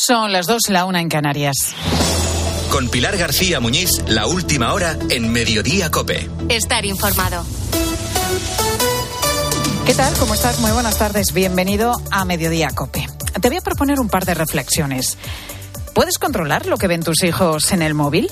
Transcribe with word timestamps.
Son 0.00 0.30
las 0.30 0.46
dos, 0.46 0.68
la 0.68 0.84
una 0.84 1.00
en 1.00 1.08
Canarias. 1.08 1.74
Con 2.70 2.88
Pilar 2.88 3.16
García 3.16 3.58
Muñiz, 3.58 3.90
la 4.06 4.28
última 4.28 4.72
hora 4.72 4.96
en 5.10 5.32
Mediodía 5.32 5.90
Cope. 5.90 6.30
Estar 6.48 6.84
informado. 6.86 7.44
¿Qué 9.84 9.94
tal? 9.94 10.14
¿Cómo 10.20 10.34
estás? 10.34 10.60
Muy 10.60 10.70
buenas 10.70 10.98
tardes. 10.98 11.32
Bienvenido 11.32 12.00
a 12.12 12.24
Mediodía 12.24 12.70
Cope. 12.70 13.08
Te 13.42 13.48
voy 13.48 13.58
a 13.58 13.60
proponer 13.60 13.98
un 13.98 14.08
par 14.08 14.24
de 14.24 14.34
reflexiones. 14.34 15.18
¿Puedes 15.96 16.18
controlar 16.18 16.66
lo 16.66 16.76
que 16.76 16.86
ven 16.86 17.02
tus 17.02 17.24
hijos 17.24 17.72
en 17.72 17.82
el 17.82 17.94
móvil? 17.94 18.30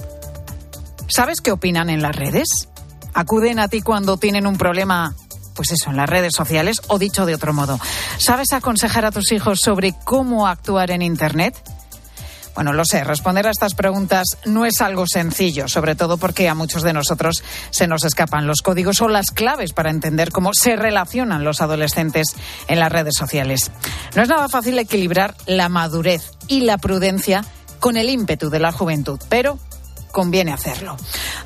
¿Sabes 1.09 1.41
qué 1.41 1.51
opinan 1.51 1.91
en 1.91 2.01
las 2.01 2.15
redes? 2.15 2.69
¿Acuden 3.13 3.59
a 3.59 3.67
ti 3.67 3.83
cuando 3.83 4.19
tienen 4.19 4.47
un 4.47 4.57
problema 4.57 5.17
pues 5.57 5.73
eso, 5.73 5.91
en 5.91 5.97
las 5.97 6.09
redes 6.09 6.35
sociales 6.35 6.81
o 6.89 6.99
dicho 6.99 7.27
de 7.27 7.35
otro 7.35 7.53
modo. 7.53 7.81
¿Sabes 8.19 8.53
aconsejar 8.53 9.05
a 9.05 9.11
tus 9.11 9.33
hijos 9.33 9.61
sobre 9.61 9.95
cómo 10.05 10.47
actuar 10.47 10.91
en 10.91 11.03
Internet? 11.03 11.57
Bueno, 12.57 12.73
lo 12.73 12.87
sé, 12.87 13.05
responder 13.05 13.47
a 13.47 13.51
estas 13.51 13.75
preguntas 13.75 14.39
no 14.47 14.65
es 14.65 14.81
algo 14.81 15.05
sencillo, 15.07 15.69
sobre 15.69 15.95
todo 15.95 16.17
porque 16.17 16.49
a 16.49 16.55
muchos 16.55 16.83
de 16.83 16.95
nosotros 16.95 17.45
se 17.69 17.87
nos 17.87 18.03
escapan 18.05 18.47
los 18.47 18.63
códigos 18.63 19.03
o 19.03 19.09
las 19.09 19.31
claves 19.31 19.75
para 19.75 19.91
entender 19.91 20.33
cómo 20.33 20.53
se 20.55 20.75
relacionan 20.75 21.45
los 21.45 21.61
adolescentes 21.61 22.29
en 22.67 22.81
las 22.81 22.91
redes 22.91 23.15
sociales. 23.15 23.71
No 24.15 24.23
es 24.23 24.29
nada 24.31 24.49
fácil 24.49 24.79
equilibrar 24.79 25.35
la 25.45 25.69
madurez 25.69 26.31
y 26.49 26.61
la 26.61 26.79
prudencia 26.79 27.45
con 27.79 27.99
el 27.99 28.09
ímpetu 28.09 28.49
de 28.49 28.59
la 28.59 28.73
juventud, 28.73 29.21
pero 29.29 29.59
conviene 30.17 30.51
hacerlo. 30.51 30.97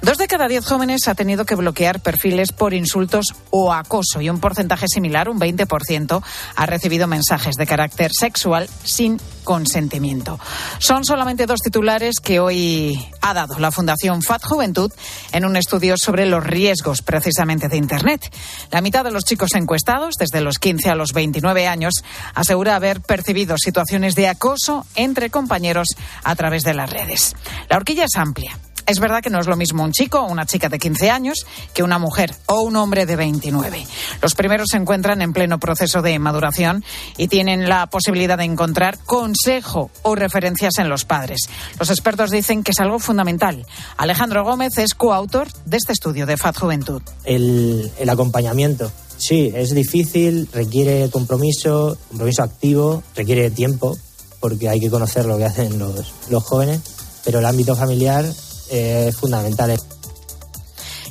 Dos 0.01 0.17
de 0.17 0.29
cada 0.29 0.47
diez 0.47 0.65
jóvenes 0.65 1.09
ha 1.09 1.17
tenido 1.17 1.45
que 1.45 1.57
bloquear 1.57 1.99
perfiles 1.99 2.53
por 2.53 2.73
insultos 2.73 3.35
o 3.51 3.73
acoso 3.73 4.21
y 4.21 4.31
un 4.31 4.39
porcentaje 4.39 4.87
similar, 4.87 5.29
un 5.29 5.41
20%, 5.41 6.23
ha 6.55 6.67
recibido 6.67 7.09
mensajes 7.09 7.57
de 7.57 7.67
carácter 7.67 8.13
sexual 8.17 8.69
sin 8.85 9.21
consentimiento. 9.43 10.39
Son 10.79 11.05
solamente 11.05 11.47
dos 11.47 11.59
titulares 11.59 12.21
que 12.23 12.39
hoy 12.39 13.05
ha 13.21 13.35
dado 13.35 13.59
la 13.59 13.73
Fundación 13.73 14.23
FAT 14.23 14.45
Juventud 14.45 14.93
en 15.33 15.45
un 15.45 15.57
estudio 15.57 15.97
sobre 15.97 16.27
los 16.27 16.45
riesgos 16.45 17.03
precisamente 17.03 17.69
de 17.69 17.77
Internet. 17.77 18.33
La 18.71 18.83
mitad 18.83 19.03
de 19.03 19.11
los 19.11 19.25
chicos 19.25 19.57
encuestados, 19.57 20.15
desde 20.15 20.43
los 20.43 20.61
15 20.61 20.91
a 20.91 20.95
los 20.95 21.13
29 21.13 21.67
años, 21.67 21.95
asegura 22.37 22.77
haber 22.77 23.01
percibido 23.01 23.57
situaciones 23.59 24.15
de 24.15 24.29
acoso 24.29 24.87
entre 24.95 25.31
compañeros 25.31 25.89
a 26.23 26.37
través 26.37 26.63
de 26.63 26.75
las 26.75 26.89
redes. 26.89 27.35
La 27.69 27.77
horquilla 27.77 28.05
es 28.05 28.15
amplia. 28.15 28.60
Es 28.91 28.99
verdad 28.99 29.23
que 29.23 29.31
no 29.31 29.39
es 29.39 29.47
lo 29.47 29.57
mismo 29.57 29.85
un 29.85 29.93
chico 29.93 30.19
o 30.19 30.29
una 30.29 30.47
chica 30.47 30.69
de 30.69 30.81
15 30.81 31.11
años 31.11 31.47
que 31.73 31.85
una 31.85 32.01
mujer 32.01 32.35
o 32.47 32.63
un 32.63 32.75
hombre 32.75 33.07
de 33.07 33.15
29. 33.15 33.87
Los 34.21 34.35
primeros 34.35 34.67
se 34.73 34.79
encuentran 34.79 35.23
en 35.23 35.33
pleno 35.33 35.61
proceso 35.61 36.03
de 36.03 36.19
maduración 36.19 36.85
y 37.17 37.29
tienen 37.29 37.69
la 37.69 37.87
posibilidad 37.87 38.37
de 38.37 38.47
encontrar 38.47 38.99
consejo 38.99 39.93
o 40.03 40.17
referencias 40.17 40.79
en 40.79 40.89
los 40.89 41.05
padres. 41.05 41.39
Los 41.79 41.89
expertos 41.91 42.33
dicen 42.33 42.65
que 42.65 42.73
es 42.73 42.81
algo 42.81 42.99
fundamental. 42.99 43.65
Alejandro 43.97 44.43
Gómez 44.43 44.77
es 44.79 44.95
coautor 44.95 45.47
de 45.67 45.77
este 45.77 45.93
estudio 45.93 46.27
de 46.27 46.37
FAD 46.37 46.57
Juventud. 46.57 47.01
El, 47.23 47.93
acompañamiento. 48.09 48.91
Sí, 49.19 49.53
es 49.55 49.73
difícil, 49.73 50.49
requiere 50.53 51.09
compromiso, 51.11 51.97
compromiso 52.09 52.43
activo, 52.43 53.05
requiere 53.15 53.53
tiempo, 53.53 53.97
porque 54.41 54.69
hay 54.69 54.81
que 54.81 54.91
conocer 54.91 55.27
lo 55.27 55.39
que 55.39 55.45
hacen 55.45 55.79
los 55.79 56.43
jóvenes, 56.43 56.81
pero 57.25 57.39
el 57.39 57.47
ámbito 57.47 57.77
familiar 57.77 58.27
eh, 58.71 59.13
fundamentales. 59.19 59.81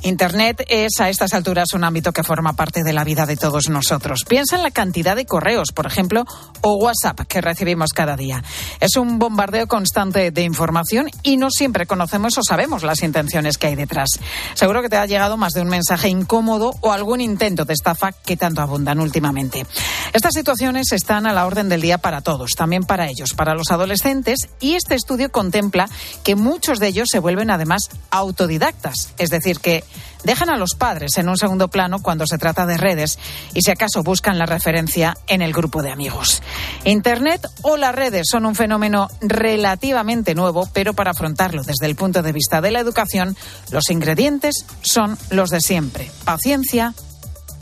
Internet 0.01 0.63
es 0.69 0.99
a 0.99 1.09
estas 1.09 1.33
alturas 1.33 1.73
un 1.73 1.83
ámbito 1.83 2.13
que 2.13 2.23
forma 2.23 2.53
parte 2.53 2.83
de 2.83 2.93
la 2.93 3.03
vida 3.03 3.25
de 3.25 3.35
todos 3.35 3.69
nosotros. 3.69 4.23
Piensa 4.27 4.55
en 4.55 4.63
la 4.63 4.71
cantidad 4.71 5.15
de 5.15 5.25
correos, 5.25 5.71
por 5.73 5.85
ejemplo, 5.85 6.25
o 6.61 6.75
WhatsApp 6.75 7.21
que 7.27 7.41
recibimos 7.41 7.91
cada 7.91 8.15
día. 8.15 8.43
Es 8.79 8.95
un 8.95 9.19
bombardeo 9.19 9.67
constante 9.67 10.31
de 10.31 10.43
información 10.43 11.09
y 11.21 11.35
no 11.35 11.51
siempre 11.51 11.85
conocemos 11.85 12.37
o 12.37 12.43
sabemos 12.43 12.83
las 12.83 13.03
intenciones 13.03 13.57
que 13.57 13.67
hay 13.67 13.75
detrás. 13.75 14.09
Seguro 14.53 14.81
que 14.81 14.89
te 14.89 14.95
ha 14.95 15.05
llegado 15.05 15.35
más 15.35 15.53
de 15.53 15.61
un 15.61 15.67
mensaje 15.67 16.07
incómodo 16.07 16.75
o 16.79 16.93
algún 16.93 17.19
intento 17.19 17.65
de 17.65 17.73
estafa 17.73 18.13
que 18.13 18.37
tanto 18.37 18.61
abundan 18.61 18.99
últimamente. 18.99 19.65
Estas 20.13 20.33
situaciones 20.33 20.91
están 20.93 21.27
a 21.27 21.33
la 21.33 21.45
orden 21.45 21.67
del 21.67 21.81
día 21.81 21.97
para 21.97 22.21
todos, 22.21 22.51
también 22.51 22.83
para 22.83 23.09
ellos, 23.09 23.33
para 23.33 23.53
los 23.53 23.69
adolescentes, 23.69 24.49
y 24.59 24.75
este 24.75 24.95
estudio 24.95 25.31
contempla 25.31 25.89
que 26.23 26.35
muchos 26.35 26.79
de 26.79 26.87
ellos 26.87 27.09
se 27.11 27.19
vuelven 27.19 27.51
además 27.51 27.81
autodidactas, 28.11 29.13
es 29.17 29.29
decir, 29.29 29.59
que 29.59 29.83
dejan 30.23 30.49
a 30.49 30.57
los 30.57 30.75
padres 30.75 31.17
en 31.17 31.29
un 31.29 31.37
segundo 31.37 31.67
plano 31.67 32.01
cuando 32.01 32.25
se 32.27 32.37
trata 32.37 32.65
de 32.65 32.77
redes 32.77 33.19
y 33.53 33.61
si 33.61 33.71
acaso 33.71 34.03
buscan 34.03 34.37
la 34.37 34.45
referencia 34.45 35.17
en 35.27 35.41
el 35.41 35.53
grupo 35.53 35.81
de 35.81 35.91
amigos. 35.91 36.41
Internet 36.83 37.47
o 37.61 37.77
las 37.77 37.95
redes 37.95 38.27
son 38.29 38.45
un 38.45 38.55
fenómeno 38.55 39.09
relativamente 39.21 40.35
nuevo, 40.35 40.67
pero 40.73 40.93
para 40.93 41.11
afrontarlo 41.11 41.63
desde 41.63 41.85
el 41.85 41.95
punto 41.95 42.21
de 42.21 42.31
vista 42.31 42.61
de 42.61 42.71
la 42.71 42.79
educación, 42.79 43.35
los 43.71 43.89
ingredientes 43.89 44.65
son 44.81 45.17
los 45.29 45.49
de 45.49 45.61
siempre, 45.61 46.11
paciencia 46.25 46.93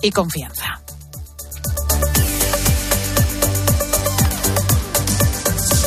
y 0.02 0.12
confianza. 0.12 0.82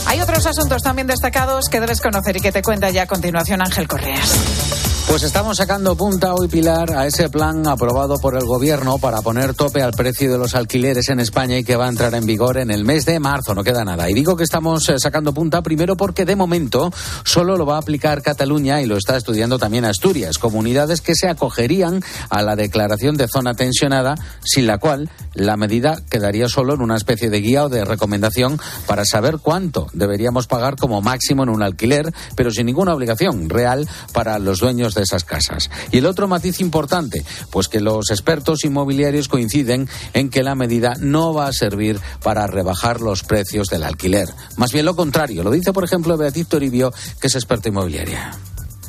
Hay 0.06 0.20
otros 0.20 0.44
asuntos 0.44 0.82
también 0.82 1.06
destacados 1.06 1.68
que 1.68 1.78
debes 1.78 2.00
conocer 2.00 2.36
y 2.36 2.40
que 2.40 2.50
te 2.50 2.62
cuenta 2.62 2.90
ya 2.90 3.02
a 3.02 3.06
continuación 3.06 3.62
Ángel 3.62 3.86
Correas. 3.86 4.79
Pues 5.10 5.24
estamos 5.24 5.56
sacando 5.56 5.96
punta 5.96 6.32
hoy, 6.34 6.46
Pilar, 6.46 6.92
a 6.92 7.04
ese 7.04 7.28
plan 7.28 7.66
aprobado 7.66 8.20
por 8.20 8.36
el 8.36 8.44
Gobierno 8.44 8.96
para 8.98 9.20
poner 9.22 9.54
tope 9.54 9.82
al 9.82 9.90
precio 9.90 10.30
de 10.30 10.38
los 10.38 10.54
alquileres 10.54 11.08
en 11.08 11.18
España 11.18 11.58
y 11.58 11.64
que 11.64 11.74
va 11.74 11.86
a 11.86 11.88
entrar 11.88 12.14
en 12.14 12.26
vigor 12.26 12.58
en 12.58 12.70
el 12.70 12.84
mes 12.84 13.06
de 13.06 13.18
marzo. 13.18 13.52
No 13.52 13.64
queda 13.64 13.84
nada. 13.84 14.08
Y 14.08 14.14
digo 14.14 14.36
que 14.36 14.44
estamos 14.44 14.88
eh, 14.88 15.00
sacando 15.00 15.34
punta 15.34 15.62
primero 15.62 15.96
porque 15.96 16.24
de 16.24 16.36
momento 16.36 16.92
solo 17.24 17.56
lo 17.56 17.66
va 17.66 17.74
a 17.74 17.80
aplicar 17.80 18.22
Cataluña 18.22 18.80
y 18.82 18.86
lo 18.86 18.96
está 18.96 19.16
estudiando 19.16 19.58
también 19.58 19.84
Asturias, 19.84 20.38
comunidades 20.38 21.00
que 21.00 21.16
se 21.16 21.28
acogerían 21.28 22.04
a 22.28 22.42
la 22.42 22.54
declaración 22.54 23.16
de 23.16 23.26
zona 23.26 23.54
tensionada, 23.54 24.14
sin 24.44 24.68
la 24.68 24.78
cual 24.78 25.10
la 25.34 25.56
medida 25.56 26.00
quedaría 26.08 26.46
solo 26.46 26.74
en 26.74 26.82
una 26.82 26.96
especie 26.96 27.30
de 27.30 27.40
guía 27.40 27.64
o 27.64 27.68
de 27.68 27.84
recomendación 27.84 28.60
para 28.86 29.04
saber 29.04 29.38
cuánto 29.42 29.88
deberíamos 29.92 30.46
pagar 30.46 30.76
como 30.76 31.02
máximo 31.02 31.42
en 31.42 31.48
un 31.48 31.64
alquiler, 31.64 32.14
pero 32.36 32.52
sin 32.52 32.66
ninguna 32.66 32.94
obligación 32.94 33.50
real 33.50 33.88
para 34.12 34.38
los 34.38 34.60
dueños 34.60 34.94
de 34.94 34.99
esas 35.00 35.24
casas. 35.24 35.70
Y 35.90 35.98
el 35.98 36.06
otro 36.06 36.28
matiz 36.28 36.60
importante, 36.60 37.24
pues 37.50 37.68
que 37.68 37.80
los 37.80 38.10
expertos 38.10 38.64
inmobiliarios 38.64 39.28
coinciden 39.28 39.88
en 40.12 40.30
que 40.30 40.42
la 40.42 40.54
medida 40.54 40.94
no 40.98 41.34
va 41.34 41.46
a 41.46 41.52
servir 41.52 42.00
para 42.22 42.46
rebajar 42.46 43.00
los 43.00 43.22
precios 43.22 43.68
del 43.68 43.84
alquiler. 43.84 44.28
Más 44.56 44.72
bien 44.72 44.84
lo 44.84 44.96
contrario, 44.96 45.42
lo 45.42 45.50
dice 45.50 45.72
por 45.72 45.84
ejemplo 45.84 46.16
Beatriz 46.16 46.48
Toribio, 46.48 46.92
que 47.20 47.26
es 47.26 47.34
experta 47.34 47.68
inmobiliaria. 47.68 48.32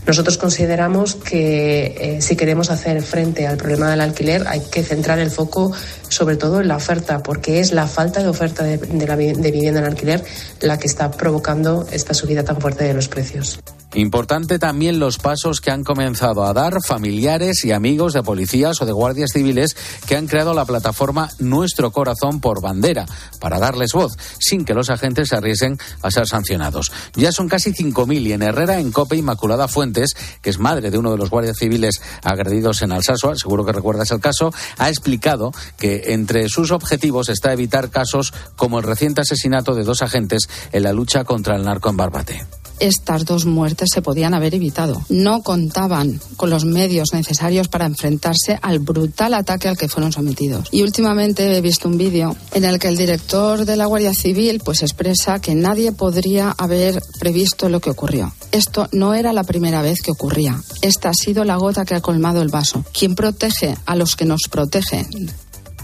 Nosotros 0.06 0.38
consideramos 0.38 1.16
que 1.16 1.96
eh, 2.18 2.22
si 2.22 2.36
queremos 2.36 2.72
hacer 2.72 3.02
frente 3.04 3.46
al 3.46 3.58
problema 3.58 3.90
del 3.90 4.02
alquiler 4.02 4.48
hay 4.48 4.62
que 4.62 4.84
centrar 4.84 5.20
el 5.20 5.30
foco 5.30 5.72
sobre 6.10 6.38
todo 6.38 6.60
en 6.60 6.68
la 6.68 6.76
oferta, 6.76 7.22
porque 7.22 7.60
es 7.60 7.72
la 7.72 7.88
falta 7.88 8.22
de 8.22 8.28
oferta 8.28 8.64
de, 8.64 8.78
de 8.78 9.52
vivienda 9.52 9.80
en 9.80 9.86
alquiler 9.86 10.24
la 10.60 10.80
que 10.80 10.88
está 10.88 11.12
provocando 11.12 11.88
esta 11.92 12.14
subida 12.14 12.44
tan 12.44 12.60
fuerte 12.60 12.84
de 12.84 12.94
los 12.96 13.08
precios. 13.08 13.60
Importante 13.94 14.58
también 14.58 15.00
los 15.00 15.18
pasos 15.18 15.60
que 15.60 15.70
han 15.70 15.84
comenzado 15.84 16.46
a 16.46 16.54
dar 16.54 16.78
familiares 16.82 17.66
y 17.66 17.74
amigos 17.74 18.14
de 18.14 18.24
policías 18.24 18.82
o 18.82 18.86
de 18.86 18.94
guardias 18.94 19.32
civiles 19.34 19.76
que 20.08 20.16
han 20.16 20.28
creado 20.28 20.54
la 20.54 20.64
plataforma 20.64 21.30
Nuestro 21.40 21.92
Corazón 21.92 22.40
por 22.40 22.62
Bandera 22.62 23.06
para 23.42 23.60
darles 23.60 23.92
voz, 23.92 24.14
sin 24.40 24.64
que 24.64 24.74
los 24.74 24.90
agentes 24.90 25.28
se 25.28 25.36
arriesguen 25.36 25.78
a 26.02 26.10
ser 26.10 26.26
sancionados. 26.26 26.90
Ya 27.16 27.34
son 27.34 27.50
casi 27.50 27.74
5.000 27.74 28.28
y 28.28 28.32
en 28.32 28.44
Herrera, 28.44 28.80
en 28.80 28.94
Cope, 28.94 29.18
Inmaculada 29.18 29.68
Fuentes, 29.68 30.16
que 30.42 30.52
es 30.52 30.58
madre 30.58 30.90
de 30.90 30.98
uno 30.98 31.12
de 31.12 31.18
los 31.18 31.30
guardias 31.30 31.58
civiles 31.58 32.02
agredidos 32.24 32.82
en 32.84 32.94
Alsasua, 32.94 33.36
seguro 33.36 33.66
que 33.66 33.74
recuerdas 33.74 34.12
el 34.12 34.22
caso, 34.22 34.54
ha 34.78 34.88
explicado 34.88 35.52
que 35.78 36.14
entre 36.14 36.48
sus 36.48 36.72
objetivos 36.72 37.28
está 37.28 37.52
evitar 37.52 37.90
casos 37.90 38.34
como 38.56 38.80
el 38.80 38.86
reciente 38.86 39.20
asesinato 39.20 39.76
de 39.76 39.84
dos 39.84 40.02
agentes 40.02 40.48
en 40.72 40.84
la 40.84 40.94
lucha 40.94 41.26
contra 41.26 41.58
el 41.58 41.66
narco 41.66 41.90
en 41.90 41.98
Barbate 41.98 42.61
estas 42.82 43.26
dos 43.26 43.46
muertes 43.46 43.90
se 43.94 44.02
podían 44.02 44.34
haber 44.34 44.56
evitado. 44.56 45.02
No 45.10 45.42
contaban 45.44 46.20
con 46.36 46.50
los 46.50 46.66
medios 46.66 47.14
necesarios 47.14 47.68
para 47.68 47.86
enfrentarse 47.86 48.60
al 48.62 48.80
brutal 48.80 49.34
ataque 49.34 49.68
al 49.68 49.78
que 49.78 49.88
fueron 49.88 50.12
sometidos. 50.12 50.68
Y 50.72 50.82
últimamente 50.82 51.56
he 51.56 51.62
visto 51.62 51.88
un 51.88 51.98
vídeo 51.98 52.36
en 52.54 52.66
el 52.66 52.80
que 52.80 52.90
el 52.90 52.98
director 52.98 53.66
de 53.66 53.78
la 53.78 53.86
Guardia 53.86 54.14
Civil 54.14 54.62
pues 54.64 54.82
expresa 54.82 55.40
que 55.40 55.56
nadie 55.56 55.92
podría 55.92 56.52
haber 56.58 57.02
previsto 57.20 57.70
lo 57.70 57.80
que 57.80 57.92
ocurrió. 57.92 58.34
Esto 58.52 58.90
no 58.92 59.14
era 59.14 59.32
la 59.32 59.44
primera 59.44 59.82
vez 59.82 60.02
que 60.02 60.12
ocurría. 60.12 60.62
Esta 60.82 61.10
ha 61.10 61.14
sido 61.14 61.46
la 61.46 61.56
gota 61.56 61.86
que 61.86 61.96
ha 61.96 62.02
colmado 62.02 62.42
el 62.42 62.50
vaso. 62.50 62.84
¿Quién 62.98 63.16
protege 63.16 63.78
a 63.86 63.96
los 63.96 64.16
que 64.16 64.26
nos 64.26 64.42
protegen? 64.50 65.32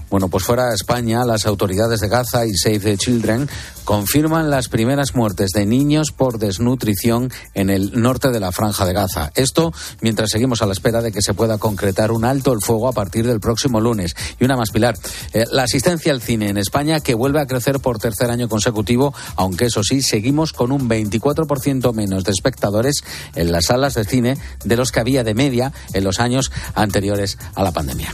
Bueno, 0.09 0.30
pues 0.30 0.45
fuera 0.45 0.69
de 0.69 0.75
España, 0.75 1.25
las 1.25 1.45
autoridades 1.45 2.00
de 2.00 2.07
Gaza 2.07 2.45
y 2.45 2.56
Save 2.56 2.80
the 2.80 2.98
Children 2.98 3.50
confirman 3.83 4.50
las 4.50 4.69
primeras 4.69 5.15
muertes 5.15 5.51
de 5.51 5.65
niños 5.65 6.12
por 6.12 6.39
desnutrición 6.39 7.30
en 7.54 7.69
el 7.69 8.01
norte 8.01 8.31
de 8.31 8.39
la 8.39 8.54
franja 8.54 8.86
de 8.86 8.94
Gaza. 8.94 9.31
Esto 9.36 9.74
mientras 10.00 10.30
seguimos 10.30 10.62
a 10.62 10.65
la 10.65 10.74
espera 10.74 11.01
de 11.01 11.12
que 11.12 11.21
se 11.21 11.33
pueda 11.33 11.57
concretar 11.57 12.12
un 12.12 12.24
alto 12.24 12.54
el 12.54 12.59
fuego 12.62 12.88
a 12.88 12.94
partir 12.94 13.27
del 13.27 13.42
próximo 13.42 13.81
lunes. 13.81 14.15
Y 14.39 14.45
una 14.45 14.56
más, 14.56 14.71
Pilar. 14.71 14.95
Eh, 15.33 15.44
la 15.51 15.63
asistencia 15.63 16.13
al 16.13 16.21
cine 16.21 16.50
en 16.50 16.57
España 16.57 17.01
que 17.01 17.13
vuelve 17.13 17.42
a 17.42 17.45
crecer 17.45 17.80
por 17.80 17.98
tercer 17.98 18.30
año 18.30 18.48
consecutivo, 18.48 19.13
aunque 19.36 19.65
eso 19.65 19.83
sí, 19.83 20.01
seguimos 20.01 20.54
con 20.54 20.71
un 20.71 20.89
24% 20.89 21.94
menos 21.94 22.24
de 22.24 22.31
espectadores 22.31 23.04
en 23.36 23.51
las 23.51 23.65
salas 23.65 23.94
de 23.94 24.06
cine 24.06 24.38
de 24.63 24.77
los 24.77 24.92
que 24.92 25.01
había 25.01 25.25
de 25.25 25.33
media 25.33 25.74
en 25.94 26.04
los 26.06 26.19
años 26.19 26.51
anteriores 26.75 27.38
a 27.56 27.63
la 27.63 27.71
pandemia. 27.71 28.13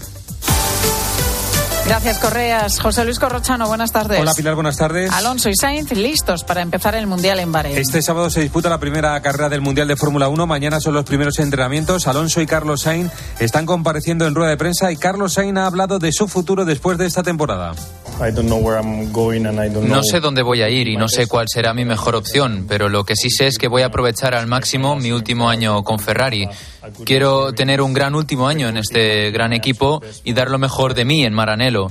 Gracias, 1.93 2.17
Correas. 2.17 2.79
José 2.79 3.05
Luis 3.05 3.19
Corrochano, 3.19 3.67
buenas 3.67 3.91
tardes. 3.91 4.19
Hola, 4.19 4.33
Pilar, 4.33 4.55
buenas 4.55 4.77
tardes. 4.77 5.11
Alonso 5.11 5.47
y 5.49 5.55
Sainz 5.55 5.91
listos 5.91 6.43
para 6.43 6.63
empezar 6.63 6.95
el 6.95 7.05
Mundial 7.05 7.39
en 7.39 7.51
Bahrein. 7.51 7.77
Este 7.77 8.01
sábado 8.01 8.31
se 8.31 8.41
disputa 8.41 8.67
la 8.67 8.79
primera 8.79 9.21
carrera 9.21 9.47
del 9.47 9.61
Mundial 9.61 9.87
de 9.87 9.95
Fórmula 9.95 10.27
1. 10.27 10.47
Mañana 10.47 10.79
son 10.79 10.95
los 10.95 11.05
primeros 11.05 11.37
entrenamientos. 11.37 12.07
Alonso 12.07 12.41
y 12.41 12.47
Carlos 12.47 12.81
Sainz 12.81 13.11
están 13.37 13.67
compareciendo 13.67 14.25
en 14.25 14.33
rueda 14.33 14.49
de 14.49 14.57
prensa 14.57 14.91
y 14.91 14.97
Carlos 14.97 15.33
Sainz 15.33 15.55
ha 15.59 15.67
hablado 15.67 15.99
de 15.99 16.11
su 16.11 16.27
futuro 16.27 16.65
después 16.65 16.97
de 16.97 17.05
esta 17.05 17.21
temporada. 17.21 17.73
No 19.95 20.03
sé 20.03 20.19
dónde 20.19 20.41
voy 20.41 20.61
a 20.61 20.69
ir 20.69 20.87
y 20.87 20.97
no 20.97 21.07
sé 21.07 21.27
cuál 21.27 21.47
será 21.49 21.73
mi 21.73 21.85
mejor 21.85 22.15
opción, 22.15 22.65
pero 22.67 22.89
lo 22.89 23.03
que 23.03 23.15
sí 23.15 23.29
sé 23.29 23.47
es 23.47 23.57
que 23.57 23.67
voy 23.67 23.81
a 23.81 23.87
aprovechar 23.87 24.33
al 24.35 24.47
máximo 24.47 24.95
mi 24.95 25.11
último 25.11 25.49
año 25.49 25.83
con 25.83 25.99
Ferrari. 25.99 26.47
Quiero 27.05 27.53
tener 27.53 27.81
un 27.81 27.93
gran 27.93 28.15
último 28.15 28.47
año 28.47 28.69
en 28.69 28.77
este 28.77 29.31
gran 29.31 29.53
equipo 29.53 30.01
y 30.23 30.33
dar 30.33 30.49
lo 30.49 30.59
mejor 30.59 30.93
de 30.93 31.05
mí 31.05 31.25
en 31.25 31.33
Maranello. 31.33 31.89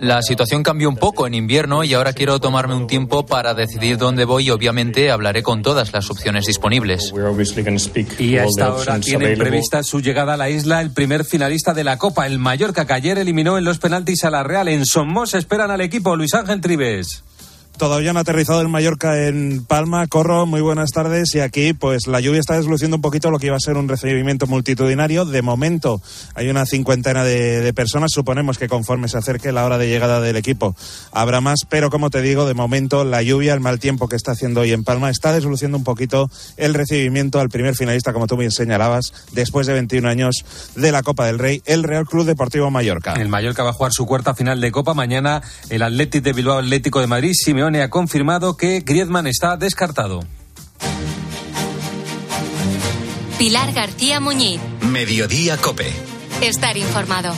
La 0.00 0.22
situación 0.22 0.62
cambió 0.62 0.88
un 0.88 0.96
poco 0.96 1.26
en 1.26 1.34
invierno 1.34 1.84
y 1.84 1.94
ahora 1.94 2.12
quiero 2.12 2.40
tomarme 2.40 2.74
un 2.74 2.86
tiempo 2.86 3.26
para 3.26 3.54
decidir 3.54 3.98
dónde 3.98 4.24
voy 4.24 4.46
y 4.46 4.50
obviamente 4.50 5.10
hablaré 5.10 5.42
con 5.42 5.62
todas 5.62 5.92
las 5.92 6.10
opciones 6.10 6.46
disponibles. 6.46 7.12
Y 8.18 8.36
a 8.36 8.44
esta 8.44 8.74
hora 8.74 9.00
tiene 9.00 9.36
prevista 9.36 9.82
su 9.82 10.00
llegada 10.00 10.34
a 10.34 10.36
la 10.36 10.50
isla 10.50 10.80
el 10.80 10.92
primer 10.92 11.24
finalista 11.24 11.74
de 11.74 11.84
la 11.84 11.98
Copa, 11.98 12.26
el 12.26 12.38
Mallorca, 12.38 12.86
que 12.86 12.92
ayer 12.92 13.18
eliminó 13.18 13.58
en 13.58 13.64
los 13.64 13.78
penaltis 13.78 14.24
a 14.24 14.30
la 14.30 14.42
Real. 14.42 14.68
En 14.68 14.86
Somos 14.86 15.34
esperan 15.34 15.70
al 15.70 15.80
equipo 15.80 16.16
Luis 16.16 16.34
Ángel 16.34 16.60
Tribes. 16.60 17.24
Todavía 17.78 18.12
no 18.12 18.18
ha 18.18 18.22
aterrizado 18.22 18.60
el 18.60 18.68
Mallorca 18.68 19.26
en 19.26 19.64
Palma. 19.64 20.08
Corro, 20.08 20.46
muy 20.46 20.60
buenas 20.60 20.90
tardes. 20.90 21.32
Y 21.36 21.40
aquí, 21.40 21.74
pues 21.74 22.08
la 22.08 22.18
lluvia 22.18 22.40
está 22.40 22.56
desluciendo 22.56 22.96
un 22.96 23.02
poquito 23.02 23.30
lo 23.30 23.38
que 23.38 23.46
iba 23.46 23.56
a 23.56 23.60
ser 23.60 23.76
un 23.76 23.88
recibimiento 23.88 24.48
multitudinario. 24.48 25.24
De 25.24 25.42
momento, 25.42 26.02
hay 26.34 26.48
una 26.48 26.66
cincuentena 26.66 27.22
de, 27.22 27.72
personas. 27.74 28.10
Suponemos 28.12 28.58
que 28.58 28.68
conforme 28.68 29.06
se 29.06 29.18
acerque 29.18 29.52
la 29.52 29.64
hora 29.64 29.78
de 29.78 29.88
llegada 29.88 30.20
del 30.20 30.34
equipo, 30.34 30.74
habrá 31.12 31.40
más. 31.40 31.60
Pero 31.68 31.88
como 31.88 32.10
te 32.10 32.20
digo, 32.20 32.46
de 32.46 32.54
momento, 32.54 33.04
la 33.04 33.22
lluvia, 33.22 33.54
el 33.54 33.60
mal 33.60 33.78
tiempo 33.78 34.08
que 34.08 34.16
está 34.16 34.32
haciendo 34.32 34.62
hoy 34.62 34.72
en 34.72 34.82
Palma, 34.82 35.08
está 35.08 35.32
desluciendo 35.32 35.78
un 35.78 35.84
poquito 35.84 36.28
el 36.56 36.74
recibimiento 36.74 37.38
al 37.38 37.48
primer 37.48 37.76
finalista, 37.76 38.12
como 38.12 38.26
tú 38.26 38.36
me 38.36 38.50
señalabas, 38.50 39.12
después 39.30 39.68
de 39.68 39.74
21 39.74 40.08
años 40.08 40.44
de 40.74 40.90
la 40.90 41.04
Copa 41.04 41.26
del 41.26 41.38
Rey, 41.38 41.62
el 41.64 41.84
Real 41.84 42.06
Club 42.06 42.26
Deportivo 42.26 42.72
Mallorca. 42.72 43.14
El 43.14 43.28
Mallorca 43.28 43.62
va 43.62 43.70
a 43.70 43.74
jugar 43.74 43.92
su 43.92 44.04
cuarta 44.04 44.34
final 44.34 44.60
de 44.60 44.72
Copa. 44.72 44.94
Mañana, 44.94 45.42
el 45.70 45.82
Atlético 45.82 46.24
de 46.24 46.32
Bilbao 46.32 46.58
Atlético 46.58 47.00
de 47.00 47.06
Madrid, 47.06 47.32
ha 47.76 47.90
confirmado 47.90 48.56
que 48.56 48.80
Griezmann 48.80 49.26
está 49.26 49.56
descartado. 49.56 50.24
Pilar 53.38 53.72
García 53.72 54.18
Muñiz. 54.18 54.60
Mediodía 54.80 55.56
Cope. 55.58 55.92
Estar 56.40 56.76
informado. 56.76 57.34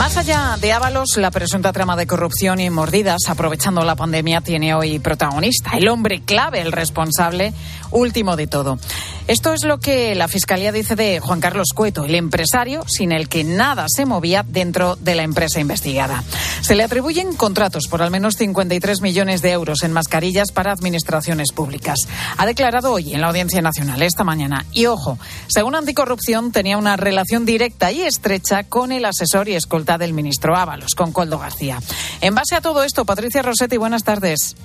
Más 0.00 0.16
allá 0.16 0.56
de 0.58 0.72
Ábalos, 0.72 1.18
la 1.18 1.30
presunta 1.30 1.74
trama 1.74 1.94
de 1.94 2.06
corrupción 2.06 2.58
y 2.58 2.70
mordidas, 2.70 3.18
aprovechando 3.28 3.82
la 3.82 3.96
pandemia, 3.96 4.40
tiene 4.40 4.74
hoy 4.74 4.98
protagonista, 4.98 5.72
el 5.76 5.88
hombre 5.88 6.22
clave, 6.22 6.62
el 6.62 6.72
responsable 6.72 7.52
último 7.90 8.36
de 8.36 8.46
todo. 8.46 8.78
Esto 9.26 9.52
es 9.52 9.64
lo 9.64 9.78
que 9.78 10.14
la 10.14 10.26
Fiscalía 10.26 10.72
dice 10.72 10.96
de 10.96 11.20
Juan 11.20 11.40
Carlos 11.40 11.68
Cueto, 11.74 12.04
el 12.04 12.16
empresario 12.16 12.84
sin 12.88 13.12
el 13.12 13.28
que 13.28 13.44
nada 13.44 13.86
se 13.88 14.04
movía 14.04 14.44
dentro 14.46 14.96
de 14.96 15.14
la 15.14 15.22
empresa 15.22 15.60
investigada. 15.60 16.24
Se 16.62 16.74
le 16.74 16.82
atribuyen 16.82 17.36
contratos 17.36 17.86
por 17.88 18.02
al 18.02 18.10
menos 18.10 18.36
53 18.36 19.00
millones 19.00 19.40
de 19.40 19.52
euros 19.52 19.82
en 19.84 19.92
mascarillas 19.92 20.50
para 20.52 20.72
administraciones 20.72 21.52
públicas. 21.52 22.08
Ha 22.38 22.46
declarado 22.46 22.92
hoy 22.92 23.14
en 23.14 23.20
la 23.20 23.28
Audiencia 23.28 23.62
Nacional 23.62 24.02
esta 24.02 24.24
mañana. 24.24 24.66
Y 24.72 24.86
ojo, 24.86 25.18
según 25.48 25.76
Anticorrupción, 25.76 26.50
tenía 26.50 26.76
una 26.76 26.96
relación 26.96 27.46
directa 27.46 27.92
y 27.92 28.02
estrecha 28.02 28.64
con 28.64 28.90
el 28.90 29.04
asesor 29.04 29.48
y 29.48 29.54
escolta 29.54 29.96
del 29.96 30.12
ministro 30.12 30.56
Ábalos, 30.56 30.94
con 30.94 31.12
Coldo 31.12 31.38
García. 31.38 31.78
En 32.20 32.34
base 32.34 32.56
a 32.56 32.60
todo 32.60 32.82
esto, 32.82 33.04
Patricia 33.04 33.42
Rossetti, 33.42 33.76
buenas 33.76 34.02
tardes. 34.02 34.56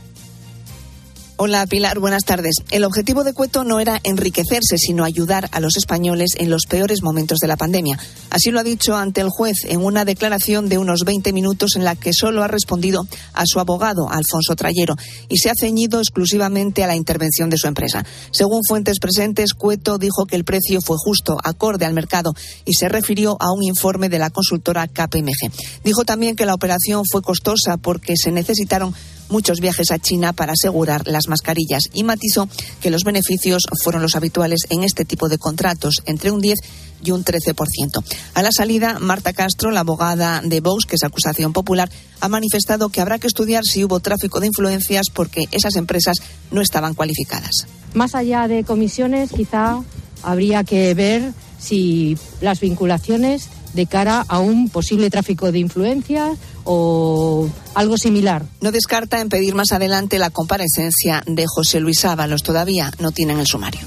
Hola 1.38 1.68
Pilar, 1.68 2.00
buenas 2.00 2.24
tardes. 2.24 2.56
El 2.72 2.86
objetivo 2.86 3.26
de 3.26 3.34
Cueto 3.34 3.66
no 3.66 3.82
era 3.82 4.00
enriquecerse, 4.04 4.78
sino 4.78 5.04
ayudar 5.04 5.50
a 5.52 5.60
los 5.60 5.76
españoles 5.76 6.30
en 6.38 6.50
los 6.50 6.62
peores 6.66 7.04
momentos 7.04 7.40
de 7.40 7.50
la 7.50 7.58
pandemia. 7.58 8.00
Así 8.30 8.52
lo 8.52 8.62
ha 8.62 8.64
dicho 8.64 8.96
ante 8.96 9.20
el 9.20 9.28
juez 9.28 9.58
en 9.66 9.84
una 9.84 10.06
declaración 10.06 10.70
de 10.70 10.78
unos 10.78 11.02
20 11.04 11.34
minutos 11.34 11.76
en 11.76 11.84
la 11.84 11.98
que 11.98 12.14
solo 12.14 12.42
ha 12.42 12.48
respondido 12.48 13.06
a 13.34 13.44
su 13.46 13.60
abogado, 13.60 14.10
Alfonso 14.10 14.56
Trayero, 14.56 14.96
y 15.28 15.36
se 15.38 15.50
ha 15.50 15.56
ceñido 15.60 16.00
exclusivamente 16.00 16.86
a 16.86 16.88
la 16.88 16.96
intervención 16.96 17.50
de 17.50 17.58
su 17.58 17.68
empresa. 17.68 18.06
Según 18.32 18.62
fuentes 18.66 19.00
presentes, 19.00 19.54
Cueto 19.54 19.98
dijo 19.98 20.28
que 20.28 20.38
el 20.38 20.46
precio 20.46 20.80
fue 20.80 20.96
justo, 20.98 21.38
acorde 21.44 21.84
al 21.84 21.94
mercado, 21.94 22.34
y 22.64 22.76
se 22.76 22.88
refirió 22.88 23.36
a 23.42 23.52
un 23.52 23.64
informe 23.64 24.08
de 24.08 24.20
la 24.20 24.30
consultora 24.30 24.88
KPMG. 24.88 25.52
Dijo 25.84 26.06
también 26.06 26.38
que 26.38 26.46
la 26.46 26.54
operación 26.54 27.04
fue 27.12 27.22
costosa 27.22 27.76
porque 27.76 28.14
se 28.16 28.32
necesitaron 28.32 28.96
muchos 29.30 29.60
viajes 29.60 29.92
a 29.92 30.00
China 30.00 30.33
para 30.33 30.54
asegurar 30.54 31.07
las 31.07 31.27
mascarillas 31.27 31.83
y 31.94 32.04
matizó 32.04 32.48
que 32.81 32.89
los 32.89 33.04
beneficios 33.04 33.63
fueron 33.83 34.01
los 34.01 34.16
habituales 34.16 34.62
en 34.69 34.83
este 34.83 35.06
tipo 35.06 35.30
de 35.30 35.38
contratos, 35.38 36.01
entre 36.06 36.31
un 36.31 36.42
10 36.42 36.60
y 37.04 37.12
un 37.12 37.24
13%. 37.24 38.04
A 38.33 38.42
la 38.42 38.51
salida, 38.51 39.00
Marta 39.00 39.33
Castro, 39.33 39.72
la 39.72 39.81
abogada 39.81 40.42
de 40.44 40.60
Vox, 40.62 40.86
que 40.86 40.95
es 40.95 41.04
acusación 41.04 41.54
popular, 41.54 41.89
ha 42.22 42.30
manifestado 42.30 42.89
que 42.89 43.01
habrá 43.01 43.19
que 43.19 43.27
estudiar 43.27 43.63
si 43.63 43.83
hubo 43.83 44.00
tráfico 44.00 44.39
de 44.39 44.48
influencias 44.48 45.07
porque 45.13 45.48
esas 45.51 45.75
empresas 45.75 46.18
no 46.51 46.62
estaban 46.62 46.94
cualificadas. 46.94 47.68
Más 47.94 48.16
allá 48.16 48.48
de 48.48 48.63
comisiones, 48.63 49.31
quizá 49.31 49.81
habría 50.24 50.63
que 50.63 50.94
ver 50.94 51.33
si 51.60 52.18
las 52.42 52.60
vinculaciones 52.60 53.50
de 53.75 53.86
cara 53.86 54.25
a 54.27 54.39
un 54.39 54.69
posible 54.69 55.10
tráfico 55.10 55.51
de 55.51 55.60
influencias 55.60 56.38
o 56.63 57.48
algo 57.74 57.98
similar. 57.98 58.44
No 58.62 58.72
descarta 58.72 59.19
en 59.19 59.30
pedir 59.30 59.54
más 59.54 59.72
adelante 59.72 60.18
la 60.18 60.30
comparecencia 60.30 61.22
de 61.27 61.45
José 61.48 61.80
Luis 61.80 62.06
Ábalos. 62.06 62.44
Todavía 62.44 62.92
no 63.00 63.12
tienen 63.12 63.39
el 63.39 63.48
sumario. 63.48 63.81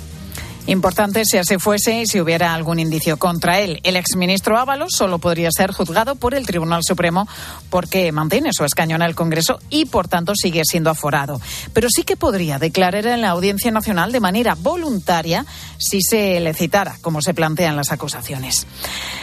Importante 0.68 1.24
si 1.24 1.38
así 1.38 1.56
fuese 1.58 2.02
y 2.02 2.06
si 2.06 2.20
hubiera 2.20 2.52
algún 2.52 2.78
indicio 2.78 3.16
contra 3.16 3.58
él. 3.58 3.80
El 3.84 3.96
exministro 3.96 4.58
Ábalos 4.58 4.92
solo 4.94 5.18
podría 5.18 5.48
ser 5.50 5.72
juzgado 5.72 6.14
por 6.14 6.34
el 6.34 6.44
Tribunal 6.46 6.82
Supremo 6.84 7.26
porque 7.70 8.12
mantiene 8.12 8.52
su 8.52 8.66
escaño 8.66 8.96
en 8.96 9.00
el 9.00 9.14
Congreso 9.14 9.60
y, 9.70 9.86
por 9.86 10.08
tanto, 10.08 10.34
sigue 10.36 10.62
siendo 10.66 10.90
aforado. 10.90 11.40
Pero 11.72 11.88
sí 11.88 12.02
que 12.02 12.18
podría 12.18 12.58
declarar 12.58 13.06
en 13.06 13.22
la 13.22 13.30
Audiencia 13.30 13.70
Nacional 13.70 14.12
de 14.12 14.20
manera 14.20 14.56
voluntaria 14.56 15.46
si 15.78 16.02
se 16.02 16.38
le 16.38 16.52
citara, 16.52 16.98
como 17.00 17.22
se 17.22 17.32
plantean 17.32 17.74
las 17.74 17.90
acusaciones. 17.90 18.66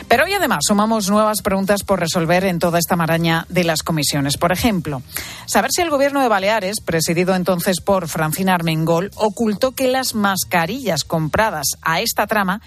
Pero 0.07 0.23
hoy, 0.23 0.33
además, 0.33 0.61
sumamos 0.67 1.11
nuevas 1.11 1.43
preguntas 1.43 1.83
por 1.83 1.99
resolver 1.99 2.43
en 2.45 2.57
toda 2.57 2.79
esta 2.79 2.95
maraña 2.95 3.45
de 3.49 3.65
las 3.65 3.83
comisiones. 3.83 4.37
Por 4.37 4.51
ejemplo, 4.51 5.03
saber 5.45 5.69
si 5.71 5.81
el 5.81 5.91
Gobierno 5.91 6.21
de 6.21 6.27
Baleares, 6.27 6.81
presidido 6.83 7.35
entonces 7.35 7.81
por 7.81 8.07
Francina 8.07 8.55
Armengol, 8.55 9.11
ocultó 9.15 9.73
que 9.73 9.87
las 9.89 10.15
mascarillas 10.15 11.03
a 11.81 12.01
esta 12.01 12.27
trama 12.27 12.61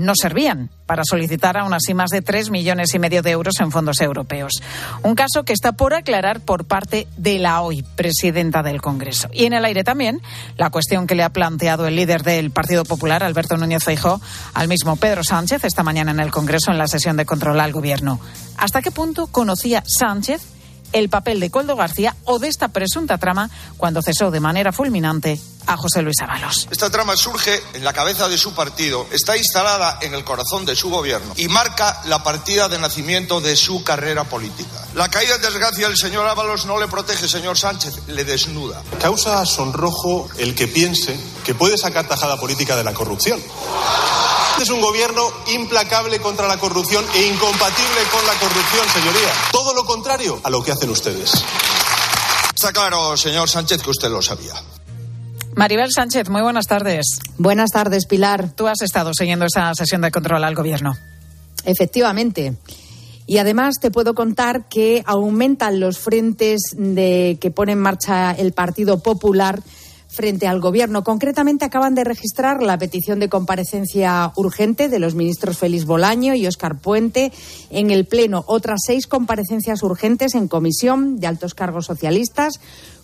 no 0.00 0.14
servían 0.14 0.70
para 0.86 1.02
solicitar 1.04 1.58
aún 1.58 1.74
así 1.74 1.94
más 1.94 2.10
de 2.10 2.22
tres 2.22 2.50
millones 2.50 2.94
y 2.94 2.98
medio 2.98 3.22
de 3.22 3.30
euros 3.30 3.60
en 3.60 3.70
fondos 3.70 4.00
europeos. 4.00 4.62
Un 5.02 5.14
caso 5.14 5.44
que 5.44 5.52
está 5.52 5.72
por 5.72 5.94
aclarar 5.94 6.40
por 6.40 6.64
parte 6.64 7.06
de 7.16 7.38
la 7.38 7.60
hoy 7.60 7.84
presidenta 7.96 8.62
del 8.62 8.80
Congreso. 8.80 9.28
Y 9.32 9.44
en 9.44 9.52
el 9.52 9.64
aire 9.64 9.84
también 9.84 10.20
la 10.56 10.70
cuestión 10.70 11.06
que 11.06 11.14
le 11.14 11.22
ha 11.22 11.28
planteado 11.30 11.86
el 11.86 11.96
líder 11.96 12.22
del 12.22 12.50
Partido 12.50 12.84
Popular, 12.84 13.22
Alberto 13.22 13.56
Núñez 13.56 13.84
Feijóo, 13.84 14.20
al 14.54 14.68
mismo 14.68 14.96
Pedro 14.96 15.22
Sánchez 15.22 15.64
esta 15.64 15.82
mañana 15.82 16.12
en 16.12 16.20
el 16.20 16.30
Congreso 16.30 16.70
en 16.70 16.78
la 16.78 16.88
sesión 16.88 17.16
de 17.16 17.26
control 17.26 17.60
al 17.60 17.72
Gobierno. 17.72 18.20
¿Hasta 18.56 18.80
qué 18.82 18.90
punto 18.90 19.26
conocía 19.26 19.84
Sánchez 19.86 20.59
el 20.92 21.08
papel 21.08 21.40
de 21.40 21.50
Coldo 21.50 21.76
García 21.76 22.16
o 22.24 22.38
de 22.38 22.48
esta 22.48 22.68
presunta 22.68 23.18
trama 23.18 23.50
cuando 23.76 24.02
cesó 24.02 24.30
de 24.30 24.40
manera 24.40 24.72
fulminante 24.72 25.40
a 25.66 25.76
José 25.76 26.02
Luis 26.02 26.16
Ábalos. 26.20 26.68
Esta 26.70 26.90
trama 26.90 27.16
surge 27.16 27.60
en 27.74 27.84
la 27.84 27.92
cabeza 27.92 28.28
de 28.28 28.38
su 28.38 28.54
partido, 28.54 29.06
está 29.12 29.36
instalada 29.36 29.98
en 30.00 30.14
el 30.14 30.24
corazón 30.24 30.64
de 30.64 30.74
su 30.74 30.90
gobierno 30.90 31.34
y 31.36 31.48
marca 31.48 32.00
la 32.06 32.22
partida 32.22 32.68
de 32.68 32.78
nacimiento 32.78 33.40
de 33.40 33.56
su 33.56 33.84
carrera 33.84 34.24
política. 34.24 34.86
La 34.94 35.08
caída 35.08 35.36
en 35.36 35.42
desgracia 35.42 35.88
del 35.88 35.96
señor 35.96 36.26
Ábalos 36.26 36.66
no 36.66 36.78
le 36.80 36.88
protege, 36.88 37.28
señor 37.28 37.56
Sánchez, 37.56 38.08
le 38.08 38.24
desnuda. 38.24 38.82
Causa 39.00 39.44
sonrojo 39.46 40.28
el 40.38 40.54
que 40.54 40.68
piense 40.68 41.18
que 41.44 41.54
puede 41.54 41.78
sacar 41.78 42.08
tajada 42.08 42.38
política 42.38 42.76
de 42.76 42.84
la 42.84 42.94
corrupción. 42.94 43.40
Este 44.60 44.74
es 44.74 44.78
un 44.78 44.84
gobierno 44.84 45.22
implacable 45.54 46.18
contra 46.18 46.46
la 46.46 46.58
corrupción 46.58 47.02
e 47.14 47.22
incompatible 47.28 48.00
con 48.12 48.26
la 48.26 48.34
corrupción, 48.34 48.86
señoría. 48.92 49.30
Todo 49.50 49.72
lo 49.72 49.86
contrario 49.86 50.38
a 50.44 50.50
lo 50.50 50.62
que 50.62 50.70
hacen 50.70 50.90
ustedes. 50.90 51.32
Está 52.54 52.70
claro, 52.70 53.16
señor 53.16 53.48
Sánchez, 53.48 53.82
que 53.82 53.88
usted 53.88 54.10
lo 54.10 54.20
sabía. 54.20 54.52
Maribel 55.54 55.90
Sánchez, 55.90 56.28
muy 56.28 56.42
buenas 56.42 56.66
tardes. 56.66 57.20
Buenas 57.38 57.70
tardes, 57.70 58.04
Pilar. 58.04 58.50
Tú 58.54 58.68
has 58.68 58.82
estado 58.82 59.12
siguiendo 59.14 59.46
esa 59.46 59.74
sesión 59.74 60.02
de 60.02 60.10
control 60.10 60.44
al 60.44 60.54
gobierno. 60.54 60.94
Efectivamente. 61.64 62.58
Y 63.26 63.38
además 63.38 63.76
te 63.80 63.90
puedo 63.90 64.14
contar 64.14 64.68
que 64.68 65.02
aumentan 65.06 65.80
los 65.80 65.96
frentes 65.96 66.74
de 66.76 67.38
que 67.40 67.50
pone 67.50 67.72
en 67.72 67.80
marcha 67.80 68.32
el 68.32 68.52
Partido 68.52 68.98
Popular 68.98 69.62
frente 70.10 70.46
al 70.46 70.60
Gobierno. 70.60 71.04
Concretamente, 71.04 71.64
acaban 71.64 71.94
de 71.94 72.04
registrar 72.04 72.62
la 72.62 72.78
petición 72.78 73.20
de 73.20 73.28
comparecencia 73.28 74.32
urgente 74.36 74.88
de 74.88 74.98
los 74.98 75.14
ministros 75.14 75.58
Félix 75.58 75.84
Bolaño 75.84 76.34
y 76.34 76.46
Óscar 76.46 76.78
Puente 76.78 77.32
en 77.70 77.90
el 77.90 78.06
Pleno. 78.06 78.44
Otras 78.46 78.80
seis 78.84 79.06
comparecencias 79.06 79.82
urgentes 79.82 80.34
en 80.34 80.48
comisión 80.48 81.18
de 81.18 81.28
altos 81.28 81.54
cargos 81.54 81.86
socialistas 81.86 82.60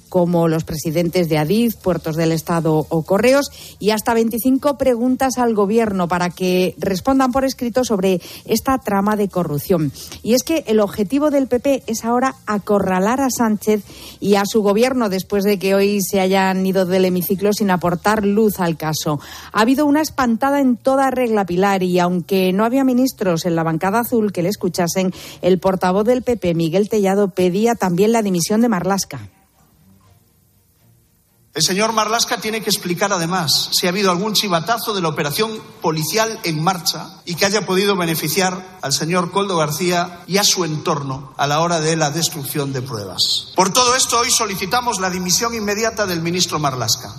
como 0.09 0.49
los 0.49 0.65
presidentes 0.65 1.29
de 1.29 1.39
Adif, 1.39 1.77
Puertos 1.77 2.17
del 2.17 2.33
Estado 2.33 2.87
o 2.89 3.03
Correos, 3.03 3.51
y 3.79 3.91
hasta 3.91 4.15
25 4.15 4.79
preguntas 4.79 5.39
al 5.39 5.55
Gobierno 5.55 6.09
para 6.09 6.31
que 6.31 6.75
respondan 6.79 7.33
por 7.33 7.45
escrito 7.45 7.85
sobre 7.85 8.21
esta 8.45 8.79
trama 8.79 9.17
de 9.17 9.29
corrupción. 9.29 9.93
Y 10.23 10.35
es 10.35 10.43
que 10.43 10.65
el 10.67 10.81
objetivo 10.81 11.31
del 11.31 11.49
PP 11.49 11.85
es 11.87 12.05
ahora 12.05 12.35
acorralar 12.47 13.21
a 13.21 13.31
Sánchez 13.31 13.83
y 14.21 14.37
a 14.37 14.45
su 14.47 14.63
Gobierno 14.63 15.09
después 15.09 15.45
de 15.45 15.59
que 15.59 15.75
hoy 15.75 16.01
se 16.03 16.21
hayan 16.21 16.65
ido 16.65 16.87
del 16.87 17.05
hemiciclo 17.05 17.53
sin 17.53 17.71
aportar 17.71 18.25
luz 18.25 18.61
al 18.61 18.77
caso. 18.77 19.21
Ha 19.53 19.61
habido 19.61 19.87
una 19.87 20.01
espantada 20.01 20.61
en 20.61 20.77
toda 20.77 21.11
regla, 21.11 21.47
Pilar, 21.47 21.83
y 21.83 21.99
aunque 21.99 22.53
no 22.53 22.65
había 22.65 22.85
ministros 22.85 23.45
en 23.45 23.57
la 23.57 23.63
bancada 23.63 24.01
azul 24.01 24.33
que 24.33 24.43
le 24.43 24.49
escuchasen, 24.49 25.13
el 25.43 25.59
portavoz 25.59 26.05
del 26.05 26.23
PP, 26.23 26.55
Miguel 26.55 26.89
Tellado, 26.89 27.29
pedía 27.29 27.75
también 27.75 28.13
la 28.13 28.23
dimisión 28.23 28.61
de 28.61 28.69
Marlasca. 28.69 29.29
El 31.57 31.63
señor 31.63 31.95
Marlasca 31.95 32.37
tiene 32.37 32.61
que 32.61 32.69
explicar 32.69 33.15
además 33.15 33.71
si 33.73 33.87
ha 33.87 33.89
habido 33.89 34.11
algún 34.11 34.35
chivatazo 34.35 34.93
de 34.93 35.01
la 35.01 35.09
operación 35.09 35.59
policial 35.81 36.39
en 36.45 36.63
marcha 36.63 37.23
y 37.25 37.35
que 37.35 37.47
haya 37.47 37.65
podido 37.65 37.97
beneficiar 37.97 38.79
al 38.83 38.93
señor 38.93 39.31
Coldo 39.31 39.57
García 39.57 40.21
y 40.27 40.37
a 40.37 40.45
su 40.45 40.67
entorno 40.67 41.33
a 41.39 41.47
la 41.47 41.61
hora 41.61 41.81
de 41.81 41.97
la 41.97 42.11
destrucción 42.11 42.75
de 42.75 42.83
pruebas. 42.83 43.53
Por 43.57 43.73
todo 43.73 43.97
esto, 43.97 44.19
hoy 44.19 44.31
solicitamos 44.31 45.01
la 45.01 45.09
dimisión 45.09 45.55
inmediata 45.55 46.05
del 46.05 46.21
ministro 46.21 46.59
Marlasca. 46.59 47.15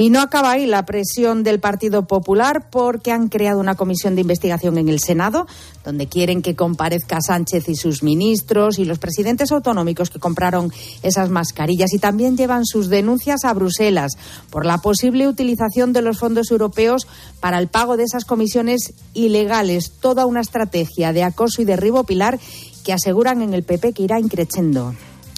Y 0.00 0.10
no 0.10 0.20
acaba 0.20 0.52
ahí 0.52 0.64
la 0.64 0.86
presión 0.86 1.42
del 1.42 1.58
Partido 1.58 2.06
Popular 2.06 2.70
porque 2.70 3.10
han 3.10 3.26
creado 3.26 3.58
una 3.58 3.74
comisión 3.74 4.14
de 4.14 4.20
investigación 4.20 4.78
en 4.78 4.88
el 4.88 5.00
Senado 5.00 5.48
donde 5.84 6.06
quieren 6.06 6.40
que 6.40 6.54
comparezca 6.54 7.20
Sánchez 7.20 7.68
y 7.68 7.74
sus 7.74 8.04
ministros 8.04 8.78
y 8.78 8.84
los 8.84 9.00
presidentes 9.00 9.50
autonómicos 9.50 10.10
que 10.10 10.20
compraron 10.20 10.72
esas 11.02 11.30
mascarillas 11.30 11.92
y 11.94 11.98
también 11.98 12.36
llevan 12.36 12.64
sus 12.64 12.88
denuncias 12.88 13.44
a 13.44 13.52
Bruselas 13.54 14.12
por 14.50 14.66
la 14.66 14.78
posible 14.78 15.26
utilización 15.26 15.92
de 15.92 16.02
los 16.02 16.18
fondos 16.18 16.52
europeos 16.52 17.08
para 17.40 17.58
el 17.58 17.66
pago 17.66 17.96
de 17.96 18.04
esas 18.04 18.24
comisiones 18.24 18.92
ilegales. 19.14 19.90
Toda 19.98 20.26
una 20.26 20.42
estrategia 20.42 21.12
de 21.12 21.24
acoso 21.24 21.60
y 21.60 21.64
derribo 21.64 22.04
pilar 22.04 22.38
que 22.84 22.92
aseguran 22.92 23.42
en 23.42 23.52
el 23.52 23.64
PP 23.64 23.94
que 23.94 24.04
irá 24.04 24.20
increciendo. 24.20 24.94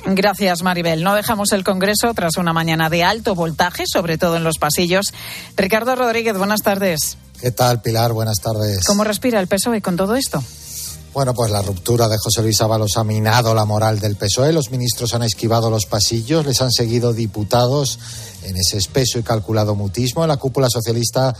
Gracias, 0.06 0.62
Maribel. 0.62 1.02
No 1.02 1.14
dejamos 1.14 1.52
el 1.52 1.64
Congreso 1.64 2.12
tras 2.14 2.36
una 2.36 2.52
mañana 2.52 2.88
de 2.88 3.04
alto 3.04 3.34
voltaje, 3.34 3.84
sobre 3.86 4.18
todo 4.18 4.36
en 4.36 4.44
los 4.44 4.58
pasillos. 4.58 5.06
Ricardo 5.56 5.94
Rodríguez, 5.94 6.36
buenas 6.36 6.60
tardes. 6.60 7.16
¿Qué 7.40 7.50
tal, 7.50 7.80
Pilar? 7.80 8.12
Buenas 8.12 8.38
tardes. 8.38 8.84
¿Cómo 8.86 9.04
respira 9.04 9.40
el 9.40 9.46
PSOE 9.46 9.80
con 9.80 9.96
todo 9.96 10.14
esto? 10.14 10.42
Bueno, 11.12 11.34
pues 11.34 11.50
la 11.50 11.60
ruptura 11.60 12.06
de 12.06 12.16
José 12.18 12.40
Luis 12.42 12.60
Ábalos 12.60 12.96
ha 12.96 13.02
minado 13.02 13.54
la 13.54 13.64
moral 13.64 13.98
del 13.98 14.16
PSOE. 14.16 14.52
Los 14.52 14.70
ministros 14.70 15.12
han 15.12 15.24
esquivado 15.24 15.68
los 15.68 15.86
pasillos, 15.86 16.46
les 16.46 16.60
han 16.60 16.70
seguido 16.70 17.12
diputados 17.12 17.98
en 18.44 18.56
ese 18.56 18.76
espeso 18.76 19.18
y 19.18 19.22
calculado 19.22 19.74
mutismo. 19.74 20.26
La 20.26 20.36
cúpula 20.36 20.68
socialista 20.70 21.34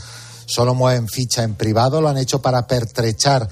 solo 0.47 0.75
mueven 0.75 1.07
ficha 1.07 1.45
en 1.45 1.55
privado, 1.55 2.01
lo 2.01 2.09
han 2.09 2.19
hecho 2.19 2.43
para 2.43 2.67
pertrechar 2.67 3.49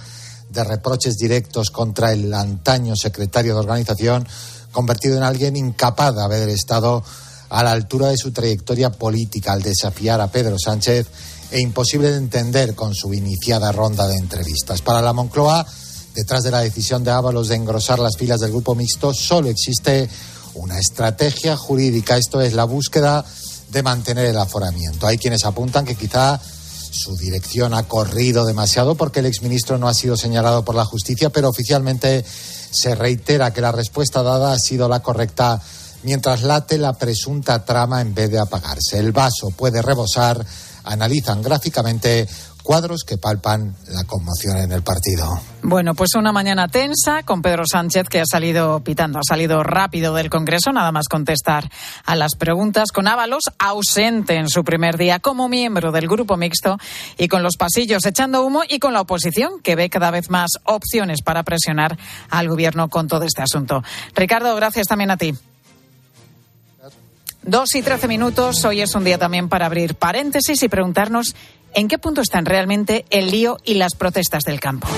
de 0.50 0.64
reproches 0.64 1.16
directos 1.16 1.70
contra 1.70 2.12
el 2.12 2.34
antaño 2.34 2.96
secretario 2.96 3.54
de 3.54 3.60
organización 3.60 4.26
convertido 4.72 5.16
en 5.16 5.22
alguien 5.22 5.56
incapaz 5.56 6.14
de 6.14 6.22
haber 6.22 6.48
estado 6.48 7.02
a 7.50 7.62
la 7.62 7.72
altura 7.72 8.08
de 8.08 8.16
su 8.16 8.30
trayectoria 8.32 8.90
política 8.90 9.52
al 9.52 9.62
desafiar 9.62 10.20
a 10.20 10.30
Pedro 10.30 10.58
Sánchez 10.58 11.06
e 11.50 11.60
imposible 11.60 12.10
de 12.10 12.18
entender 12.18 12.74
con 12.74 12.94
su 12.94 13.12
iniciada 13.14 13.72
ronda 13.72 14.06
de 14.06 14.16
entrevistas. 14.16 14.82
Para 14.82 15.00
la 15.00 15.12
Moncloa, 15.12 15.66
detrás 16.14 16.42
de 16.42 16.50
la 16.50 16.60
decisión 16.60 17.04
de 17.04 17.10
Ábalos 17.10 17.48
de 17.48 17.56
engrosar 17.56 17.98
las 17.98 18.16
filas 18.16 18.40
del 18.40 18.50
grupo 18.50 18.74
mixto, 18.74 19.14
solo 19.14 19.48
existe 19.48 20.08
una 20.54 20.78
estrategia 20.78 21.56
jurídica, 21.56 22.16
esto 22.16 22.40
es 22.40 22.52
la 22.52 22.64
búsqueda 22.64 23.24
de 23.70 23.82
mantener 23.82 24.26
el 24.26 24.38
aforamiento. 24.38 25.06
Hay 25.06 25.18
quienes 25.18 25.44
apuntan 25.44 25.84
que 25.84 25.94
quizá 25.94 26.40
su 26.90 27.16
dirección 27.16 27.74
ha 27.74 27.84
corrido 27.84 28.44
demasiado 28.44 28.94
porque 28.94 29.20
el 29.20 29.26
exministro 29.26 29.78
no 29.78 29.88
ha 29.88 29.94
sido 29.94 30.16
señalado 30.16 30.64
por 30.64 30.74
la 30.74 30.84
justicia, 30.84 31.30
pero 31.30 31.48
oficialmente 31.48 32.24
se 32.70 32.94
reitera 32.94 33.52
que 33.52 33.60
la 33.60 33.72
respuesta 33.72 34.22
dada 34.22 34.52
ha 34.52 34.58
sido 34.58 34.88
la 34.88 35.00
correcta 35.00 35.60
mientras 36.02 36.42
late 36.42 36.78
la 36.78 36.92
presunta 36.92 37.64
trama 37.64 38.00
en 38.00 38.14
vez 38.14 38.30
de 38.30 38.38
apagarse. 38.38 38.98
El 38.98 39.12
vaso 39.12 39.50
puede 39.56 39.82
rebosar, 39.82 40.44
analizan 40.84 41.42
gráficamente 41.42 42.28
cuadros 42.68 43.02
que 43.02 43.16
palpan 43.16 43.74
la 43.88 44.04
conmoción 44.04 44.58
en 44.58 44.70
el 44.72 44.82
partido. 44.82 45.40
Bueno, 45.62 45.94
pues 45.94 46.10
una 46.16 46.32
mañana 46.32 46.68
tensa 46.68 47.22
con 47.22 47.40
Pedro 47.40 47.62
Sánchez 47.66 48.10
que 48.10 48.20
ha 48.20 48.26
salido 48.30 48.80
pitando, 48.80 49.18
ha 49.18 49.22
salido 49.26 49.62
rápido 49.62 50.14
del 50.14 50.28
Congreso, 50.28 50.70
nada 50.70 50.92
más 50.92 51.08
contestar 51.08 51.70
a 52.04 52.14
las 52.14 52.36
preguntas, 52.36 52.92
con 52.92 53.08
Ábalos 53.08 53.44
ausente 53.58 54.34
en 54.34 54.50
su 54.50 54.64
primer 54.64 54.98
día 54.98 55.18
como 55.18 55.48
miembro 55.48 55.92
del 55.92 56.08
grupo 56.08 56.36
mixto 56.36 56.76
y 57.16 57.28
con 57.28 57.42
los 57.42 57.56
pasillos 57.56 58.04
echando 58.04 58.44
humo 58.44 58.60
y 58.68 58.80
con 58.80 58.92
la 58.92 59.00
oposición 59.00 59.62
que 59.62 59.74
ve 59.74 59.88
cada 59.88 60.10
vez 60.10 60.28
más 60.28 60.50
opciones 60.64 61.22
para 61.22 61.44
presionar 61.44 61.96
al 62.28 62.50
gobierno 62.50 62.90
con 62.90 63.08
todo 63.08 63.22
este 63.22 63.40
asunto. 63.40 63.82
Ricardo, 64.14 64.54
gracias 64.56 64.86
también 64.88 65.10
a 65.10 65.16
ti. 65.16 65.34
Dos 67.42 67.74
y 67.74 67.82
trece 67.82 68.08
minutos. 68.08 68.64
Hoy 68.64 68.80
es 68.80 68.94
un 68.94 69.04
día 69.04 69.18
también 69.18 69.48
para 69.48 69.66
abrir 69.66 69.94
paréntesis 69.94 70.62
y 70.62 70.68
preguntarnos 70.68 71.34
en 71.74 71.88
qué 71.88 71.98
punto 71.98 72.20
están 72.20 72.44
realmente 72.44 73.04
el 73.10 73.30
lío 73.30 73.58
y 73.64 73.74
las 73.74 73.94
protestas 73.94 74.42
del 74.44 74.60
campo. 74.60 74.88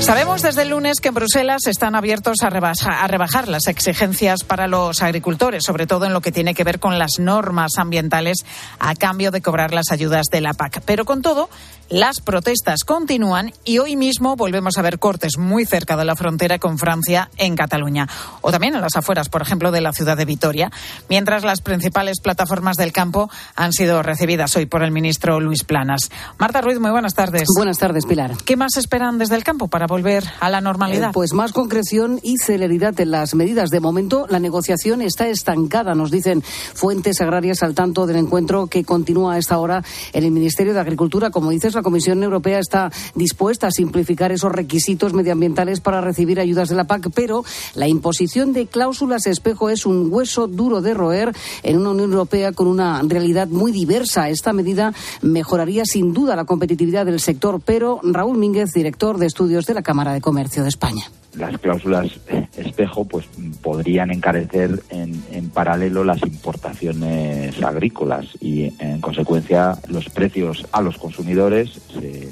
Sabemos 0.00 0.42
desde 0.42 0.62
el 0.62 0.68
lunes 0.68 1.00
que 1.00 1.08
en 1.08 1.14
Bruselas 1.14 1.66
están 1.66 1.94
abiertos 1.94 2.42
a 2.42 2.50
rebajar, 2.50 3.48
las 3.48 3.68
exigencias 3.68 4.44
para 4.44 4.66
los 4.66 5.00
agricultores, 5.00 5.64
sobre 5.64 5.86
todo 5.86 6.04
en 6.04 6.12
lo 6.12 6.20
que 6.20 6.30
tiene 6.30 6.52
que 6.52 6.62
ver 6.62 6.78
con 6.78 6.98
las 6.98 7.18
normas 7.18 7.78
ambientales 7.78 8.44
a 8.78 8.94
cambio 8.96 9.30
de 9.30 9.40
cobrar 9.40 9.72
las 9.72 9.90
ayudas 9.92 10.26
de 10.30 10.42
la 10.42 10.52
PAC. 10.52 10.82
Pero 10.84 11.06
con 11.06 11.22
todo, 11.22 11.48
las 11.90 12.20
protestas 12.20 12.84
continúan 12.84 13.52
y 13.64 13.78
hoy 13.78 13.96
mismo 13.96 14.36
volvemos 14.36 14.78
a 14.78 14.82
ver 14.82 14.98
cortes 14.98 15.38
muy 15.38 15.66
cerca 15.66 15.96
de 15.96 16.04
la 16.04 16.16
frontera 16.16 16.58
con 16.58 16.78
Francia 16.78 17.30
en 17.36 17.56
Cataluña 17.56 18.08
o 18.40 18.50
también 18.50 18.74
en 18.74 18.80
las 18.80 18.96
afueras, 18.96 19.28
por 19.28 19.42
ejemplo, 19.42 19.70
de 19.70 19.80
la 19.80 19.92
ciudad 19.92 20.16
de 20.16 20.24
Vitoria, 20.24 20.70
mientras 21.08 21.44
las 21.44 21.60
principales 21.60 22.20
plataformas 22.20 22.76
del 22.76 22.92
campo 22.92 23.30
han 23.54 23.72
sido 23.72 24.02
recibidas 24.02 24.56
hoy 24.56 24.66
por 24.66 24.82
el 24.82 24.90
ministro 24.90 25.40
Luis 25.40 25.64
Planas. 25.64 26.10
Marta 26.38 26.60
Ruiz, 26.60 26.80
muy 26.80 26.90
buenas 26.90 27.14
tardes. 27.14 27.48
Buenas 27.56 27.78
tardes, 27.78 28.06
Pilar. 28.06 28.36
¿Qué 28.44 28.56
más 28.56 28.76
esperan 28.76 29.18
desde 29.18 29.36
el 29.36 29.44
campo 29.44 29.68
para 29.68 29.86
volver 29.86 30.24
a 30.40 30.48
la 30.50 30.60
normalidad? 30.60 31.10
Eh, 31.10 31.12
pues 31.12 31.32
más 31.32 31.52
concreción 31.52 32.18
y 32.22 32.38
celeridad 32.38 32.98
en 33.00 33.10
las 33.10 33.34
medidas. 33.34 33.70
De 33.70 33.80
momento, 33.80 34.26
la 34.28 34.38
negociación 34.38 35.02
está 35.02 35.28
estancada, 35.28 35.94
nos 35.94 36.10
dicen 36.10 36.42
fuentes 36.42 37.20
agrarias 37.20 37.62
al 37.62 37.74
tanto 37.74 38.06
del 38.06 38.16
encuentro 38.16 38.66
que 38.68 38.84
continúa 38.84 39.34
a 39.34 39.38
esta 39.38 39.58
hora 39.58 39.82
en 40.12 40.24
el 40.24 40.30
Ministerio 40.30 40.74
de 40.74 40.80
Agricultura. 40.80 41.30
Como 41.30 41.50
dices, 41.50 41.73
la 41.74 41.82
Comisión 41.82 42.22
Europea 42.22 42.58
está 42.58 42.90
dispuesta 43.14 43.66
a 43.66 43.70
simplificar 43.70 44.32
esos 44.32 44.52
requisitos 44.52 45.12
medioambientales 45.12 45.80
para 45.80 46.00
recibir 46.00 46.40
ayudas 46.40 46.68
de 46.68 46.76
la 46.76 46.84
PAC, 46.84 47.10
pero 47.14 47.44
la 47.74 47.88
imposición 47.88 48.52
de 48.52 48.66
cláusulas 48.66 49.26
espejo 49.26 49.70
es 49.70 49.86
un 49.86 50.08
hueso 50.10 50.46
duro 50.46 50.80
de 50.80 50.94
roer 50.94 51.32
en 51.62 51.78
una 51.78 51.90
Unión 51.90 52.12
Europea 52.12 52.52
con 52.52 52.66
una 52.66 53.02
realidad 53.02 53.48
muy 53.48 53.72
diversa. 53.72 54.28
Esta 54.28 54.52
medida 54.52 54.92
mejoraría 55.22 55.84
sin 55.84 56.12
duda 56.12 56.36
la 56.36 56.44
competitividad 56.44 57.06
del 57.06 57.20
sector, 57.20 57.60
pero 57.64 58.00
Raúl 58.02 58.38
Mínguez, 58.38 58.72
director 58.72 59.18
de 59.18 59.26
estudios 59.26 59.66
de 59.66 59.74
la 59.74 59.82
Cámara 59.82 60.12
de 60.12 60.20
Comercio 60.20 60.62
de 60.62 60.68
España. 60.68 61.10
Las 61.36 61.58
cláusulas 61.58 62.20
espejo 62.56 63.04
pues 63.04 63.26
podrían 63.62 64.10
encarecer 64.10 64.82
en, 64.90 65.22
en 65.32 65.50
paralelo 65.50 66.04
las 66.04 66.22
importaciones 66.22 67.62
agrícolas 67.62 68.26
y 68.40 68.72
en 68.78 69.00
consecuencia 69.00 69.78
los 69.88 70.08
precios 70.08 70.66
a 70.72 70.80
los 70.80 70.96
consumidores 70.98 71.80
se 71.92 72.24
eh, 72.24 72.30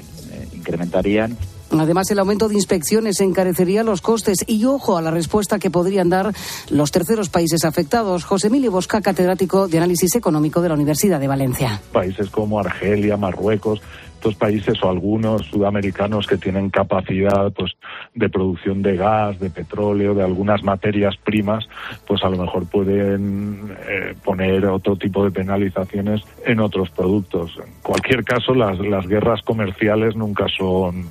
incrementarían 0.53 1.37
Además, 1.79 2.09
el 2.11 2.19
aumento 2.19 2.49
de 2.49 2.55
inspecciones 2.55 3.19
encarecería 3.19 3.83
los 3.83 4.01
costes 4.01 4.39
y 4.45 4.65
ojo 4.65 4.97
a 4.97 5.01
la 5.01 5.11
respuesta 5.11 5.59
que 5.59 5.71
podrían 5.71 6.09
dar 6.09 6.31
los 6.69 6.91
terceros 6.91 7.29
países 7.29 7.65
afectados. 7.65 8.25
José 8.25 8.47
Emilio 8.47 8.71
Bosca, 8.71 9.01
catedrático 9.01 9.67
de 9.67 9.77
Análisis 9.77 10.15
Económico 10.15 10.61
de 10.61 10.69
la 10.69 10.75
Universidad 10.75 11.19
de 11.19 11.27
Valencia. 11.27 11.81
Países 11.91 12.29
como 12.29 12.59
Argelia, 12.59 13.17
Marruecos, 13.17 13.81
estos 14.23 14.35
países 14.35 14.81
o 14.81 14.89
algunos 14.89 15.47
sudamericanos 15.47 16.27
que 16.27 16.37
tienen 16.37 16.69
capacidad 16.69 17.51
pues 17.51 17.73
de 18.15 18.29
producción 18.29 18.81
de 18.81 18.95
gas, 18.95 19.37
de 19.37 19.49
petróleo, 19.49 20.13
de 20.13 20.23
algunas 20.23 20.63
materias 20.63 21.17
primas, 21.17 21.67
pues 22.07 22.23
a 22.23 22.29
lo 22.29 22.37
mejor 22.37 22.65
pueden 22.69 23.75
eh, 23.85 24.15
poner 24.23 24.65
otro 24.67 24.95
tipo 24.95 25.25
de 25.25 25.31
penalizaciones 25.31 26.21
en 26.45 26.61
otros 26.61 26.89
productos. 26.91 27.51
En 27.57 27.73
cualquier 27.81 28.23
caso, 28.23 28.53
las, 28.53 28.79
las 28.79 29.05
guerras 29.07 29.41
comerciales 29.41 30.15
nunca 30.15 30.45
son 30.47 31.03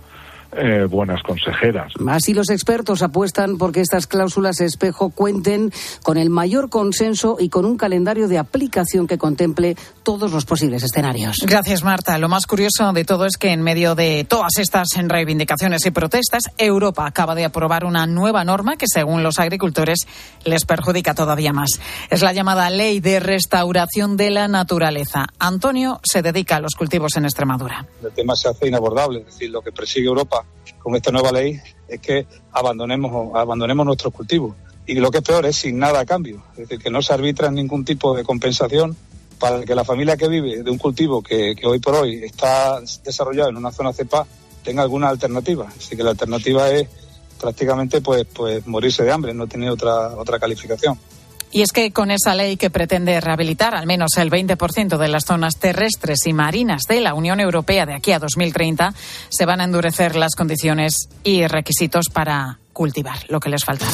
eh, 0.55 0.87
buenas 0.89 1.23
consejeras. 1.23 1.93
Así 2.09 2.35
los 2.35 2.51
expertos 2.51 3.03
apuestan 3.03 3.59
porque 3.59 3.81
estas 3.81 4.07
cláusulas 4.07 4.61
espejo 4.61 5.11
cuenten 5.11 5.73
con 6.03 6.19
el 6.19 6.31
mayor 6.31 6.69
consenso 6.69 7.37
y 7.39 7.49
con 7.49 7.65
un 7.65 7.77
calendario 7.77 8.29
de 8.29 8.39
aplicación 8.39 9.07
que 9.07 9.19
contemple 9.19 9.77
todos 10.03 10.33
los 10.33 10.45
posibles 10.45 10.83
escenarios. 10.83 11.37
Gracias, 11.47 11.83
Marta. 11.83 12.19
Lo 12.19 12.29
más 12.29 12.47
curioso 12.47 12.93
de 12.93 13.05
todo 13.05 13.27
es 13.27 13.37
que 13.37 13.53
en 13.53 13.63
medio 13.63 13.95
de 13.95 14.25
todas 14.29 14.53
estas 14.59 14.89
reivindicaciones 14.97 15.87
y 15.87 15.91
protestas, 15.91 16.45
Europa 16.59 17.07
acaba 17.07 17.35
de 17.35 17.45
aprobar 17.45 17.85
una 17.85 18.07
nueva 18.07 18.45
norma 18.45 18.77
que, 18.77 18.87
según 18.87 19.23
los 19.23 19.39
agricultores, 19.39 20.07
les 20.45 20.65
perjudica 20.65 21.15
todavía 21.15 21.53
más. 21.53 21.81
Es 22.11 22.23
la 22.23 22.33
llamada 22.33 22.69
Ley 22.71 23.01
de 23.01 23.21
Restauración 23.21 24.17
de 24.17 24.31
la 24.31 24.49
Naturaleza. 24.49 25.27
Antonio 25.39 26.01
se 26.03 26.23
dedica 26.23 26.57
a 26.57 26.61
los 26.61 26.75
cultivos 26.75 27.17
en 27.17 27.25
Extremadura. 27.25 27.87
El 28.03 28.13
tema 28.13 28.37
se 28.37 28.49
hace 28.49 28.69
inabordable, 28.69 29.21
es 29.21 29.27
decir, 29.27 29.51
lo 29.51 29.63
que 29.63 29.73
persigue 29.73 30.07
Europa 30.07 30.42
con 30.79 30.97
esta 30.97 31.11
nueva 31.11 31.33
ley 31.33 31.61
es 31.89 32.01
que 32.01 32.27
abandonemos, 32.53 33.35
abandonemos 33.35 33.87
nuestros 33.87 34.13
cultivos. 34.13 34.57
Y 34.87 34.95
lo 34.95 35.11
que 35.11 35.19
es 35.19 35.25
peor 35.25 35.47
es 35.47 35.57
sin 35.57 35.79
nada 35.79 36.01
a 36.01 36.05
cambio, 36.05 36.43
es 36.53 36.69
decir, 36.69 36.79
que 36.81 36.91
no 36.91 37.03
se 37.03 37.13
arbitra 37.13 37.51
ningún 37.51 37.85
tipo 37.85 38.17
de 38.17 38.25
compensación 38.25 38.97
para 39.39 39.65
que 39.65 39.75
la 39.75 39.85
familia 39.85 40.17
que 40.17 40.29
vive 40.29 40.63
de 40.63 40.71
un 40.71 40.79
cultivo 40.79 41.23
que, 41.23 41.57
hoy 41.65 41.79
por 41.79 41.95
hoy 41.97 42.23
está 42.25 42.81
desarrollado 43.05 43.51
en 43.51 43.57
una 43.57 43.73
zona 43.73 43.93
cepa 43.93 44.27
tenga 44.63 44.83
alguna 44.83 45.09
alternativa. 45.09 45.69
Así 45.77 45.97
que 45.97 46.03
la 46.03 46.11
alternativa 46.11 46.69
es 46.71 46.89
prácticamente 47.41 48.01
pues, 48.01 48.25
pues 48.33 48.67
morirse 48.67 49.03
de 49.03 49.11
hambre, 49.11 49.35
no 49.35 49.47
tener 49.47 49.71
otra, 49.71 50.17
otra 50.17 50.39
calificación. 50.39 50.99
Y 51.53 51.61
es 51.61 51.73
que 51.73 51.93
con 51.93 52.11
esa 52.11 52.35
ley 52.35 52.57
que 52.57 52.71
pretende 52.71 53.21
rehabilitar 53.21 53.75
al 53.75 53.87
menos 53.87 54.17
el 54.17 54.31
20% 54.31 54.97
de 54.97 55.09
las 55.09 55.27
zonas 55.27 55.59
terrestres 55.59 56.27
y 56.27 56.33
marinas 56.33 56.85
de 56.89 57.03
la 57.03 57.13
Unión 57.13 57.41
Europea 57.41 57.85
de 57.85 57.95
aquí 57.95 58.13
a 58.13 58.19
2030, 58.19 58.95
se 59.29 59.45
van 59.45 59.61
a 59.61 59.65
endurecer 59.65 60.17
las 60.17 60.35
condiciones 60.35 61.11
y 61.23 61.47
requisitos 61.47 62.09
para 62.09 62.59
cultivar 62.73 63.19
lo 63.29 63.39
que 63.39 63.51
les 63.51 63.65
faltará. 63.65 63.93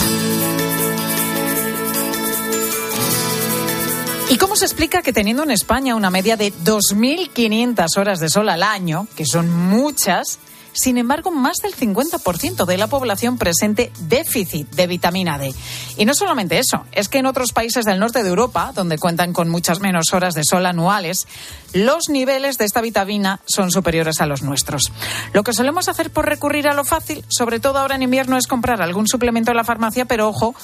¿Y 4.31 4.37
cómo 4.37 4.57
se 4.57 4.67
explica 4.67 5.03
que 5.03 5.13
teniendo 5.13 5.43
en 5.43 5.51
España 5.51 5.97
una 5.97 6.11
media 6.11 6.37
de 6.37 6.53
2.500 6.53 7.97
horas 7.97 8.21
de 8.21 8.29
sol 8.29 8.51
al 8.51 8.63
año, 8.63 9.09
que 9.17 9.25
son 9.25 9.51
muchas, 9.51 10.39
sin 10.79 10.97
embargo, 10.97 11.33
más 11.33 11.57
del 11.59 11.75
50% 11.75 12.65
de 12.65 12.79
la 12.79 12.87
población 12.87 13.37
presente 13.37 13.91
déficit 14.01 14.71
de 14.71 14.87
vitamina 14.87 15.37
D. 15.39 15.53
Y 15.97 16.05
no 16.05 16.15
solamente 16.15 16.59
eso, 16.59 16.85
es 16.93 17.09
que 17.09 17.19
en 17.19 17.27
otros 17.27 17.53
países 17.53 17.85
del 17.85 17.99
norte 17.99 18.23
de 18.23 18.29
Europa, 18.29 18.73
donde 18.75 18.97
cuentan 18.97 19.33
con 19.33 19.49
muchas 19.49 19.81
menos 19.81 20.13
horas 20.13 20.35
de 20.35 20.45
sol 20.45 20.67
anuales, 20.67 21.27
los 21.73 22.09
niveles 22.09 22.59
de 22.59 22.65
esta 22.65 22.81
vitamina 22.81 23.41
son 23.45 23.73
superiores 23.73 24.21
a 24.21 24.27
los 24.27 24.43
nuestros. 24.43 24.93
Lo 25.33 25.43
que 25.43 25.53
solemos 25.53 25.89
hacer 25.89 26.11
por 26.11 26.27
recurrir 26.27 26.69
a 26.69 26.75
lo 26.75 26.85
fácil, 26.85 27.25
sobre 27.29 27.59
todo 27.59 27.79
ahora 27.79 27.97
en 27.97 28.03
invierno, 28.03 28.37
es 28.37 28.47
comprar 28.47 28.81
algún 28.81 29.09
suplemento 29.09 29.51
en 29.51 29.57
la 29.57 29.65
farmacia, 29.65 30.05
pero 30.05 30.29
ojo, 30.29 30.55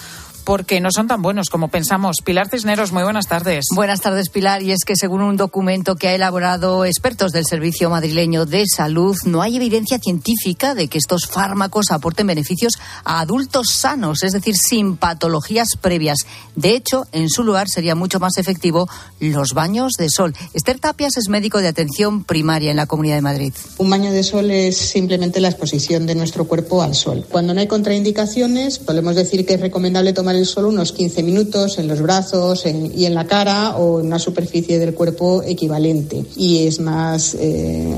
porque 0.45 0.81
no 0.81 0.91
son 0.91 1.09
tan 1.09 1.23
buenos 1.23 1.49
como 1.49 1.69
pensamos. 1.69 2.19
Pilar 2.23 2.49
Cisneros, 2.49 2.93
muy 2.93 3.03
buenas 3.03 3.27
tardes. 3.27 3.67
Buenas 3.75 4.01
tardes, 4.01 4.29
Pilar. 4.29 4.63
Y 4.63 4.73
es 4.73 4.85
que 4.85 4.97
según 4.97 5.23
un 5.23 5.37
documento 5.37 5.97
que 5.97 6.09
ha 6.09 6.15
elaborado 6.15 6.85
expertos 6.85 7.33
del 7.33 7.47
Servicio 7.47 7.91
Madrileño 7.91 8.47
de 8.47 8.65
Salud, 8.67 9.17
no 9.25 9.43
hay 9.43 9.57
evidencia 9.57 9.99
científica 9.99 10.75
de 10.75 10.89
que 10.89 10.99
estos 10.99 11.27
fármacos 11.27 11.91
aporten 11.91 12.27
beneficios 12.27 12.75
a 13.05 13.21
adultos 13.21 13.69
sanos, 13.71 14.23
es 14.23 14.33
decir, 14.33 14.55
sin 14.57 14.97
patologías 14.97 15.69
previas. 15.81 16.19
De 16.55 16.71
hecho, 16.71 17.07
en 17.13 17.31
su 17.31 17.43
lugar 17.43 17.69
sería 17.69 17.95
mucho 17.95 18.21
más 18.21 18.37
efectivo 18.37 18.89
los 19.21 19.53
baños 19.55 19.93
de 19.99 20.09
sol. 20.11 20.35
Esther 20.53 20.79
Tapias 20.79 21.17
es 21.17 21.29
médico 21.29 21.59
de 21.59 21.69
atención 21.69 22.25
primaria 22.25 22.71
en 22.71 22.77
la 22.77 22.87
Comunidad 22.87 23.17
de 23.17 23.23
Madrid. 23.23 23.55
Un 23.79 23.91
baño 23.91 24.13
de 24.13 24.23
sol 24.23 24.51
es 24.51 24.77
simplemente 24.77 25.41
la 25.41 25.49
exposición 25.49 26.07
de 26.07 26.15
nuestro 26.15 26.47
cuerpo 26.47 26.83
al 26.83 26.95
sol. 26.95 27.25
Cuando 27.31 27.55
no 27.55 27.61
hay 27.61 27.67
contraindicaciones, 27.67 28.79
podemos 28.79 29.15
decir 29.15 29.47
que 29.47 29.55
es 29.55 29.61
recomendable 29.61 30.13
tomar 30.13 30.34
el 30.35 30.47
sol 30.47 30.67
unos 30.67 30.93
15 30.93 31.23
minutos 31.23 31.79
en 31.79 31.89
los 31.89 32.01
brazos 32.01 32.65
y 32.67 33.07
en 33.07 33.15
la 33.15 33.27
cara 33.27 33.77
o 33.77 34.01
en 34.01 34.07
una 34.07 34.19
superficie 34.19 34.79
del 34.79 34.95
cuerpo 34.95 35.43
equivalente. 35.45 36.25
Y 36.37 36.67
es 36.67 36.81
más 36.81 37.35
eh, 37.39 37.95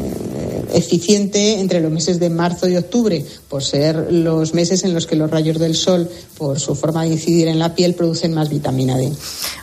eficiente 0.74 1.60
entre 1.60 1.80
los 1.80 1.90
meses 1.90 2.18
de 2.18 2.30
marzo 2.30 2.68
y 2.68 2.76
octubre, 2.76 3.24
por 3.48 3.62
ser 3.62 4.12
los 4.12 4.54
meses 4.54 4.84
en 4.84 4.94
los 4.94 5.06
que 5.06 5.16
los 5.16 5.30
rayos 5.30 5.58
del 5.58 5.74
sol, 5.74 6.08
por 6.36 6.60
su 6.60 6.74
forma 6.74 7.02
de 7.02 7.10
incidir 7.10 7.48
en 7.48 7.58
la 7.58 7.74
piel, 7.74 7.94
producen 7.94 8.34
más 8.34 8.48
vitamina 8.48 8.96
D. 8.96 9.10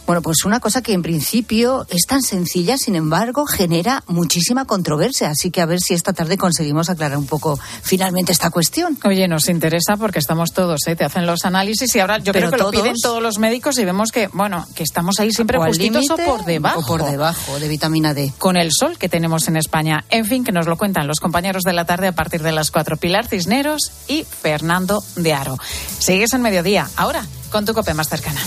Bueno, 0.06 0.22
pues 0.22 0.44
una 0.46 0.60
cosa 0.60 0.82
que 0.82 0.94
en 0.94 1.02
principio 1.02 1.86
es 1.90 2.06
tan 2.08 2.22
sencilla, 2.22 2.78
sin 2.78 2.96
embargo, 2.96 3.46
genera 3.46 4.04
muchísima 4.08 4.66
controversia. 4.66 5.30
Así 5.30 5.50
que 5.50 5.62
a 5.62 5.66
ver 5.66 5.80
si 5.80 5.94
esta 5.94 6.12
tarde 6.12 6.38
conseguimos 6.38 6.90
aclarar 6.90 7.18
un 7.18 7.26
poco 7.26 7.58
finalmente 7.82 8.34
esta 8.34 8.50
cuestión. 8.50 8.98
Oye, 9.06 9.28
nos 9.28 9.48
interesa 9.48 9.96
porque 9.96 10.20
estamos 10.20 10.52
todos, 10.52 10.86
¿eh? 10.88 10.96
te 10.96 11.06
hacen 11.06 11.26
los 11.26 11.46
análisis 11.46 11.96
y 11.96 12.00
ahora 12.00 12.18
yo 12.18 12.34
creo 12.34 12.52
que 12.52 12.58
lo 12.58 12.70
piden 12.70 12.96
todos 13.02 13.24
los 13.24 13.40
médicos 13.40 13.78
y 13.80 13.86
vemos 13.86 14.12
que, 14.12 14.28
bueno, 14.34 14.66
que 14.76 14.84
estamos 14.84 15.20
ahí 15.20 15.32
siempre 15.32 15.58
justitos 15.58 16.10
o 16.10 16.18
por 16.18 16.44
debajo. 16.44 16.82
O 16.82 16.86
por 16.86 17.06
debajo 17.06 17.60
de 17.60 17.68
vitamina 17.70 18.14
D. 18.14 18.34
Con 18.38 18.58
el 18.58 18.72
sol 18.72 18.98
que 18.98 19.08
tenemos 19.08 19.48
en 19.48 19.56
España. 19.56 20.04
En 20.10 20.26
fin, 20.26 20.44
que 20.44 20.52
nos 20.52 20.68
lo 20.68 20.78
cuentan 20.78 21.08
los 21.08 21.22
compañeros 21.22 21.64
de 21.64 21.72
la 21.72 21.86
tarde 21.86 22.08
a 22.08 22.12
partir 22.12 22.44
de 22.44 22.52
las 22.52 22.72
cuatro. 22.72 22.98
Pilar 22.98 23.28
Cisneros 23.28 23.92
y 24.08 24.26
Fernando 24.26 25.04
de 25.16 25.34
Aro. 25.34 25.58
Sigues 26.00 26.34
en 26.34 26.42
mediodía. 26.42 26.90
Ahora, 26.98 27.26
con 27.52 27.66
tu 27.66 27.74
copia 27.74 27.94
más 27.94 28.10
cercana. 28.10 28.42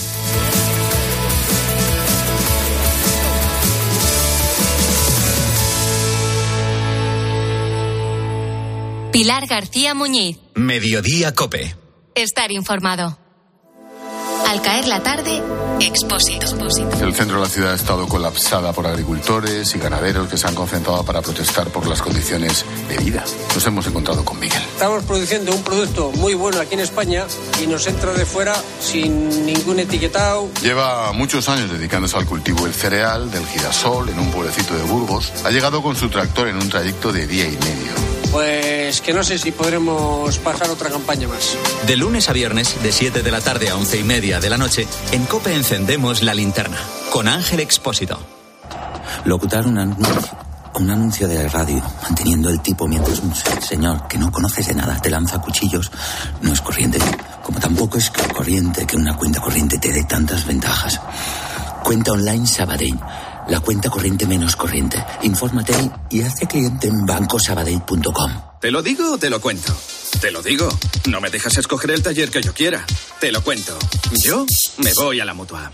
Pilar 9.11 9.47
García 9.47 9.93
Muñiz. 9.93 10.37
Mediodía 10.55 11.33
Cope. 11.33 11.75
Estar 12.13 12.51
informado. 12.51 13.17
Al 14.47 14.61
caer 14.61 14.87
la 14.87 15.01
tarde, 15.01 15.41
Expósito. 15.79 16.45
El 17.01 17.13
centro 17.13 17.37
de 17.37 17.43
la 17.43 17.49
ciudad 17.49 17.71
ha 17.73 17.75
estado 17.75 18.07
colapsada 18.07 18.73
por 18.73 18.87
agricultores 18.87 19.75
y 19.75 19.79
ganaderos 19.79 20.27
que 20.27 20.37
se 20.37 20.47
han 20.47 20.55
concentrado 20.55 21.03
para 21.03 21.21
protestar 21.21 21.67
por 21.67 21.85
las 21.87 22.01
condiciones 22.01 22.65
de 22.89 22.97
vida. 22.97 23.23
Nos 23.53 23.65
hemos 23.65 23.85
encontrado 23.87 24.23
con 24.25 24.39
Miguel. 24.39 24.61
Estamos 24.73 25.03
produciendo 25.03 25.53
un 25.53 25.63
producto 25.63 26.11
muy 26.13 26.33
bueno 26.33 26.59
aquí 26.59 26.75
en 26.75 26.79
España 26.81 27.25
y 27.61 27.67
nos 27.67 27.85
entra 27.87 28.13
de 28.13 28.25
fuera 28.25 28.55
sin 28.79 29.45
ningún 29.45 29.79
etiquetado. 29.79 30.49
Lleva 30.61 31.11
muchos 31.13 31.47
años 31.49 31.71
dedicándose 31.71 32.17
al 32.17 32.25
cultivo 32.25 32.63
del 32.63 32.73
cereal, 32.73 33.29
del 33.29 33.45
girasol, 33.45 34.09
en 34.09 34.19
un 34.19 34.31
pueblecito 34.31 34.75
de 34.75 34.83
Burgos. 34.83 35.31
Ha 35.45 35.51
llegado 35.51 35.81
con 35.81 35.95
su 35.95 36.09
tractor 36.09 36.47
en 36.47 36.55
un 36.55 36.69
trayecto 36.69 37.11
de 37.11 37.27
día 37.27 37.45
y 37.45 37.57
medio 37.57 38.07
pues 38.31 39.01
que 39.01 39.13
no 39.13 39.23
sé 39.23 39.37
si 39.37 39.51
podremos 39.51 40.37
pasar 40.39 40.69
otra 40.69 40.89
campaña 40.89 41.27
más. 41.27 41.57
De 41.85 41.95
lunes 41.95 42.29
a 42.29 42.33
viernes, 42.33 42.81
de 42.81 42.91
7 42.91 43.23
de 43.23 43.31
la 43.31 43.41
tarde 43.41 43.69
a 43.69 43.75
11 43.75 43.99
y 43.99 44.03
media 44.03 44.39
de 44.39 44.49
la 44.49 44.57
noche, 44.57 44.87
en 45.11 45.25
COPE 45.25 45.55
encendemos 45.55 46.23
la 46.23 46.33
linterna 46.33 46.77
con 47.11 47.27
Ángel 47.27 47.59
Expósito. 47.59 48.19
Locutar 49.25 49.67
un 49.67 49.77
anuncio, 49.77 50.37
un 50.75 50.89
anuncio 50.89 51.27
de 51.27 51.47
radio, 51.49 51.81
manteniendo 52.03 52.49
el 52.49 52.61
tipo 52.61 52.87
mientras 52.87 53.19
un 53.19 53.33
señor 53.61 54.07
que 54.07 54.17
no 54.17 54.31
conoces 54.31 54.67
de 54.67 54.75
nada 54.75 54.99
te 55.01 55.09
lanza 55.09 55.39
cuchillos, 55.39 55.91
no 56.41 56.53
es 56.53 56.61
corriente. 56.61 56.99
Como 57.43 57.59
tampoco 57.59 57.97
es 57.97 58.09
corriente 58.09 58.85
que 58.85 58.97
una 58.97 59.15
cuenta 59.15 59.41
corriente 59.41 59.77
te 59.77 59.91
dé 59.91 60.03
tantas 60.03 60.45
ventajas. 60.45 60.99
Cuenta 61.83 62.11
online 62.11 62.45
Sabadell 62.45 62.99
la 63.49 63.59
cuenta 63.59 63.89
corriente 63.89 64.25
menos 64.25 64.55
corriente. 64.55 65.03
Infórmate 65.23 65.73
y 66.09 66.21
hazte 66.21 66.47
cliente 66.47 66.87
en 66.87 67.05
bancosabadell.com. 67.05 68.31
¿Te 68.61 68.71
lo 68.71 68.81
digo 68.81 69.13
o 69.13 69.17
te 69.17 69.29
lo 69.29 69.39
cuento? 69.39 69.73
Te 70.19 70.31
lo 70.31 70.41
digo. 70.41 70.67
No 71.09 71.21
me 71.21 71.29
dejas 71.29 71.57
escoger 71.57 71.91
el 71.91 72.01
taller 72.01 72.29
que 72.29 72.41
yo 72.41 72.53
quiera. 72.53 72.85
Te 73.19 73.31
lo 73.31 73.43
cuento. 73.43 73.77
Yo 74.23 74.45
me 74.77 74.91
voy 74.93 75.19
a 75.19 75.25
la 75.25 75.33
mutua. 75.33 75.71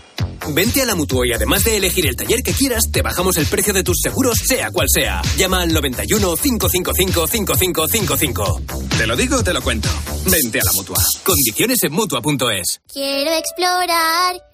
Vente 0.52 0.82
a 0.82 0.86
la 0.86 0.94
Mutua 0.94 1.26
y 1.26 1.32
además 1.32 1.64
de 1.64 1.76
elegir 1.76 2.06
el 2.06 2.16
taller 2.16 2.42
que 2.42 2.52
quieras, 2.52 2.90
te 2.92 3.00
bajamos 3.00 3.38
el 3.38 3.46
precio 3.46 3.72
de 3.72 3.82
tus 3.82 3.98
seguros, 4.02 4.38
sea 4.44 4.70
cual 4.70 4.88
sea. 4.92 5.22
Llama 5.38 5.62
al 5.62 5.72
91 5.72 6.36
555 6.36 7.26
5555. 7.26 8.62
Te 8.98 9.06
lo 9.06 9.16
digo, 9.16 9.42
te 9.42 9.54
lo 9.54 9.62
cuento. 9.62 9.88
Vente 10.26 10.60
a 10.60 10.64
la 10.64 10.72
Mutua. 10.72 11.02
Condiciones 11.24 11.82
en 11.82 11.92
Mutua.es. 11.92 12.80
Quiero 12.92 13.32
explorar 13.32 14.53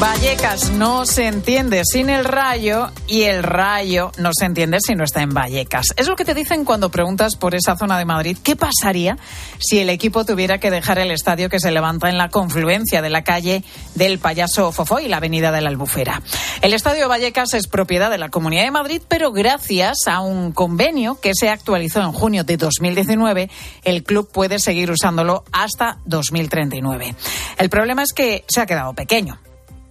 Vallecas 0.00 0.70
no 0.70 1.04
se 1.04 1.26
entiende 1.26 1.82
sin 1.84 2.08
el 2.08 2.24
rayo 2.24 2.90
y 3.06 3.24
el 3.24 3.42
rayo 3.42 4.12
no 4.16 4.30
se 4.32 4.46
entiende 4.46 4.78
si 4.80 4.94
no 4.94 5.04
está 5.04 5.20
en 5.20 5.34
Vallecas. 5.34 5.88
Es 5.98 6.08
lo 6.08 6.16
que 6.16 6.24
te 6.24 6.32
dicen 6.32 6.64
cuando 6.64 6.90
preguntas 6.90 7.36
por 7.36 7.54
esa 7.54 7.76
zona 7.76 7.98
de 7.98 8.06
Madrid. 8.06 8.38
¿Qué 8.42 8.56
pasaría 8.56 9.18
si 9.58 9.78
el 9.78 9.90
equipo 9.90 10.24
tuviera 10.24 10.56
que 10.56 10.70
dejar 10.70 10.98
el 10.98 11.10
estadio 11.10 11.50
que 11.50 11.60
se 11.60 11.70
levanta 11.70 12.08
en 12.08 12.16
la 12.16 12.30
confluencia 12.30 13.02
de 13.02 13.10
la 13.10 13.24
calle 13.24 13.62
del 13.94 14.18
Payaso 14.18 14.72
Fofó 14.72 15.00
y 15.00 15.08
la 15.08 15.18
avenida 15.18 15.52
de 15.52 15.60
la 15.60 15.68
Albufera? 15.68 16.22
El 16.62 16.72
estadio 16.72 17.06
Vallecas 17.06 17.52
es 17.52 17.66
propiedad 17.66 18.10
de 18.10 18.16
la 18.16 18.30
Comunidad 18.30 18.64
de 18.64 18.70
Madrid, 18.70 19.02
pero 19.06 19.32
gracias 19.32 20.08
a 20.08 20.20
un 20.20 20.52
convenio 20.52 21.20
que 21.20 21.32
se 21.34 21.50
actualizó 21.50 22.00
en 22.00 22.12
junio 22.12 22.44
de 22.44 22.56
2019, 22.56 23.50
el 23.84 24.02
club 24.02 24.30
puede 24.32 24.60
seguir 24.60 24.90
usándolo 24.90 25.44
hasta 25.52 25.98
2039. 26.06 27.14
El 27.58 27.68
problema 27.68 28.02
es 28.02 28.14
que 28.14 28.46
se 28.48 28.62
ha 28.62 28.66
quedado 28.66 28.94
pequeño. 28.94 29.38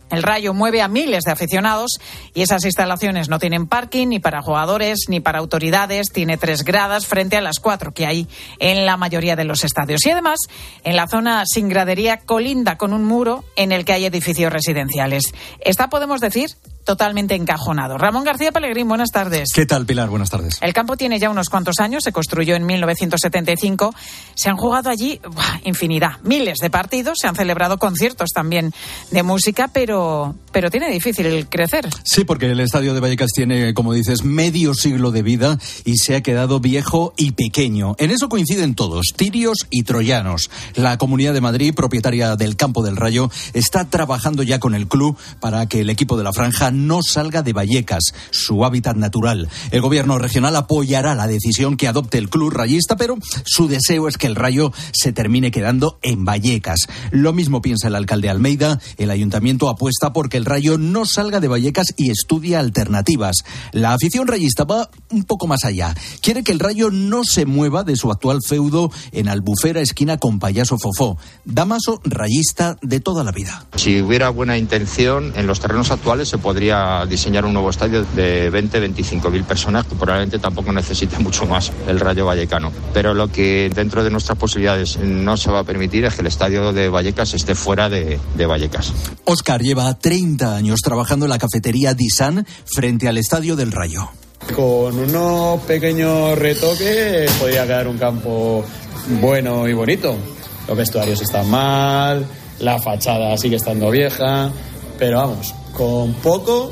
El 0.10 0.24
Rayo 0.24 0.54
mueve 0.54 0.82
a 0.82 0.88
miles 0.88 1.24
de 1.24 1.32
aficionados 1.32 2.00
y 2.34 2.42
esas 2.42 2.66
instalaciones 2.66 3.30
no 3.30 3.40
tienen 3.40 3.68
parking 3.68 4.08
ni 4.08 4.20
para 4.20 4.42
jugadores 4.42 5.06
ni 5.08 5.20
para 5.20 5.40
autoridades. 5.40 6.08
Tiene 6.12 6.38
tres 6.38 6.64
gradas 6.64 7.06
frente 7.06 7.38
a 7.38 7.42
las 7.42 7.60
cuatro 7.60 7.94
que 7.94 8.06
hay 8.06 8.28
en 8.60 8.86
la 8.86 8.98
mayoría 8.98 9.36
de 9.36 9.46
los 9.46 9.64
estadios. 9.64 10.06
Y 10.06 10.12
además, 10.12 10.40
en 10.84 10.96
la 10.96 11.08
zona 11.08 11.44
sin 11.46 11.70
gradería 11.70 12.18
colinda 12.18 12.78
con 12.78 12.94
un 12.94 13.06
muro 13.06 13.44
en 13.56 13.72
el 13.72 13.86
que 13.86 13.94
hay 13.94 14.06
edificios 14.06 14.52
residenciales. 14.52 15.34
Está, 15.60 15.90
podemos 15.90 16.22
decir, 16.22 16.50
totalmente 16.90 17.36
encajonado. 17.36 18.00
Ramón 18.00 18.24
García 18.24 18.52
Pellegrín, 18.52 18.88
buenas 18.88 19.12
tardes. 19.12 19.50
¿Qué 19.54 19.68
tal, 19.68 19.86
Pilar? 19.86 20.10
Buenas 20.10 20.32
tardes. 20.32 20.58
El 20.60 20.74
campo 20.74 20.98
tiene 20.98 21.20
ya 21.20 21.30
unos 21.30 21.48
cuantos 21.48 21.76
años, 21.78 22.04
se 22.04 22.12
construyó 22.12 22.56
en 22.56 22.66
1975. 22.66 23.94
Se 24.34 24.50
han 24.50 24.58
jugado 24.58 24.90
allí 24.90 25.22
buah, 25.24 25.60
infinidad, 25.66 26.20
miles 26.24 26.58
de 26.58 26.72
partidos, 26.72 27.20
se 27.22 27.28
han 27.28 27.36
celebrado 27.36 27.78
conciertos 27.78 28.32
también 28.34 28.74
de 29.12 29.22
música, 29.22 29.68
pero, 29.72 30.34
pero 30.52 30.72
tiene 30.72 30.90
difícil 30.90 31.48
crecer. 31.48 31.88
Sí, 32.04 32.24
porque 32.24 32.48
el 32.48 32.60
estadio 32.60 32.96
de 32.96 33.02
Vallecas 33.02 33.34
tiene, 33.36 33.76
como 33.76 33.94
dices, 33.94 34.24
medio 34.24 34.74
siglo 34.74 35.12
de 35.12 35.22
vida 35.22 35.60
y 35.86 35.98
se 35.98 36.16
ha 36.16 36.22
quedado 36.22 36.60
viejo 36.60 37.14
y 37.18 37.34
pequeño. 37.34 37.98
En 38.00 38.10
eso 38.10 38.30
coinciden 38.30 38.74
todos, 38.74 39.14
tirios 39.16 39.68
y 39.70 39.84
troyanos. 39.84 40.50
La 40.74 40.98
Comunidad 40.98 41.36
de 41.36 41.42
Madrid, 41.42 41.76
propietaria 41.76 42.36
del 42.36 42.56
Campo 42.56 42.82
del 42.82 42.98
Rayo, 42.98 43.30
está 43.54 43.88
trabajando 43.92 44.42
ya 44.42 44.60
con 44.60 44.74
el 44.74 44.88
club 44.88 45.16
para 45.40 45.68
que 45.68 45.82
el 45.82 45.92
equipo 45.92 46.18
de 46.18 46.24
la 46.24 46.34
franja 46.34 46.72
no 46.88 47.02
salga 47.04 47.42
de 47.42 47.54
Vallecas, 47.54 48.14
su 48.32 48.66
hábitat 48.66 48.96
natural. 48.96 49.50
El 49.72 49.82
gobierno 49.82 50.18
regional 50.18 50.56
apoyará 50.56 51.16
la 51.16 51.28
decisión 51.28 51.78
que 51.78 51.88
adopte 51.88 52.18
el 52.18 52.30
club 52.30 52.52
rayista, 52.52 52.96
pero 52.96 53.18
su 53.46 53.68
deseo 53.68 54.08
es 54.08 54.18
que 54.18 54.28
el 54.28 54.36
rayo 54.36 54.72
se 54.92 55.14
termine 55.14 55.52
quedando 55.52 56.00
en 56.02 56.26
Vallecas. 56.26 56.88
Lo 57.12 57.34
mismo 57.34 57.62
piensa 57.62 57.88
el 57.88 57.96
alcalde 57.96 58.30
Almeida. 58.30 58.80
El 58.98 59.12
ayuntamiento 59.12 59.70
apuesta 59.70 60.14
porque 60.14 60.38
el 60.38 60.46
rayo 60.46 60.78
no 60.78 61.06
salga 61.06 61.40
de 61.40 61.48
Vallecas 61.48 61.94
y 61.98 62.12
estudia 62.12 62.60
alternativas. 62.60 63.44
La 63.72 63.94
afición 63.94 64.28
rayista 64.28 64.64
va 64.64 64.90
un 65.10 65.24
poco 65.24 65.48
más 65.48 65.66
allá. 65.66 65.96
Quiere 66.22 66.44
que 66.44 66.52
el 66.52 66.60
rayo 66.60 66.90
no 66.92 67.24
se 67.24 67.46
mueva 67.46 67.84
de 67.84 67.96
su 67.96 68.12
actual 68.12 68.40
feudo 68.46 68.92
en 69.12 69.28
Albufera, 69.28 69.82
esquina 69.82 70.18
con 70.18 70.40
Payaso 70.40 70.78
Fofó. 70.78 71.18
Damaso, 71.46 72.02
rayista 72.04 72.78
de 72.82 73.00
toda 73.00 73.24
la 73.24 73.32
vida. 73.32 73.66
Si 73.76 74.02
hubiera 74.02 74.30
buena 74.30 74.58
intención, 74.58 75.34
en 75.36 75.48
los 75.48 75.60
terrenos 75.60 75.92
actuales 75.92 76.30
se 76.30 76.38
podría 76.38 76.69
diseñar 77.08 77.46
un 77.46 77.54
nuevo 77.54 77.70
estadio 77.70 78.04
de 78.16 78.52
20-25 78.52 79.32
mil 79.32 79.44
personas, 79.44 79.86
que 79.86 79.96
probablemente 79.96 80.40
tampoco 80.40 80.72
necesite 80.72 81.18
mucho 81.20 81.46
más 81.46 81.72
el 81.88 82.00
Rayo 82.00 82.26
Vallecano. 82.26 82.72
Pero 82.94 83.14
lo 83.14 83.28
que 83.30 83.72
dentro 83.74 84.04
de 84.04 84.10
nuestras 84.10 84.38
posibilidades 84.38 84.98
no 84.98 85.38
se 85.38 85.52
va 85.52 85.60
a 85.60 85.64
permitir 85.64 86.06
es 86.06 86.16
que 86.16 86.22
el 86.22 86.28
estadio 86.28 86.74
de 86.74 86.90
Vallecas 86.90 87.34
esté 87.34 87.56
fuera 87.56 87.90
de, 87.90 88.20
de 88.36 88.46
Vallecas. 88.46 88.94
Oscar 89.26 89.62
lleva 89.62 89.98
30 89.98 90.56
años 90.56 90.80
trabajando 90.84 91.26
en 91.26 91.30
la 91.30 91.38
cafetería 91.38 91.94
Disan 91.94 92.46
frente 92.66 93.08
al 93.08 93.18
estadio 93.18 93.56
del 93.56 93.72
Rayo. 93.72 94.10
Con 94.56 94.98
unos 94.98 95.62
pequeños 95.62 96.38
retoques 96.38 97.32
podría 97.34 97.66
quedar 97.66 97.88
un 97.88 97.98
campo 97.98 98.64
bueno 99.20 99.68
y 99.68 99.74
bonito. 99.74 100.16
Los 100.68 100.78
vestuarios 100.78 101.22
están 101.22 101.50
mal, 101.50 102.26
la 102.60 102.80
fachada 102.80 103.36
sigue 103.38 103.56
estando 103.58 103.90
vieja, 103.90 104.52
pero 104.98 105.18
vamos, 105.18 105.54
con 105.76 106.14
poco 106.14 106.72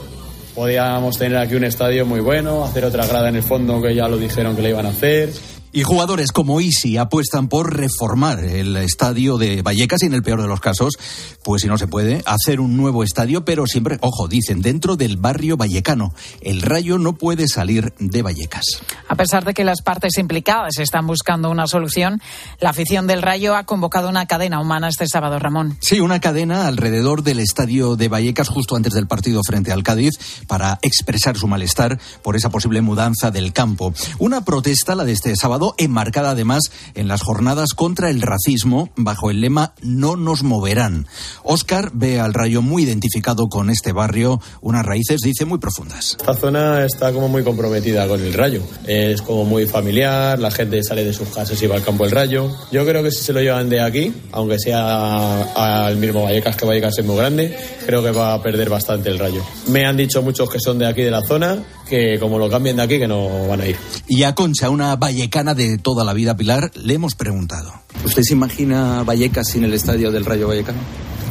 podíamos 0.56 1.18
tener 1.18 1.38
aquí 1.38 1.54
un 1.54 1.64
estadio 1.64 2.06
muy 2.06 2.20
bueno, 2.20 2.64
hacer 2.64 2.84
otra 2.84 3.06
grada 3.06 3.30
en 3.30 3.36
el 3.36 3.44
fondo 3.44 3.80
que 3.80 3.94
ya 3.94 4.08
lo 4.08 4.18
dijeron 4.18 4.56
que 4.56 4.64
le 4.64 4.70
iban 4.70 4.88
a 4.88 4.90
hacer. 4.90 5.30
Y 5.78 5.84
jugadores 5.84 6.32
como 6.32 6.60
Isi 6.60 6.98
apuestan 6.98 7.50
por 7.50 7.78
reformar 7.78 8.44
el 8.44 8.76
estadio 8.78 9.38
de 9.38 9.62
Vallecas 9.62 10.02
y 10.02 10.08
en 10.08 10.16
el 10.16 10.24
peor 10.24 10.42
de 10.42 10.48
los 10.48 10.60
casos, 10.60 10.96
pues 11.44 11.62
si 11.62 11.68
no 11.68 11.78
se 11.78 11.86
puede, 11.86 12.24
hacer 12.26 12.60
un 12.60 12.78
nuevo 12.78 13.04
estadio, 13.04 13.46
pero 13.46 13.68
siempre, 13.68 14.00
ojo, 14.02 14.28
dicen, 14.28 14.64
dentro 14.64 14.96
del 14.96 15.18
barrio 15.18 15.56
vallecano. 15.56 16.16
El 16.42 16.64
rayo 16.64 16.98
no 16.98 17.14
puede 17.14 17.48
salir 17.48 17.94
de 18.00 18.24
Vallecas. 18.24 18.66
A 19.08 19.14
pesar 19.14 19.46
de 19.46 19.54
que 19.54 19.64
las 19.64 19.84
partes 19.84 20.18
implicadas 20.18 20.80
están 20.80 21.06
buscando 21.06 21.52
una 21.52 21.68
solución, 21.68 22.24
la 22.60 22.72
afición 22.72 23.06
del 23.06 23.22
rayo 23.22 23.56
ha 23.56 23.68
convocado 23.68 24.10
una 24.10 24.26
cadena 24.26 24.60
humana 24.60 24.88
este 24.88 25.06
sábado, 25.06 25.38
Ramón. 25.38 25.78
Sí, 25.80 26.00
una 26.00 26.20
cadena 26.20 26.66
alrededor 26.66 27.22
del 27.22 27.40
estadio 27.40 27.96
de 27.96 28.08
Vallecas 28.08 28.50
justo 28.50 28.76
antes 28.76 28.94
del 28.94 29.06
partido 29.06 29.42
frente 29.46 29.72
al 29.72 29.84
Cádiz 29.84 30.18
para 30.48 30.80
expresar 30.82 31.38
su 31.38 31.48
malestar 31.48 32.00
por 32.24 32.36
esa 32.36 32.50
posible 32.50 32.82
mudanza 32.82 33.30
del 33.30 33.54
campo. 33.54 33.94
Una 34.18 34.44
protesta, 34.44 34.96
la 34.96 35.04
de 35.04 35.12
este 35.12 35.36
sábado, 35.36 35.67
enmarcada 35.78 36.32
además 36.32 36.72
en 36.96 37.08
las 37.08 37.22
jornadas 37.22 37.70
contra 37.76 38.10
el 38.10 38.22
racismo 38.22 38.90
bajo 38.96 39.32
el 39.32 39.42
lema 39.42 39.74
No 39.82 40.16
nos 40.16 40.44
moverán. 40.44 41.08
Oscar 41.44 41.92
ve 41.94 42.20
al 42.20 42.34
rayo 42.34 42.62
muy 42.62 42.84
identificado 42.84 43.50
con 43.50 43.70
este 43.70 43.92
barrio, 43.92 44.42
unas 44.62 44.86
raíces, 44.86 45.22
dice, 45.22 45.46
muy 45.46 45.60
profundas. 45.60 46.18
Esta 46.20 46.34
zona 46.34 46.86
está 46.86 47.12
como 47.12 47.28
muy 47.28 47.44
comprometida 47.44 48.08
con 48.08 48.22
el 48.22 48.34
rayo. 48.34 48.62
Es 48.86 49.22
como 49.22 49.46
muy 49.46 49.68
familiar, 49.68 50.40
la 50.40 50.52
gente 50.52 50.84
sale 50.84 51.04
de 51.04 51.14
sus 51.14 51.30
casas 51.30 51.62
y 51.62 51.68
va 51.68 51.76
al 51.76 51.84
campo 51.84 52.04
del 52.04 52.12
rayo. 52.12 52.50
Yo 52.72 52.86
creo 52.86 53.04
que 53.04 53.12
si 53.12 53.24
se 53.24 53.34
lo 53.34 53.42
llevan 53.42 53.70
de 53.70 53.82
aquí, 53.82 54.14
aunque 54.32 54.60
sea 54.60 55.88
al 55.88 55.98
mismo 55.98 56.24
Vallecas, 56.24 56.56
que 56.56 56.66
Vallecas 56.66 56.98
es 56.98 57.06
muy 57.06 57.18
grande, 57.18 57.58
creo 57.86 58.04
que 58.04 58.12
va 58.12 58.34
a 58.34 58.42
perder 58.42 58.70
bastante 58.70 59.10
el 59.10 59.20
rayo. 59.20 59.44
Me 59.68 59.86
han 59.86 59.98
dicho 59.98 60.22
muchos 60.22 60.50
que 60.50 60.60
son 60.60 60.80
de 60.80 60.88
aquí 60.88 61.02
de 61.02 61.12
la 61.12 61.24
zona, 61.24 61.64
que 61.88 62.20
como 62.20 62.38
lo 62.38 62.50
cambien 62.50 62.76
de 62.76 62.84
aquí, 62.84 63.00
que 63.00 63.08
no 63.08 63.48
van 63.48 63.62
a 63.62 63.68
ir. 63.68 63.78
Y 64.08 64.24
a 64.24 64.36
Concha, 64.36 64.70
una 64.70 64.96
vallecana 64.96 65.54
de 65.54 65.78
toda 65.78 66.04
la 66.04 66.14
vida, 66.14 66.36
Pilar, 66.36 66.72
le 66.76 66.94
hemos 66.94 67.16
preguntado. 67.16 67.74
¿Usted 68.06 68.24
se 68.24 68.34
imagina 68.34 69.04
Vallecas 69.04 69.48
sin 69.48 69.64
el 69.64 69.74
estadio 69.74 70.12
del 70.12 70.26
Rayo 70.26 70.48
Vallecano? 70.48 70.80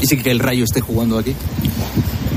¿Y 0.00 0.06
si 0.06 0.16
que 0.18 0.30
el 0.30 0.40
Rayo 0.40 0.64
esté 0.64 0.80
jugando 0.80 1.18
aquí? 1.18 1.34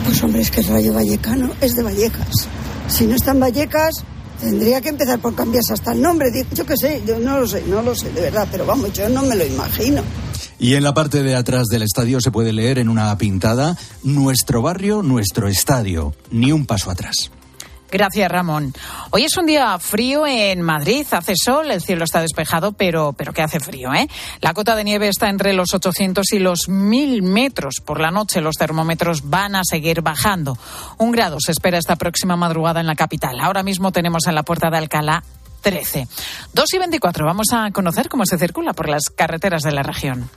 Pues 0.05 0.23
hombre, 0.23 0.41
es 0.41 0.51
que 0.51 0.62
el 0.62 0.67
Rayo 0.67 0.93
Vallecano 0.93 1.51
es 1.62 1.75
de 1.75 1.84
Vallecas. 1.84 2.47
Si 2.88 3.05
no 3.05 3.15
está 3.15 3.32
en 3.32 3.39
Vallecas, 3.39 4.03
tendría 4.39 4.82
que 4.82 4.89
empezar 4.89 5.19
por 5.19 5.36
cambiarse 5.36 5.73
hasta 5.73 5.91
el 5.91 6.01
nombre. 6.01 6.27
Yo 6.53 6.65
qué 6.65 6.77
sé, 6.77 7.01
yo 7.05 7.19
no 7.19 7.39
lo 7.39 7.47
sé, 7.47 7.63
no 7.67 7.82
lo 7.82 7.95
sé, 7.95 8.12
de 8.12 8.21
verdad, 8.21 8.47
pero 8.51 8.65
vamos, 8.65 8.93
yo 8.93 9.10
no 9.10 9.23
me 9.23 9.36
lo 9.36 9.45
imagino. 9.45 10.01
Y 10.58 10.75
en 10.75 10.84
la 10.84 10.93
parte 10.93 11.23
de 11.23 11.36
atrás 11.36 11.67
del 11.67 11.84
estadio 11.84 12.19
se 12.19 12.32
puede 12.32 12.51
leer 12.51 12.79
en 12.79 12.89
una 12.89 13.17
pintada, 13.17 13.77
Nuestro 14.03 14.62
barrio, 14.62 15.01
nuestro 15.01 15.47
estadio, 15.47 16.13
ni 16.32 16.51
un 16.51 16.65
paso 16.65 16.91
atrás. 16.91 17.32
Gracias, 17.91 18.32
Ramón. 18.32 18.73
Hoy 19.10 19.25
es 19.25 19.36
un 19.38 19.45
día 19.45 19.78
frío 19.80 20.28
en 20.28 20.62
Madrid, 20.62 21.06
hace 21.12 21.34
sol, 21.36 21.71
el 21.71 21.82
cielo 21.82 22.04
está 22.04 22.21
despejado, 22.21 22.73
pero, 22.73 23.13
pero 23.13 23.34
que 23.34 23.41
hace 23.41 23.60
frío, 23.60 23.93
¿eh? 23.93 24.08
La 24.41 24.54
cota 24.54 24.75
de 24.75 24.84
nieve 24.84 25.08
está 25.08 25.30
entre 25.30 25.54
los 25.54 25.73
800 25.73 26.32
y 26.34 26.39
los 26.39 26.69
1000 26.69 27.23
metros. 27.23 27.75
Por 27.84 27.99
la 27.99 28.12
noche 28.12 28.41
los 28.41 28.56
termómetros 28.56 29.30
van 29.30 29.56
a 29.56 29.63
seguir 29.63 30.02
bajando. 30.02 30.58
Un 30.97 31.12
grado 31.12 31.38
se 31.39 31.52
espera 31.52 31.78
esta 31.78 31.95
próxima 31.95 32.36
madrugada 32.36 32.80
en 32.80 32.88
la 32.88 32.95
capital. 32.95 33.39
Ahora 33.39 33.63
mismo 33.63 33.91
tenemos 33.91 34.28
en 34.28 34.36
la 34.36 34.43
puerta 34.43 34.69
de 34.69 34.78
Alcalá 34.78 35.23
13. 35.62 36.08
2 36.54 36.73
y 36.73 36.78
24. 36.78 37.25
Vamos 37.25 37.47
a 37.54 37.71
conocer 37.71 38.10
cómo 38.10 38.25
se 38.25 38.38
circula 38.38 38.73
por 38.73 38.88
las 38.88 39.10
carreteras 39.10 39.63
de 39.63 39.71
la 39.71 39.84
región. 39.84 40.30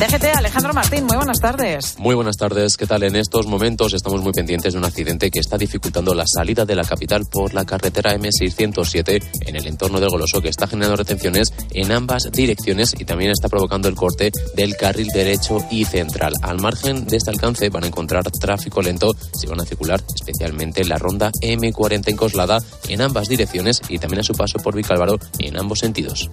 DGT, 0.00 0.34
Alejandro 0.34 0.72
Martín, 0.72 1.04
muy 1.04 1.18
buenas 1.18 1.40
tardes. 1.40 1.96
Muy 1.98 2.14
buenas 2.14 2.38
tardes, 2.38 2.78
¿qué 2.78 2.86
tal? 2.86 3.02
En 3.02 3.16
estos 3.16 3.46
momentos 3.46 3.92
estamos 3.92 4.22
muy 4.22 4.32
pendientes 4.32 4.72
de 4.72 4.78
un 4.78 4.86
accidente 4.86 5.30
que 5.30 5.40
está 5.40 5.58
dificultando 5.58 6.14
la 6.14 6.24
salida 6.26 6.64
de 6.64 6.74
la 6.74 6.84
capital 6.84 7.26
por 7.26 7.52
la 7.52 7.66
carretera 7.66 8.16
M607 8.16 9.22
en 9.46 9.56
el 9.56 9.66
entorno 9.66 10.00
del 10.00 10.08
Goloso, 10.08 10.40
que 10.40 10.48
está 10.48 10.66
generando 10.66 10.96
retenciones 10.96 11.52
en 11.72 11.92
ambas 11.92 12.32
direcciones 12.32 12.94
y 12.98 13.04
también 13.04 13.30
está 13.30 13.50
provocando 13.50 13.88
el 13.88 13.94
corte 13.94 14.32
del 14.56 14.74
carril 14.74 15.08
derecho 15.08 15.58
y 15.70 15.84
central. 15.84 16.32
Al 16.40 16.62
margen 16.62 17.04
de 17.04 17.18
este 17.18 17.28
alcance 17.28 17.68
van 17.68 17.84
a 17.84 17.88
encontrar 17.88 18.24
tráfico 18.30 18.80
lento 18.80 19.14
si 19.38 19.48
van 19.48 19.60
a 19.60 19.66
circular 19.66 20.02
especialmente 20.14 20.82
la 20.86 20.96
ronda 20.96 21.30
M40 21.42 22.08
en 22.08 22.16
Coslada 22.16 22.58
en 22.88 23.02
ambas 23.02 23.28
direcciones 23.28 23.82
y 23.90 23.98
también 23.98 24.20
a 24.20 24.24
su 24.24 24.32
paso 24.32 24.60
por 24.60 24.74
Vicálvaro 24.74 25.18
en 25.40 25.58
ambos 25.58 25.80
sentidos. 25.80 26.30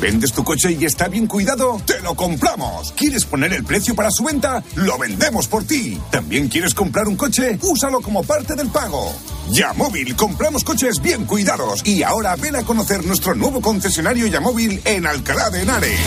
¿Vendes 0.00 0.32
tu 0.32 0.44
coche 0.44 0.76
y 0.78 0.84
está 0.84 1.08
bien 1.08 1.26
cuidado? 1.26 1.80
¡Te 1.86 2.00
lo 2.00 2.14
compramos! 2.14 2.92
¿Quieres 2.92 3.24
poner 3.24 3.52
el 3.52 3.64
precio 3.64 3.94
para 3.94 4.10
su 4.10 4.24
venta? 4.24 4.62
¡Lo 4.74 4.98
vendemos 4.98 5.48
por 5.48 5.64
ti! 5.64 5.98
¿También 6.10 6.48
quieres 6.48 6.74
comprar 6.74 7.08
un 7.08 7.16
coche? 7.16 7.58
Úsalo 7.62 8.00
como 8.00 8.22
parte 8.22 8.54
del 8.54 8.68
pago. 8.68 9.12
Yamóvil, 9.50 10.14
compramos 10.14 10.64
coches 10.64 11.00
bien 11.00 11.24
cuidados. 11.24 11.86
Y 11.86 12.02
ahora 12.02 12.36
ven 12.36 12.56
a 12.56 12.62
conocer 12.62 13.04
nuestro 13.06 13.34
nuevo 13.34 13.60
concesionario 13.60 14.26
Yamóvil 14.26 14.80
en 14.84 15.06
Alcalá 15.06 15.50
de 15.50 15.62
Henares. 15.62 16.00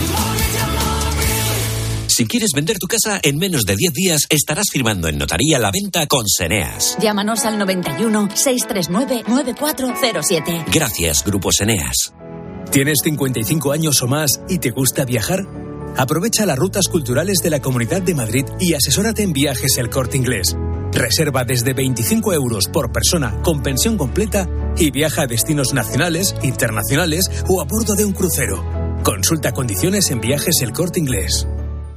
Si 2.07 2.27
quieres 2.27 2.51
vender 2.53 2.77
tu 2.77 2.87
casa, 2.87 3.19
en 3.23 3.37
menos 3.37 3.63
de 3.63 3.75
10 3.75 3.93
días 3.93 4.21
estarás 4.29 4.65
firmando 4.71 5.07
en 5.07 5.17
notaría 5.17 5.57
la 5.57 5.71
venta 5.71 6.05
con 6.05 6.27
Seneas. 6.27 6.97
Llámanos 6.99 7.45
al 7.45 7.57
91 7.57 8.29
639 8.35 9.23
9407. 9.27 10.65
Gracias, 10.71 11.23
Grupo 11.23 11.51
Seneas. 11.51 12.13
¿Tienes 12.71 12.99
55 13.03 13.71
años 13.71 14.03
o 14.03 14.07
más 14.07 14.41
y 14.47 14.59
te 14.59 14.69
gusta 14.69 15.03
viajar? 15.03 15.43
Aprovecha 15.97 16.45
las 16.45 16.57
rutas 16.57 16.87
culturales 16.87 17.39
de 17.39 17.49
la 17.49 17.61
Comunidad 17.61 18.03
de 18.03 18.13
Madrid 18.13 18.45
y 18.59 18.75
asesórate 18.75 19.23
en 19.23 19.33
viajes 19.33 19.79
el 19.79 19.89
corte 19.89 20.17
inglés. 20.17 20.55
Reserva 20.91 21.43
desde 21.45 21.73
25 21.73 22.31
euros 22.31 22.67
por 22.71 22.91
persona 22.91 23.41
con 23.41 23.63
pensión 23.63 23.97
completa 23.97 24.47
y 24.77 24.91
viaja 24.91 25.23
a 25.23 25.27
destinos 25.27 25.73
nacionales, 25.73 26.35
internacionales 26.43 27.31
o 27.47 27.59
a 27.59 27.65
bordo 27.65 27.95
de 27.95 28.05
un 28.05 28.13
crucero. 28.13 28.63
Consulta 29.03 29.51
condiciones 29.51 30.11
en 30.11 30.21
viajes 30.21 30.61
el 30.61 30.71
corte 30.71 30.99
inglés. 30.99 31.47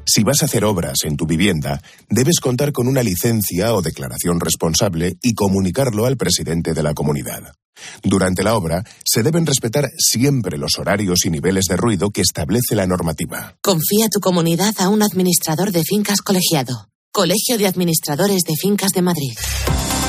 Si 0.04 0.24
vas 0.24 0.42
a 0.42 0.46
hacer 0.46 0.64
obras 0.64 0.98
en 1.04 1.16
tu 1.16 1.26
vivienda, 1.26 1.80
debes 2.08 2.40
contar 2.40 2.72
con 2.72 2.88
una 2.88 3.02
licencia 3.02 3.74
o 3.74 3.82
declaración 3.82 4.40
responsable 4.40 5.16
y 5.22 5.34
comunicarlo 5.34 6.06
al 6.06 6.16
presidente 6.16 6.74
de 6.74 6.82
la 6.82 6.94
comunidad. 6.94 7.54
Durante 8.02 8.42
la 8.42 8.56
obra, 8.56 8.84
se 9.04 9.22
deben 9.22 9.46
respetar 9.46 9.90
siempre 9.96 10.58
los 10.58 10.78
horarios 10.78 11.24
y 11.24 11.30
niveles 11.30 11.64
de 11.66 11.76
ruido 11.76 12.10
que 12.10 12.20
establece 12.20 12.74
la 12.74 12.86
normativa. 12.86 13.56
Confía 13.62 14.08
tu 14.08 14.20
comunidad 14.20 14.74
a 14.78 14.88
un 14.88 15.02
administrador 15.02 15.72
de 15.72 15.82
fincas 15.82 16.20
colegiado. 16.20 16.88
Colegio 17.12 17.58
de 17.58 17.66
Administradores 17.66 18.42
de 18.42 18.54
Fincas 18.60 18.92
de 18.92 19.02
Madrid. 19.02 19.32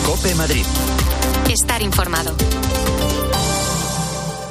Cope 0.06 0.34
Madrid. 0.36 0.66
Estar 1.50 1.82
informado. 1.82 2.36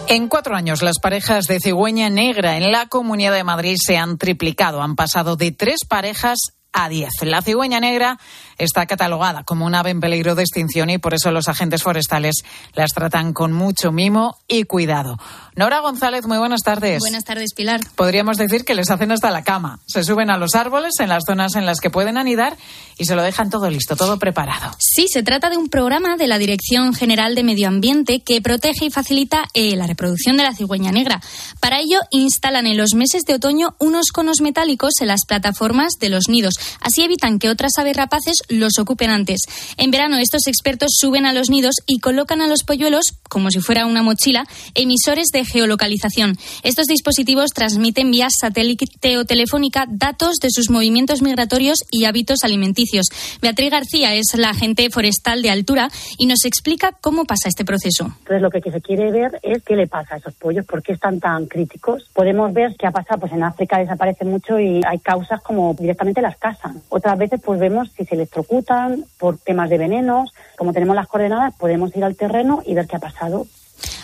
En 0.08 0.28
cuatro 0.28 0.54
años, 0.54 0.82
las 0.82 0.98
parejas 0.98 1.46
de 1.46 1.60
cigüeña 1.60 2.10
negra 2.10 2.56
en 2.56 2.70
la 2.70 2.86
Comunidad 2.86 3.32
de 3.32 3.44
Madrid 3.44 3.76
se 3.82 3.96
han 3.96 4.18
triplicado. 4.18 4.82
Han 4.82 4.96
pasado 4.96 5.36
de 5.36 5.52
tres 5.52 5.80
parejas 5.88 6.38
a 6.72 6.88
diez. 6.88 7.12
La 7.22 7.42
cigüeña 7.42 7.80
negra 7.80 8.18
está 8.62 8.86
catalogada 8.86 9.44
como 9.44 9.66
un 9.66 9.74
ave 9.74 9.90
en 9.90 10.00
peligro 10.00 10.34
de 10.34 10.42
extinción 10.42 10.90
y 10.90 10.98
por 10.98 11.14
eso 11.14 11.30
los 11.30 11.48
agentes 11.48 11.82
forestales 11.82 12.36
las 12.74 12.92
tratan 12.92 13.32
con 13.32 13.52
mucho 13.52 13.92
mimo 13.92 14.38
y 14.48 14.64
cuidado. 14.64 15.18
Nora 15.54 15.80
González, 15.80 16.26
muy 16.26 16.38
buenas 16.38 16.62
tardes. 16.62 17.00
Buenas 17.00 17.24
tardes, 17.24 17.52
Pilar. 17.54 17.80
Podríamos 17.94 18.38
decir 18.38 18.64
que 18.64 18.74
les 18.74 18.90
hacen 18.90 19.12
hasta 19.12 19.30
la 19.30 19.42
cama. 19.42 19.80
Se 19.86 20.02
suben 20.02 20.30
a 20.30 20.38
los 20.38 20.54
árboles 20.54 20.94
en 21.00 21.10
las 21.10 21.24
zonas 21.26 21.56
en 21.56 21.66
las 21.66 21.80
que 21.80 21.90
pueden 21.90 22.16
anidar 22.16 22.56
y 22.96 23.04
se 23.04 23.14
lo 23.14 23.22
dejan 23.22 23.50
todo 23.50 23.68
listo, 23.68 23.94
todo 23.94 24.18
preparado. 24.18 24.74
Sí, 24.78 25.06
se 25.08 25.22
trata 25.22 25.50
de 25.50 25.58
un 25.58 25.68
programa 25.68 26.16
de 26.16 26.26
la 26.26 26.38
Dirección 26.38 26.94
General 26.94 27.34
de 27.34 27.42
Medio 27.42 27.68
Ambiente 27.68 28.20
que 28.20 28.40
protege 28.40 28.86
y 28.86 28.90
facilita 28.90 29.44
eh, 29.52 29.76
la 29.76 29.86
reproducción 29.86 30.36
de 30.36 30.44
la 30.44 30.54
cigüeña 30.54 30.90
negra. 30.90 31.20
Para 31.60 31.80
ello, 31.80 31.98
instalan 32.10 32.66
en 32.66 32.78
los 32.78 32.94
meses 32.94 33.24
de 33.24 33.34
otoño 33.34 33.74
unos 33.78 34.06
conos 34.10 34.40
metálicos 34.40 34.94
en 35.00 35.08
las 35.08 35.26
plataformas 35.26 35.92
de 36.00 36.08
los 36.08 36.28
nidos. 36.28 36.54
Así 36.80 37.02
evitan 37.02 37.38
que 37.38 37.50
otras 37.50 37.72
aves 37.76 37.96
rapaces 37.96 38.42
los 38.52 38.78
ocupen 38.78 39.10
antes. 39.10 39.40
En 39.76 39.90
verano, 39.90 40.18
estos 40.18 40.46
expertos 40.46 40.92
suben 40.98 41.26
a 41.26 41.32
los 41.32 41.50
nidos 41.50 41.76
y 41.86 41.98
colocan 41.98 42.40
a 42.40 42.46
los 42.46 42.64
polluelos, 42.64 43.14
como 43.28 43.50
si 43.50 43.60
fuera 43.60 43.86
una 43.86 44.02
mochila, 44.02 44.46
emisores 44.74 45.28
de 45.32 45.44
geolocalización. 45.44 46.36
Estos 46.62 46.86
dispositivos 46.86 47.50
transmiten 47.50 48.10
vía 48.10 48.28
satélite 48.30 49.18
o 49.18 49.24
telefónica 49.24 49.86
datos 49.88 50.36
de 50.36 50.50
sus 50.50 50.70
movimientos 50.70 51.22
migratorios 51.22 51.78
y 51.90 52.04
hábitos 52.04 52.44
alimenticios. 52.44 53.06
Beatriz 53.40 53.70
García 53.70 54.14
es 54.14 54.34
la 54.36 54.50
agente 54.50 54.88
forestal 54.90 55.42
de 55.42 55.50
altura 55.50 55.88
y 56.18 56.26
nos 56.26 56.44
explica 56.44 56.92
cómo 57.00 57.24
pasa 57.24 57.48
este 57.48 57.64
proceso. 57.64 58.04
Entonces, 58.20 58.42
lo 58.42 58.50
que 58.50 58.60
se 58.60 58.80
quiere 58.80 59.10
ver 59.10 59.38
es 59.42 59.62
qué 59.62 59.76
le 59.76 59.86
pasa 59.86 60.14
a 60.14 60.18
esos 60.18 60.34
pollos, 60.34 60.66
por 60.66 60.82
qué 60.82 60.92
están 60.92 61.20
tan 61.20 61.46
críticos. 61.46 62.04
Podemos 62.12 62.52
ver 62.52 62.74
qué 62.78 62.86
ha 62.86 62.90
pasado, 62.90 63.20
pues 63.20 63.32
en 63.32 63.42
África 63.42 63.78
desaparece 63.78 64.24
mucho 64.24 64.58
y 64.58 64.80
hay 64.86 64.98
causas 64.98 65.40
como 65.42 65.74
directamente 65.74 66.22
las 66.22 66.36
casan. 66.36 66.82
Otras 66.88 67.18
veces, 67.18 67.40
pues 67.44 67.60
vemos 67.60 67.88
si 67.96 68.04
se 68.04 68.16
electrocutan 68.32 69.04
por 69.18 69.38
temas 69.38 69.68
de 69.70 69.78
venenos. 69.78 70.30
Como 70.56 70.72
tenemos 70.72 70.96
las 70.96 71.08
coordenadas, 71.08 71.54
podemos 71.58 71.94
ir 71.96 72.04
al 72.04 72.16
terreno 72.16 72.62
y 72.66 72.74
ver 72.74 72.86
qué 72.86 72.96
ha 72.96 73.00
pasado. 73.00 73.46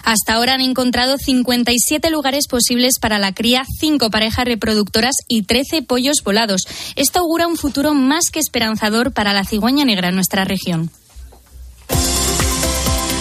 Hasta 0.04 0.34
ahora 0.34 0.54
han 0.54 0.60
encontrado 0.60 1.18
57 1.18 2.10
lugares 2.10 2.46
posibles 2.48 2.98
para 3.00 3.18
la 3.18 3.32
cría, 3.32 3.64
5 3.78 4.10
parejas 4.10 4.46
reproductoras 4.46 5.16
y 5.28 5.42
13 5.42 5.82
pollos 5.82 6.22
volados. 6.24 6.62
Esto 6.96 7.20
augura 7.20 7.46
un 7.46 7.56
futuro 7.56 7.94
más 7.94 8.30
que 8.32 8.38
esperanzador 8.38 9.12
para 9.12 9.32
la 9.32 9.44
cigüeña 9.44 9.84
negra 9.84 10.08
en 10.08 10.14
nuestra 10.14 10.44
región. 10.44 10.90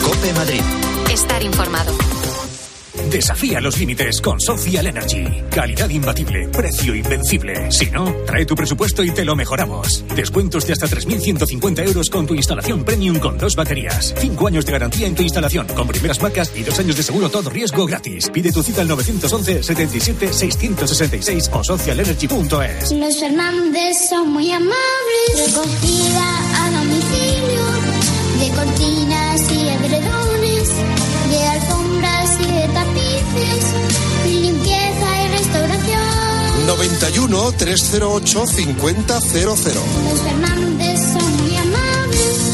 Cope 0.03 0.33
Madrid. 0.33 0.61
Estar 1.11 1.43
informado. 1.43 2.16
Desafía 3.11 3.61
los 3.61 3.77
límites 3.79 4.21
con 4.21 4.39
Social 4.39 4.87
Energy. 4.87 5.25
Calidad 5.49 5.89
imbatible, 5.89 6.49
precio 6.49 6.93
invencible. 6.93 7.71
Si 7.71 7.89
no, 7.89 8.13
trae 8.25 8.45
tu 8.45 8.53
presupuesto 8.55 9.03
y 9.03 9.11
te 9.11 9.23
lo 9.23 9.35
mejoramos. 9.35 10.03
Descuentos 10.15 10.67
de 10.67 10.73
hasta 10.73 10.87
3.150 10.87 11.85
euros 11.87 12.09
con 12.09 12.27
tu 12.27 12.35
instalación 12.35 12.83
premium 12.83 13.19
con 13.19 13.37
dos 13.37 13.55
baterías. 13.55 14.13
Cinco 14.17 14.47
años 14.47 14.65
de 14.65 14.71
garantía 14.73 15.07
en 15.07 15.15
tu 15.15 15.23
instalación 15.23 15.67
con 15.67 15.87
primeras 15.87 16.21
marcas 16.21 16.51
y 16.55 16.63
dos 16.63 16.77
años 16.79 16.97
de 16.97 17.03
seguro 17.03 17.29
todo 17.29 17.49
riesgo 17.49 17.85
gratis. 17.85 18.29
Pide 18.29 18.51
tu 18.51 18.61
cita 18.61 18.81
al 18.81 18.87
911 18.89 19.63
77 19.63 20.33
666 20.33 21.49
o 21.53 21.63
socialenergy.es. 21.63 22.91
Los 22.91 23.19
Fernández 23.19 24.09
son 24.09 24.33
muy 24.33 24.51
amables. 24.51 25.47
Recogida 25.47 26.65
a 26.65 26.71
domicilio 26.71 27.63
de 28.39 28.49
cortinas 28.55 29.26
91 36.77 37.51
308 37.57 38.45
5000. 38.45 38.95
Los 39.43 39.59
Fernández 40.21 40.99
son 41.11 41.37
muy 41.37 41.57
amables. 41.57 42.47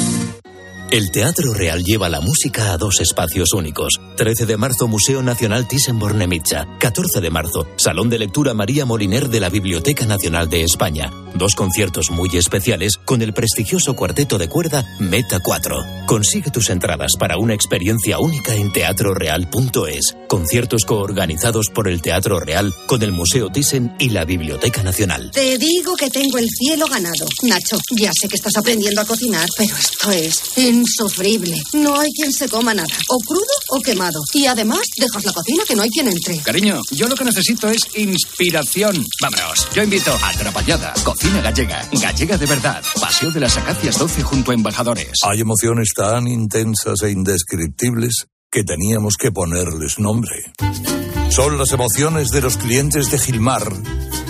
El 0.92 1.12
Teatro 1.12 1.54
Real 1.54 1.84
lleva 1.84 2.08
la 2.08 2.22
música 2.22 2.72
a 2.72 2.78
dos 2.78 3.02
espacios 3.02 3.52
únicos. 3.54 4.00
13 4.16 4.46
de 4.46 4.56
marzo, 4.56 4.88
Museo 4.88 5.22
Nacional 5.22 5.68
Thyssen-Bornemisza. 5.68 6.78
14 6.80 7.20
de 7.20 7.30
marzo, 7.32 7.68
Salón 7.76 8.10
de 8.10 8.20
Lectura 8.20 8.54
María 8.54 8.86
Moliner 8.86 9.28
de 9.28 9.42
la 9.42 9.50
Biblioteca 9.50 10.06
Nacional 10.06 10.50
de 10.50 10.64
España. 10.64 11.12
Dos 11.36 11.56
conciertos 11.56 12.12
muy 12.12 12.30
especiales 12.38 12.98
con 13.04 13.24
el 13.24 13.34
prestigioso 13.34 13.96
cuarteto 13.96 14.38
de 14.38 14.48
cuerda 14.48 14.86
Meta 15.00 15.40
4. 15.40 16.06
Consigue 16.06 16.52
tus 16.52 16.70
entradas 16.70 17.14
para 17.18 17.38
una 17.38 17.56
experiencia 17.56 18.20
única 18.20 18.54
en 18.54 18.72
teatroreal.es. 18.72 20.16
Conciertos 20.28 20.86
coorganizados 20.86 21.70
por 21.74 21.88
el 21.88 22.02
Teatro 22.02 22.40
Real 22.40 22.72
con 22.86 23.02
el 23.02 23.12
Museo 23.12 23.50
Thyssen 23.50 23.96
y 23.98 24.10
la 24.10 24.26
Biblioteca 24.26 24.84
Nacional. 24.84 25.32
Te 25.32 25.58
digo 25.58 25.96
que 25.96 26.10
tengo 26.12 26.38
el 26.38 26.48
cielo 26.50 26.86
ganado. 26.88 27.26
Nacho, 27.42 27.80
ya 28.00 28.12
sé 28.14 28.28
que 28.28 28.36
estás 28.36 28.56
aprendiendo 28.58 29.02
a 29.02 29.06
cocinar, 29.06 29.48
pero 29.58 29.76
esto 29.76 30.12
es 30.12 30.58
insufrible. 30.58 31.56
No 31.74 32.00
hay 32.00 32.12
quien 32.12 32.32
se 32.32 32.48
coma 32.48 32.76
nada, 32.76 32.96
o 33.10 33.18
crudo 33.20 33.44
o 33.70 33.80
quemado. 33.82 34.22
Y 34.34 34.46
además, 34.46 34.82
dejas 34.98 35.26
la 35.26 35.34
cocina 35.34 35.64
que 35.68 35.76
no 35.76 35.82
hay 35.82 35.90
quien 35.90 36.08
entre. 36.08 36.38
Cariño, 36.44 36.80
yo 36.92 37.08
lo 37.08 37.16
que 37.16 37.26
necesito 37.26 37.70
es 37.70 37.82
inspiración. 37.96 39.04
Vámonos, 39.20 39.68
yo 39.74 39.82
invito 39.82 40.14
a 40.22 40.32
Trapallada, 40.34 40.94
cocina 41.04 41.23
gallega, 41.32 41.82
gallega 41.92 42.38
de 42.38 42.46
verdad. 42.46 42.84
Paseo 43.00 43.32
de 43.32 43.40
las 43.40 43.58
Acacias 43.58 43.98
12 43.98 44.22
junto 44.24 44.52
a 44.52 44.54
Embajadores. 44.54 45.12
Hay 45.24 45.40
emociones 45.42 45.94
tan 45.96 46.28
intensas 46.28 47.02
e 47.04 47.12
indescriptibles 47.12 48.28
que 48.52 48.64
teníamos 48.64 49.16
que 49.18 49.32
ponerles 49.32 49.98
nombre. 50.00 50.52
Son 51.30 51.58
las 51.58 51.72
emociones 51.72 52.30
de 52.30 52.42
los 52.42 52.58
clientes 52.58 53.10
de 53.10 53.18
Gilmar, 53.18 53.64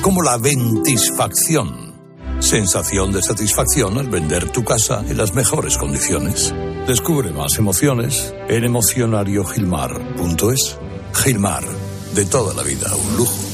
como 0.01 0.21
la 0.21 0.37
ventisfacción. 0.37 1.91
Sensación 2.39 3.11
de 3.11 3.21
satisfacción 3.21 3.97
al 3.97 4.07
vender 4.09 4.49
tu 4.51 4.63
casa 4.63 5.03
en 5.07 5.17
las 5.17 5.33
mejores 5.33 5.77
condiciones. 5.77 6.53
Descubre 6.87 7.31
más 7.31 7.57
emociones 7.57 8.33
en 8.47 8.63
emocionariogilmar.es. 8.63 10.77
Gilmar, 11.13 11.63
de 12.15 12.25
toda 12.25 12.53
la 12.53 12.63
vida, 12.63 12.95
un 12.95 13.17
lujo. 13.17 13.52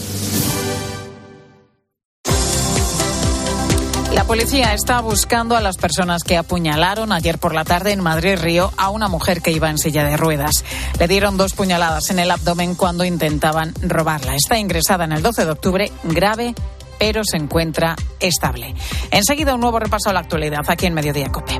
Policía 4.29 4.75
está 4.75 5.01
buscando 5.01 5.57
a 5.57 5.59
las 5.59 5.77
personas 5.77 6.23
que 6.23 6.37
apuñalaron 6.37 7.11
ayer 7.11 7.39
por 7.39 7.55
la 7.55 7.65
tarde 7.65 7.93
en 7.93 7.99
Madrid 7.99 8.37
Río 8.39 8.71
a 8.77 8.91
una 8.91 9.07
mujer 9.07 9.41
que 9.41 9.51
iba 9.51 9.71
en 9.71 9.79
silla 9.79 10.03
de 10.03 10.17
ruedas. 10.17 10.63
Le 10.99 11.07
dieron 11.07 11.35
dos 11.35 11.53
puñaladas 11.53 12.11
en 12.11 12.19
el 12.19 12.29
abdomen 12.29 12.75
cuando 12.75 13.03
intentaban 13.03 13.73
robarla. 13.81 14.35
Está 14.35 14.59
ingresada 14.59 15.05
en 15.05 15.13
el 15.13 15.23
12 15.23 15.45
de 15.45 15.51
octubre 15.51 15.91
grave 16.03 16.53
pero 16.99 17.21
se 17.23 17.37
encuentra 17.37 17.95
estable. 18.19 18.75
Enseguida 19.09 19.55
un 19.55 19.61
nuevo 19.61 19.79
repaso 19.79 20.11
a 20.11 20.13
la 20.13 20.19
actualidad 20.19 20.59
aquí 20.67 20.85
en 20.85 20.93
Mediodía 20.93 21.29
Cope. 21.29 21.59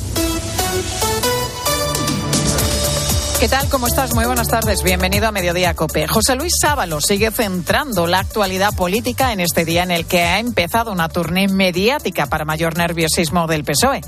¿Qué 3.41 3.49
tal? 3.49 3.69
¿Cómo 3.69 3.87
estás? 3.87 4.13
Muy 4.13 4.25
buenas 4.25 4.49
tardes. 4.49 4.83
Bienvenido 4.83 5.27
a 5.27 5.31
Mediodía 5.31 5.73
Cope. 5.73 6.07
José 6.07 6.35
Luis 6.35 6.53
Sábalo 6.61 7.01
sigue 7.01 7.31
centrando 7.31 8.05
la 8.05 8.19
actualidad 8.19 8.75
política 8.75 9.33
en 9.33 9.39
este 9.39 9.65
día 9.65 9.81
en 9.81 9.89
el 9.89 10.05
que 10.05 10.21
ha 10.21 10.37
empezado 10.37 10.91
una 10.91 11.09
tournée 11.09 11.47
mediática 11.47 12.27
para 12.27 12.45
mayor 12.45 12.77
nerviosismo 12.77 13.47
del 13.47 13.63
PSOE. 13.63 14.01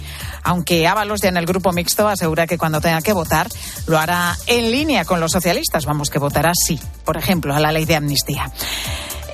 Aunque 0.44 0.86
Ábalos 0.86 1.22
ya 1.22 1.30
en 1.30 1.38
el 1.38 1.48
grupo 1.48 1.72
mixto 1.72 2.08
asegura 2.08 2.46
que 2.46 2.60
cuando 2.60 2.80
tenga 2.80 3.02
que 3.02 3.12
votar 3.12 3.48
lo 3.88 3.98
hará 3.98 4.38
en 4.46 4.70
línea 4.70 5.04
con 5.04 5.20
los 5.20 5.32
socialistas. 5.32 5.88
Vamos, 5.88 6.12
que 6.12 6.20
votará 6.20 6.52
sí, 6.54 6.80
por 7.04 7.18
ejemplo, 7.18 7.56
a 7.56 7.60
la 7.60 7.72
ley 7.72 7.86
de 7.86 7.96
amnistía. 7.96 8.52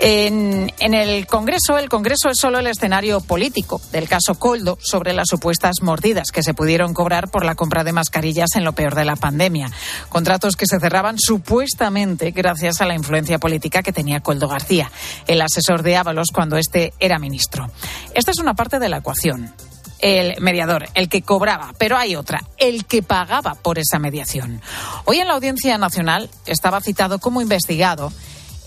En, 0.01 0.71
el 0.79 1.27
Congreso, 1.27 1.77
el 1.77 1.89
Congreso 1.89 2.29
es 2.29 2.37
solo 2.39 2.59
el 2.59 2.67
escenario 2.67 3.19
político 3.19 3.81
del 3.91 4.07
caso 4.07 4.35
Coldo 4.35 4.77
sobre 4.81 5.11
las 5.11 5.27
supuestas 5.27 5.81
mordidas 5.81 6.31
que 6.31 6.41
se 6.41 6.53
pudieron 6.53 6.93
cobrar 6.93 7.29
por 7.29 7.43
la 7.43 7.55
compra 7.55 7.83
de 7.83 7.91
mascarillas 7.91 8.55
en 8.55 8.63
lo 8.63 8.71
peor 8.71 8.95
de 8.95 9.03
la 9.03 9.17
pandemia. 9.17 9.69
Contratos 10.07 10.55
que 10.55 10.67
se 10.67 10.79
cerraban 10.79 11.17
supuestamente 11.19 12.31
gracias 12.31 12.79
a 12.79 12.85
la 12.85 12.95
influencia 12.95 13.39
política 13.39 13.83
que 13.83 13.91
tenía 13.91 14.21
Coldo 14.21 14.47
García, 14.47 14.89
el 15.27 15.41
asesor 15.41 15.83
de 15.83 15.97
Ábalos 15.97 16.29
cuando 16.33 16.55
este 16.55 16.93
era 16.99 17.19
ministro. 17.19 17.69
Esta 18.13 18.31
es 18.31 18.39
una 18.39 18.53
parte 18.53 18.79
de 18.79 18.87
la 18.87 18.97
ecuación 18.97 19.53
el 20.01 20.39
mediador, 20.39 20.85
el 20.93 21.09
que 21.09 21.23
cobraba, 21.23 21.73
pero 21.77 21.97
hay 21.97 22.15
otra, 22.15 22.41
el 22.57 22.85
que 22.85 23.03
pagaba 23.03 23.55
por 23.55 23.79
esa 23.79 23.99
mediación. 23.99 24.61
Hoy 25.03 25.19
en 25.19 25.27
la 25.27 25.33
Audiencia 25.33 25.77
Nacional 25.77 26.29
estaba 26.45 26.79
citado 26.79 27.19
como 27.19 27.41
investigado 27.41 28.13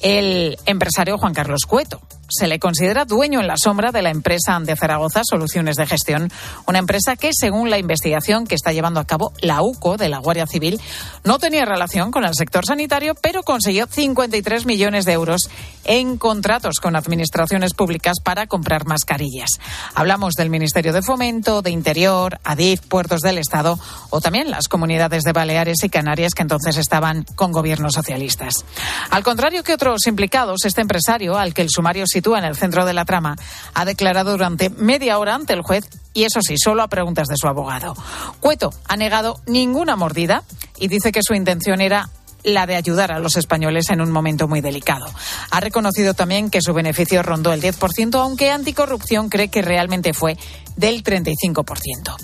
el 0.03 0.59
empresario 0.67 1.19
Juan 1.19 1.33
Carlos 1.33 1.63
Cueto. 1.67 2.01
Se 2.35 2.47
le 2.47 2.59
considera 2.59 3.05
dueño 3.05 3.41
en 3.41 3.47
la 3.47 3.57
sombra 3.59 3.93
de 3.93 4.01
la 4.01 4.09
empresa 4.09 4.59
de 4.59 4.75
Zaragoza 4.75 5.21
Soluciones 5.23 5.77
de 5.77 5.87
Gestión, 5.87 6.33
una 6.67 6.79
empresa 6.79 7.15
que, 7.17 7.31
según 7.33 7.69
la 7.69 7.77
investigación 7.77 8.47
que 8.47 8.55
está 8.55 8.73
llevando 8.73 9.01
a 9.01 9.05
cabo 9.05 9.35
la 9.43 9.61
UCO 9.61 9.99
de 9.99 10.09
la 10.09 10.19
Guardia 10.19 10.47
Civil, 10.47 10.81
no 11.25 11.39
tenía 11.39 11.67
relación 11.67 12.11
con 12.11 12.25
el 12.25 12.35
sector 12.35 12.65
sanitario, 12.65 13.15
pero 13.15 13.43
consiguió 13.43 13.87
53 13.87 14.65
millones 14.65 15.05
de 15.05 15.13
euros 15.13 15.51
en 15.85 16.17
contratos 16.17 16.77
con 16.81 16.97
administraciones 16.97 17.75
públicas 17.75 18.21
para 18.25 18.47
comprar 18.47 18.87
mascarillas. 18.87 19.51
Hablamos 19.95 20.35
del 20.35 20.49
Ministerio 20.49 20.93
de 20.95 21.03
Fomento, 21.03 21.61
de 21.61 21.71
Interior, 21.71 22.39
ADIF, 22.45 22.81
Puertos 22.81 23.21
del 23.21 23.39
Estado 23.39 23.79
o 24.11 24.21
también 24.21 24.51
las 24.51 24.69
comunidades 24.69 25.23
de 25.25 25.33
Baleares 25.33 25.85
y 25.85 25.91
Canarias 25.91 26.33
que 26.35 26.43
entonces 26.43 26.77
estaban 26.79 27.25
con 27.35 27.53
gobiernos 27.53 27.95
socialistas. 27.95 28.65
Al 29.11 29.23
contrario 29.23 29.63
que 29.63 29.75
otros 29.75 30.07
implicados, 30.07 30.65
este 30.65 30.81
empresario, 30.81 31.37
al 31.37 31.53
que 31.53 31.63
el 31.63 31.71
sumario 31.71 32.07
sitúa 32.23 32.39
en 32.39 32.45
el 32.45 32.57
centro 32.57 32.87
de 32.87 32.95
la 32.95 33.05
trama, 33.05 33.35
ha 33.75 33.85
declarado 33.85 34.31
durante 34.31 34.71
media 34.71 35.19
hora 35.19 35.35
ante 35.35 35.55
el 35.55 35.63
juez 35.63 35.89
y 36.15 36.23
eso 36.23 36.41
sí, 36.41 36.55
solo 36.57 36.85
a 36.85 36.89
preguntas 36.89 37.27
de 37.27 37.35
su 37.37 37.49
abogado. 37.49 37.97
Cueto 38.39 38.71
ha 38.87 38.97
negado 38.97 39.41
ninguna 39.47 39.97
mordida 39.97 40.45
y 40.79 40.87
dice 40.87 41.11
que 41.11 41.21
su 41.27 41.35
intención 41.35 41.81
era 41.81 42.11
la 42.45 42.67
de 42.67 42.77
ayudar 42.77 43.11
a 43.11 43.19
los 43.19 43.37
españoles 43.37 43.91
en 43.91 44.01
un 44.01 44.13
momento 44.13 44.47
muy 44.47 44.61
delicado. 44.61 45.07
Ha 45.51 45.59
reconocido 45.59 46.15
también 46.15 46.49
que 46.49 46.63
su 46.63 46.73
beneficio 46.73 47.25
rondó 47.25 47.53
el 47.53 47.61
10%, 47.61 48.15
aunque 48.21 48.53
Anticorrupción 48.53 49.29
cree 49.29 49.49
que 49.49 49.63
realmente 49.63 50.13
fue 50.13 50.37
del 50.77 51.03
35%. 51.03 52.17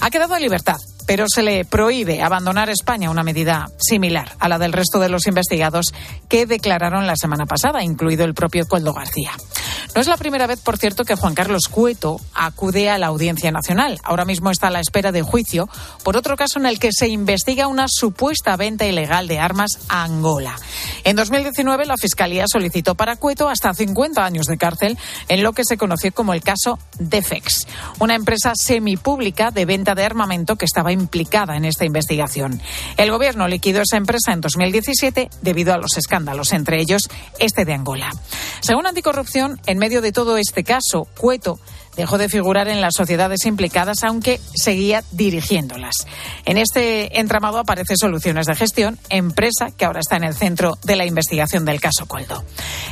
Ha 0.00 0.10
quedado 0.10 0.36
en 0.36 0.42
libertad, 0.42 0.76
pero 1.10 1.24
se 1.26 1.42
le 1.42 1.64
prohíbe 1.64 2.22
abandonar 2.22 2.70
España, 2.70 3.10
una 3.10 3.24
medida 3.24 3.66
similar 3.78 4.36
a 4.38 4.48
la 4.48 4.60
del 4.60 4.72
resto 4.72 5.00
de 5.00 5.08
los 5.08 5.26
investigados 5.26 5.92
que 6.28 6.46
declararon 6.46 7.04
la 7.04 7.16
semana 7.16 7.46
pasada, 7.46 7.82
incluido 7.82 8.24
el 8.24 8.32
propio 8.32 8.64
Coldo 8.68 8.92
García. 8.92 9.32
No 9.94 10.00
es 10.00 10.06
la 10.06 10.16
primera 10.16 10.46
vez, 10.46 10.60
por 10.60 10.78
cierto, 10.78 11.04
que 11.04 11.16
Juan 11.16 11.34
Carlos 11.34 11.68
Cueto 11.68 12.20
acude 12.34 12.88
a 12.88 12.98
la 12.98 13.08
Audiencia 13.08 13.50
Nacional. 13.50 13.98
Ahora 14.04 14.24
mismo 14.24 14.50
está 14.50 14.68
a 14.68 14.70
la 14.70 14.80
espera 14.80 15.10
de 15.10 15.22
juicio 15.22 15.68
por 16.04 16.16
otro 16.16 16.36
caso 16.36 16.60
en 16.60 16.66
el 16.66 16.78
que 16.78 16.90
se 16.92 17.08
investiga 17.08 17.66
una 17.66 17.86
supuesta 17.88 18.56
venta 18.56 18.86
ilegal 18.86 19.26
de 19.26 19.40
armas 19.40 19.80
a 19.88 20.04
Angola. 20.04 20.56
En 21.02 21.16
2019, 21.16 21.86
la 21.86 21.96
Fiscalía 21.96 22.44
solicitó 22.46 22.94
para 22.94 23.16
Cueto 23.16 23.48
hasta 23.48 23.74
50 23.74 24.24
años 24.24 24.46
de 24.46 24.58
cárcel 24.58 24.96
en 25.28 25.42
lo 25.42 25.52
que 25.52 25.64
se 25.64 25.76
conoció 25.76 26.12
como 26.12 26.34
el 26.34 26.42
caso 26.42 26.78
Defex, 26.98 27.66
una 27.98 28.14
empresa 28.14 28.52
semipública 28.54 29.50
de 29.50 29.64
venta 29.64 29.94
de 29.94 30.04
armamento 30.04 30.56
que 30.56 30.66
estaba 30.66 30.92
implicada 30.92 31.56
en 31.56 31.64
esta 31.64 31.84
investigación. 31.84 32.60
El 32.96 33.10
gobierno 33.10 33.48
liquidó 33.48 33.82
esa 33.82 33.96
empresa 33.96 34.32
en 34.32 34.40
2017 34.40 35.30
debido 35.42 35.74
a 35.74 35.78
los 35.78 35.96
escándalos, 35.96 36.52
entre 36.52 36.80
ellos 36.80 37.08
este 37.38 37.64
de 37.64 37.74
Angola. 37.74 38.12
Según 38.60 38.86
Anticorrupción, 38.86 39.60
en 39.66 39.79
medio 39.80 40.02
de 40.02 40.12
todo 40.12 40.36
este 40.36 40.62
caso, 40.62 41.08
Cueto 41.18 41.58
dejó 41.96 42.18
de 42.18 42.28
figurar 42.28 42.68
en 42.68 42.80
las 42.80 42.94
sociedades 42.94 43.46
implicadas, 43.46 44.04
aunque 44.04 44.40
seguía 44.54 45.02
dirigiéndolas. 45.10 45.94
En 46.44 46.56
este 46.58 47.18
entramado 47.18 47.58
aparece 47.58 47.96
Soluciones 47.96 48.46
de 48.46 48.54
Gestión, 48.54 48.98
empresa 49.08 49.70
que 49.76 49.86
ahora 49.86 50.00
está 50.00 50.16
en 50.16 50.24
el 50.24 50.34
centro 50.34 50.78
de 50.84 50.96
la 50.96 51.06
investigación 51.06 51.64
del 51.64 51.80
caso 51.80 52.06
Coldo. 52.06 52.44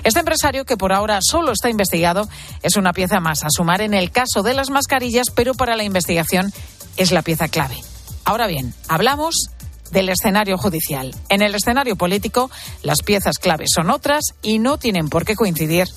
Este 0.02 0.20
empresario, 0.20 0.64
que 0.64 0.76
por 0.76 0.92
ahora 0.92 1.20
solo 1.22 1.52
está 1.52 1.70
investigado, 1.70 2.28
es 2.62 2.76
una 2.76 2.92
pieza 2.92 3.20
más 3.20 3.44
a 3.44 3.50
sumar 3.50 3.82
en 3.82 3.94
el 3.94 4.10
caso 4.10 4.42
de 4.42 4.54
las 4.54 4.70
mascarillas, 4.70 5.28
pero 5.34 5.54
para 5.54 5.76
la 5.76 5.84
investigación 5.84 6.52
es 6.96 7.12
la 7.12 7.22
pieza 7.22 7.48
clave. 7.48 7.76
Ahora 8.24 8.46
bien, 8.46 8.74
hablamos 8.88 9.50
del 9.90 10.08
escenario 10.08 10.58
judicial. 10.58 11.14
En 11.28 11.42
el 11.42 11.54
escenario 11.54 11.96
político, 11.96 12.50
las 12.82 13.02
piezas 13.02 13.38
claves 13.38 13.70
son 13.74 13.90
otras 13.90 14.24
y 14.42 14.58
no 14.58 14.78
tienen 14.78 15.08
por 15.08 15.24
qué 15.24 15.34
coincidir, 15.34 15.88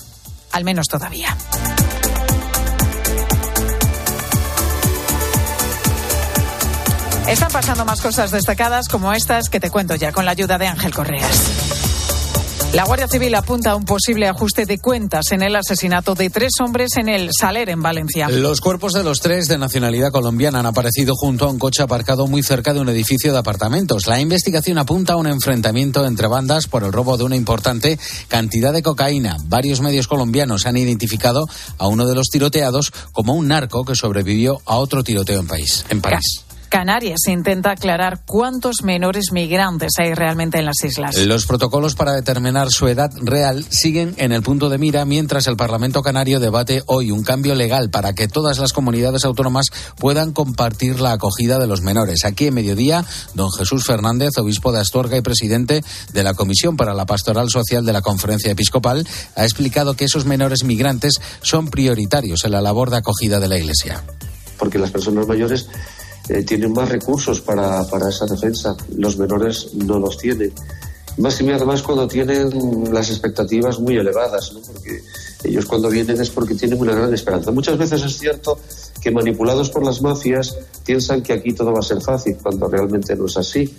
al 0.52 0.64
menos 0.64 0.86
todavía. 0.88 1.36
Están 7.26 7.50
pasando 7.50 7.84
más 7.84 8.00
cosas 8.00 8.30
destacadas 8.30 8.88
como 8.88 9.12
estas 9.12 9.48
que 9.48 9.58
te 9.58 9.70
cuento 9.70 9.94
ya 9.94 10.12
con 10.12 10.24
la 10.24 10.32
ayuda 10.32 10.58
de 10.58 10.66
Ángel 10.66 10.92
Correas. 10.92 11.71
La 12.72 12.84
Guardia 12.84 13.06
Civil 13.06 13.34
apunta 13.34 13.72
a 13.72 13.76
un 13.76 13.84
posible 13.84 14.26
ajuste 14.26 14.64
de 14.64 14.78
cuentas 14.78 15.26
en 15.32 15.42
el 15.42 15.54
asesinato 15.56 16.14
de 16.14 16.30
tres 16.30 16.52
hombres 16.58 16.96
en 16.96 17.10
el 17.10 17.28
Saler, 17.38 17.68
en 17.68 17.82
Valencia. 17.82 18.30
Los 18.30 18.62
cuerpos 18.62 18.94
de 18.94 19.04
los 19.04 19.20
tres 19.20 19.46
de 19.46 19.58
nacionalidad 19.58 20.10
colombiana 20.10 20.60
han 20.60 20.64
aparecido 20.64 21.14
junto 21.14 21.44
a 21.44 21.50
un 21.50 21.58
coche 21.58 21.82
aparcado 21.82 22.26
muy 22.26 22.42
cerca 22.42 22.72
de 22.72 22.80
un 22.80 22.88
edificio 22.88 23.30
de 23.30 23.38
apartamentos. 23.38 24.06
La 24.06 24.20
investigación 24.20 24.78
apunta 24.78 25.12
a 25.12 25.16
un 25.16 25.26
enfrentamiento 25.26 26.06
entre 26.06 26.28
bandas 26.28 26.66
por 26.66 26.82
el 26.82 26.94
robo 26.94 27.18
de 27.18 27.24
una 27.24 27.36
importante 27.36 27.98
cantidad 28.28 28.72
de 28.72 28.82
cocaína. 28.82 29.36
Varios 29.48 29.82
medios 29.82 30.06
colombianos 30.06 30.64
han 30.64 30.78
identificado 30.78 31.46
a 31.76 31.88
uno 31.88 32.06
de 32.06 32.14
los 32.14 32.28
tiroteados 32.28 32.90
como 33.12 33.34
un 33.34 33.48
narco 33.48 33.84
que 33.84 33.94
sobrevivió 33.94 34.62
a 34.64 34.76
otro 34.76 35.04
tiroteo 35.04 35.40
en, 35.40 35.46
país, 35.46 35.84
en 35.90 36.00
París. 36.00 36.44
Canarias 36.72 37.20
intenta 37.28 37.72
aclarar 37.72 38.22
cuántos 38.24 38.76
menores 38.82 39.30
migrantes 39.30 39.90
hay 39.98 40.14
realmente 40.14 40.58
en 40.58 40.64
las 40.64 40.82
islas. 40.82 41.18
Los 41.18 41.44
protocolos 41.44 41.94
para 41.94 42.12
determinar 42.12 42.70
su 42.70 42.88
edad 42.88 43.12
real 43.20 43.62
siguen 43.68 44.14
en 44.16 44.32
el 44.32 44.42
punto 44.42 44.70
de 44.70 44.78
mira 44.78 45.04
mientras 45.04 45.46
el 45.48 45.58
Parlamento 45.58 46.00
Canario 46.00 46.40
debate 46.40 46.82
hoy 46.86 47.10
un 47.10 47.24
cambio 47.24 47.54
legal 47.54 47.90
para 47.90 48.14
que 48.14 48.26
todas 48.26 48.58
las 48.58 48.72
comunidades 48.72 49.26
autónomas 49.26 49.66
puedan 49.98 50.32
compartir 50.32 50.98
la 50.98 51.12
acogida 51.12 51.58
de 51.58 51.66
los 51.66 51.82
menores. 51.82 52.24
Aquí 52.24 52.46
en 52.46 52.54
mediodía, 52.54 53.04
don 53.34 53.52
Jesús 53.52 53.84
Fernández, 53.84 54.30
obispo 54.38 54.72
de 54.72 54.80
Astorga 54.80 55.18
y 55.18 55.20
presidente 55.20 55.84
de 56.14 56.22
la 56.22 56.32
Comisión 56.32 56.78
para 56.78 56.94
la 56.94 57.04
Pastoral 57.04 57.50
Social 57.50 57.84
de 57.84 57.92
la 57.92 58.00
Conferencia 58.00 58.50
Episcopal, 58.50 59.06
ha 59.36 59.44
explicado 59.44 59.92
que 59.92 60.06
esos 60.06 60.24
menores 60.24 60.64
migrantes 60.64 61.20
son 61.42 61.68
prioritarios 61.68 62.46
en 62.46 62.52
la 62.52 62.62
labor 62.62 62.88
de 62.88 62.96
acogida 62.96 63.40
de 63.40 63.48
la 63.48 63.58
Iglesia. 63.58 64.02
Porque 64.56 64.78
las 64.78 64.90
personas 64.90 65.26
mayores 65.26 65.66
eh, 66.32 66.42
tienen 66.44 66.72
más 66.72 66.88
recursos 66.88 67.40
para, 67.40 67.84
para 67.84 68.08
esa 68.08 68.24
defensa, 68.26 68.74
los 68.96 69.18
menores 69.18 69.74
no 69.74 69.98
los 69.98 70.16
tienen. 70.16 70.52
Más 71.18 71.36
que 71.36 71.52
además 71.52 71.82
cuando 71.82 72.08
tienen 72.08 72.90
las 72.90 73.10
expectativas 73.10 73.78
muy 73.78 73.98
elevadas, 73.98 74.52
¿no? 74.54 74.60
porque 74.60 75.02
ellos 75.44 75.66
cuando 75.66 75.90
vienen 75.90 76.18
es 76.20 76.30
porque 76.30 76.54
tienen 76.54 76.80
una 76.80 76.94
gran 76.94 77.12
esperanza. 77.12 77.50
Muchas 77.50 77.76
veces 77.76 78.02
es 78.02 78.18
cierto 78.18 78.58
que 78.98 79.10
manipulados 79.10 79.68
por 79.68 79.84
las 79.84 80.00
mafias 80.00 80.56
piensan 80.86 81.22
que 81.22 81.34
aquí 81.34 81.52
todo 81.52 81.72
va 81.72 81.80
a 81.80 81.82
ser 81.82 82.00
fácil, 82.00 82.38
cuando 82.42 82.66
realmente 82.66 83.14
no 83.14 83.26
es 83.26 83.36
así. 83.36 83.74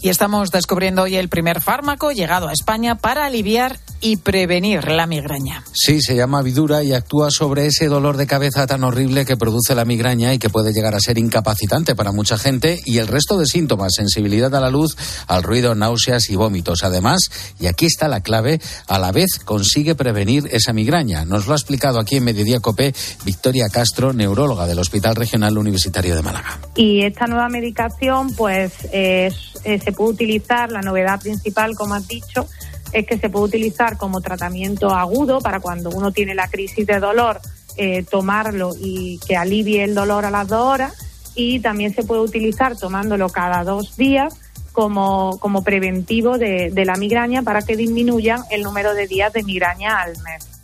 Y 0.00 0.10
estamos 0.10 0.50
descubriendo 0.52 1.02
hoy 1.02 1.16
el 1.16 1.28
primer 1.28 1.60
fármaco 1.60 2.12
llegado 2.12 2.48
a 2.48 2.52
España 2.52 2.94
para 2.94 3.26
aliviar 3.26 3.78
y 4.00 4.18
prevenir 4.18 4.88
la 4.88 5.06
migraña. 5.06 5.64
Sí, 5.72 6.00
se 6.00 6.14
llama 6.14 6.42
Vidura 6.42 6.84
y 6.84 6.92
actúa 6.92 7.30
sobre 7.32 7.66
ese 7.66 7.86
dolor 7.86 8.16
de 8.16 8.28
cabeza 8.28 8.66
tan 8.66 8.84
horrible 8.84 9.24
que 9.24 9.36
produce 9.36 9.74
la 9.74 9.84
migraña 9.84 10.32
y 10.32 10.38
que 10.38 10.50
puede 10.50 10.72
llegar 10.72 10.94
a 10.94 11.00
ser 11.00 11.18
incapacitante 11.18 11.96
para 11.96 12.12
mucha 12.12 12.38
gente 12.38 12.78
y 12.84 12.98
el 12.98 13.08
resto 13.08 13.38
de 13.38 13.46
síntomas, 13.46 13.94
sensibilidad 13.96 14.54
a 14.54 14.60
la 14.60 14.70
luz, 14.70 14.96
al 15.26 15.42
ruido, 15.42 15.74
náuseas 15.74 16.30
y 16.30 16.36
vómitos. 16.36 16.84
Además, 16.84 17.18
y 17.58 17.66
aquí 17.66 17.86
está 17.86 18.06
la 18.06 18.20
clave, 18.20 18.60
a 18.86 19.00
la 19.00 19.10
vez 19.10 19.40
consigue 19.44 19.96
prevenir 19.96 20.48
esa 20.52 20.72
migraña. 20.72 21.24
Nos 21.24 21.46
lo 21.46 21.54
ha 21.54 21.56
explicado 21.56 21.98
aquí 21.98 22.16
en 22.16 22.24
Mediodía 22.24 22.60
Copé 22.60 22.94
Victoria 23.24 23.68
Castro, 23.68 24.12
neuróloga 24.12 24.66
del 24.66 24.78
Hospital 24.78 25.16
Regional 25.16 25.58
Universitario 25.58 26.14
de 26.14 26.22
Málaga. 26.22 26.60
Y 26.76 27.04
esta 27.04 27.26
nueva 27.26 27.48
medicación, 27.48 28.32
pues, 28.34 28.72
es, 28.92 29.34
eh, 29.64 29.87
se 29.88 29.92
puede 29.92 30.10
utilizar, 30.10 30.70
la 30.70 30.82
novedad 30.82 31.18
principal, 31.18 31.74
como 31.74 31.94
has 31.94 32.06
dicho, 32.06 32.46
es 32.92 33.06
que 33.06 33.16
se 33.16 33.30
puede 33.30 33.46
utilizar 33.46 33.96
como 33.96 34.20
tratamiento 34.20 34.90
agudo 34.90 35.40
para 35.40 35.60
cuando 35.60 35.88
uno 35.88 36.12
tiene 36.12 36.34
la 36.34 36.48
crisis 36.48 36.86
de 36.86 37.00
dolor, 37.00 37.40
eh, 37.78 38.02
tomarlo 38.02 38.74
y 38.78 39.18
que 39.26 39.34
alivie 39.34 39.84
el 39.84 39.94
dolor 39.94 40.26
a 40.26 40.30
las 40.30 40.46
dos 40.46 40.60
horas. 40.60 40.92
Y 41.34 41.60
también 41.60 41.94
se 41.94 42.02
puede 42.02 42.20
utilizar 42.20 42.76
tomándolo 42.76 43.30
cada 43.30 43.64
dos 43.64 43.96
días 43.96 44.34
como, 44.72 45.38
como 45.38 45.64
preventivo 45.64 46.36
de, 46.36 46.70
de 46.70 46.84
la 46.84 46.96
migraña 46.96 47.42
para 47.42 47.62
que 47.62 47.74
disminuyan 47.74 48.42
el 48.50 48.62
número 48.62 48.92
de 48.92 49.06
días 49.06 49.32
de 49.32 49.42
migraña 49.42 50.02
al 50.02 50.18
mes. 50.22 50.57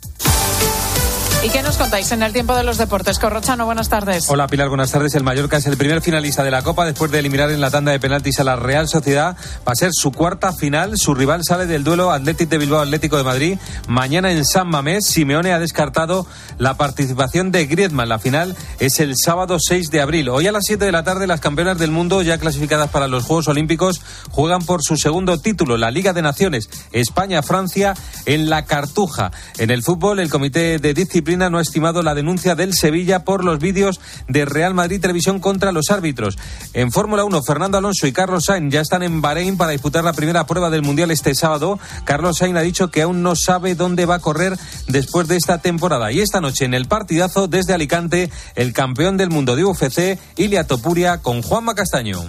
¿Y 1.45 1.49
qué 1.49 1.61
nos 1.61 1.77
contáis 1.77 2.11
en 2.11 2.23
el 2.23 2.33
tiempo 2.33 2.55
de 2.55 2.63
los 2.63 2.79
deportes? 2.79 3.19
Corrochano, 3.19 3.65
buenas 3.65 3.87
tardes. 3.87 4.27
Hola 4.29 4.47
Pilar, 4.47 4.67
buenas 4.67 4.89
tardes. 4.89 5.13
El 5.13 5.23
Mallorca 5.23 5.57
es 5.57 5.67
el 5.67 5.77
primer 5.77 6.01
finalista 6.01 6.43
de 6.43 6.49
la 6.49 6.63
Copa 6.63 6.87
después 6.87 7.11
de 7.11 7.19
eliminar 7.19 7.51
en 7.51 7.61
la 7.61 7.69
tanda 7.69 7.91
de 7.91 7.99
penaltis 7.99 8.39
a 8.39 8.43
la 8.43 8.55
Real 8.55 8.87
Sociedad. 8.87 9.37
Va 9.57 9.73
a 9.73 9.75
ser 9.75 9.91
su 9.93 10.11
cuarta 10.11 10.53
final. 10.53 10.97
Su 10.97 11.13
rival 11.13 11.43
sale 11.43 11.67
del 11.67 11.83
duelo 11.83 12.09
Atlético 12.09 12.49
de 12.49 12.57
Bilbao 12.57 12.81
Atlético 12.81 13.17
de 13.17 13.23
Madrid. 13.23 13.59
Mañana 13.87 14.31
en 14.31 14.43
San 14.43 14.67
Mamés, 14.69 15.05
Simeone 15.05 15.53
ha 15.53 15.59
descartado 15.59 16.25
la 16.57 16.77
participación 16.77 17.51
de 17.51 17.67
Griezmann. 17.67 18.09
La 18.09 18.17
final 18.17 18.55
es 18.79 18.99
el 18.99 19.13
sábado 19.15 19.57
6 19.59 19.91
de 19.91 20.01
abril. 20.01 20.29
Hoy 20.29 20.47
a 20.47 20.51
las 20.51 20.65
7 20.65 20.83
de 20.83 20.91
la 20.91 21.03
tarde 21.03 21.27
las 21.27 21.41
campeonas 21.41 21.77
del 21.77 21.91
mundo 21.91 22.23
ya 22.23 22.39
clasificadas 22.39 22.89
para 22.89 23.07
los 23.07 23.23
Juegos 23.23 23.49
Olímpicos 23.49 24.01
juegan 24.31 24.65
por 24.65 24.81
su 24.81 24.97
segundo 24.97 25.37
título, 25.37 25.77
la 25.77 25.91
Liga 25.91 26.11
de 26.11 26.23
Naciones. 26.23 26.71
España-Francia 26.91 27.93
en 28.25 28.49
la 28.49 28.65
Cartuja. 28.65 29.31
En 29.59 29.69
el 29.69 29.83
fútbol, 29.83 30.19
el 30.19 30.31
Comité 30.31 30.79
de 30.79 30.95
Disciplina 30.95 31.34
no 31.37 31.57
ha 31.57 31.61
estimado 31.61 32.01
la 32.01 32.15
denuncia 32.15 32.55
del 32.55 32.73
Sevilla 32.73 33.23
por 33.23 33.43
los 33.43 33.59
vídeos 33.59 33.99
de 34.27 34.45
Real 34.45 34.73
Madrid 34.73 35.01
Televisión 35.01 35.39
contra 35.39 35.71
los 35.71 35.91
árbitros. 35.91 36.37
En 36.73 36.91
Fórmula 36.91 37.23
1, 37.25 37.43
Fernando 37.43 37.77
Alonso 37.77 38.07
y 38.07 38.13
Carlos 38.13 38.45
Sainz 38.45 38.73
ya 38.73 38.81
están 38.81 39.03
en 39.03 39.21
Bahrein 39.21 39.57
para 39.57 39.71
disputar 39.71 40.03
la 40.03 40.13
primera 40.13 40.45
prueba 40.45 40.69
del 40.69 40.81
Mundial 40.81 41.11
este 41.11 41.35
sábado. 41.35 41.79
Carlos 42.05 42.37
Sainz 42.37 42.57
ha 42.57 42.61
dicho 42.61 42.89
que 42.89 43.01
aún 43.01 43.21
no 43.21 43.35
sabe 43.35 43.75
dónde 43.75 44.05
va 44.05 44.15
a 44.15 44.19
correr 44.19 44.57
después 44.87 45.27
de 45.27 45.35
esta 45.35 45.57
temporada. 45.57 46.11
Y 46.11 46.21
esta 46.21 46.41
noche 46.41 46.65
en 46.65 46.73
el 46.73 46.87
partidazo 46.87 47.47
desde 47.47 47.73
Alicante, 47.73 48.31
el 48.55 48.73
campeón 48.73 49.17
del 49.17 49.29
mundo 49.29 49.55
de 49.55 49.65
UFC, 49.65 50.19
Ilia 50.37 50.65
Topuria, 50.65 51.21
con 51.21 51.41
Juanma 51.41 51.75
Castaño. 51.75 52.23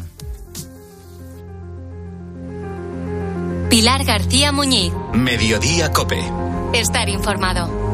Pilar 3.68 4.04
García 4.04 4.52
Muñiz. 4.52 4.92
Mediodía 5.12 5.92
Cope. 5.92 6.22
Estar 6.72 7.08
informado. 7.08 7.85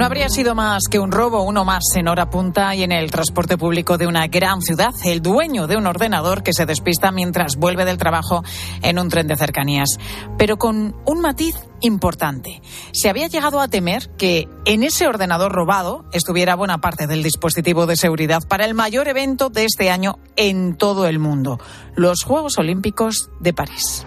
No 0.00 0.06
habría 0.06 0.30
sido 0.30 0.54
más 0.54 0.84
que 0.90 0.98
un 0.98 1.12
robo, 1.12 1.42
uno 1.42 1.66
más 1.66 1.82
en 1.94 2.08
hora 2.08 2.30
punta 2.30 2.74
y 2.74 2.82
en 2.82 2.90
el 2.90 3.10
transporte 3.10 3.58
público 3.58 3.98
de 3.98 4.06
una 4.06 4.28
gran 4.28 4.62
ciudad. 4.62 4.94
El 5.04 5.20
dueño 5.20 5.66
de 5.66 5.76
un 5.76 5.86
ordenador 5.86 6.42
que 6.42 6.54
se 6.54 6.64
despista 6.64 7.12
mientras 7.12 7.56
vuelve 7.56 7.84
del 7.84 7.98
trabajo 7.98 8.42
en 8.80 8.98
un 8.98 9.10
tren 9.10 9.26
de 9.26 9.36
cercanías. 9.36 9.98
Pero 10.38 10.56
con 10.56 10.96
un 11.04 11.20
matiz 11.20 11.54
importante. 11.82 12.62
Se 12.92 13.10
había 13.10 13.26
llegado 13.26 13.60
a 13.60 13.68
temer 13.68 14.08
que 14.16 14.48
en 14.64 14.84
ese 14.84 15.06
ordenador 15.06 15.52
robado 15.52 16.06
estuviera 16.14 16.54
buena 16.54 16.78
parte 16.78 17.06
del 17.06 17.22
dispositivo 17.22 17.84
de 17.84 17.96
seguridad 17.96 18.40
para 18.48 18.64
el 18.64 18.72
mayor 18.72 19.06
evento 19.06 19.50
de 19.50 19.66
este 19.66 19.90
año 19.90 20.18
en 20.34 20.78
todo 20.78 21.06
el 21.08 21.18
mundo, 21.18 21.60
los 21.94 22.22
Juegos 22.24 22.56
Olímpicos 22.56 23.28
de 23.38 23.52
París. 23.52 24.06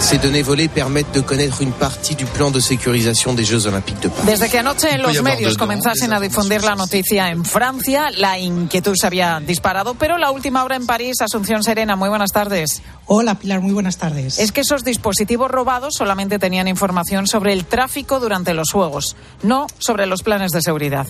Ces 0.00 0.18
données 0.18 0.42
volées 0.42 0.68
permettent 0.68 1.12
de 1.12 1.20
connaître 1.20 1.60
une 1.60 1.72
partie 1.72 2.14
du 2.14 2.24
plan 2.24 2.50
de 2.50 2.60
sécurisation 2.60 3.34
des 3.34 3.44
Jeux 3.44 3.66
Olympiques 3.66 4.00
de 4.00 4.08
Paris. 4.08 4.26
Desde 4.26 4.48
que 4.48 4.58
anoche 4.58 4.96
los 4.96 5.22
medios 5.22 5.56
comenzasen 5.56 6.12
a 6.12 6.20
difundir 6.20 6.62
la 6.62 6.76
noticia 6.76 7.30
en 7.30 7.44
Francia, 7.44 8.10
la 8.16 8.38
inquietud 8.38 8.94
se 8.94 9.06
había 9.06 9.40
disparado, 9.40 9.94
pero 9.94 10.16
la 10.16 10.30
última 10.30 10.62
hora 10.62 10.76
en 10.76 10.86
París, 10.86 11.20
Asunción 11.20 11.64
Serena, 11.64 11.96
muy 11.96 12.08
buenas 12.08 12.30
tardes. 12.30 12.80
Hola 13.06 13.34
Pilar, 13.34 13.60
muy 13.60 13.72
buenas 13.72 13.98
tardes. 13.98 14.38
Es 14.38 14.52
que 14.52 14.60
esos 14.60 14.84
dispositivos 14.84 15.50
robados 15.50 15.94
solamente 15.94 16.38
tenían 16.38 16.68
información 16.68 17.26
sobre 17.26 17.52
el 17.52 17.64
tráfico 17.64 18.20
durante 18.20 18.54
los 18.54 18.70
Juegos, 18.70 19.16
no 19.42 19.66
sobre 19.78 20.06
los 20.06 20.22
planes 20.22 20.52
de 20.52 20.62
seguridad. 20.62 21.06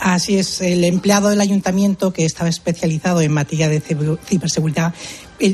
Así 0.00 0.38
es, 0.38 0.62
el 0.62 0.82
empleado 0.84 1.28
del 1.28 1.42
ayuntamiento 1.42 2.10
que 2.12 2.24
estaba 2.24 2.48
especializado 2.48 3.20
en 3.20 3.32
materia 3.32 3.68
de 3.68 3.80
ciberseguridad 3.80 4.94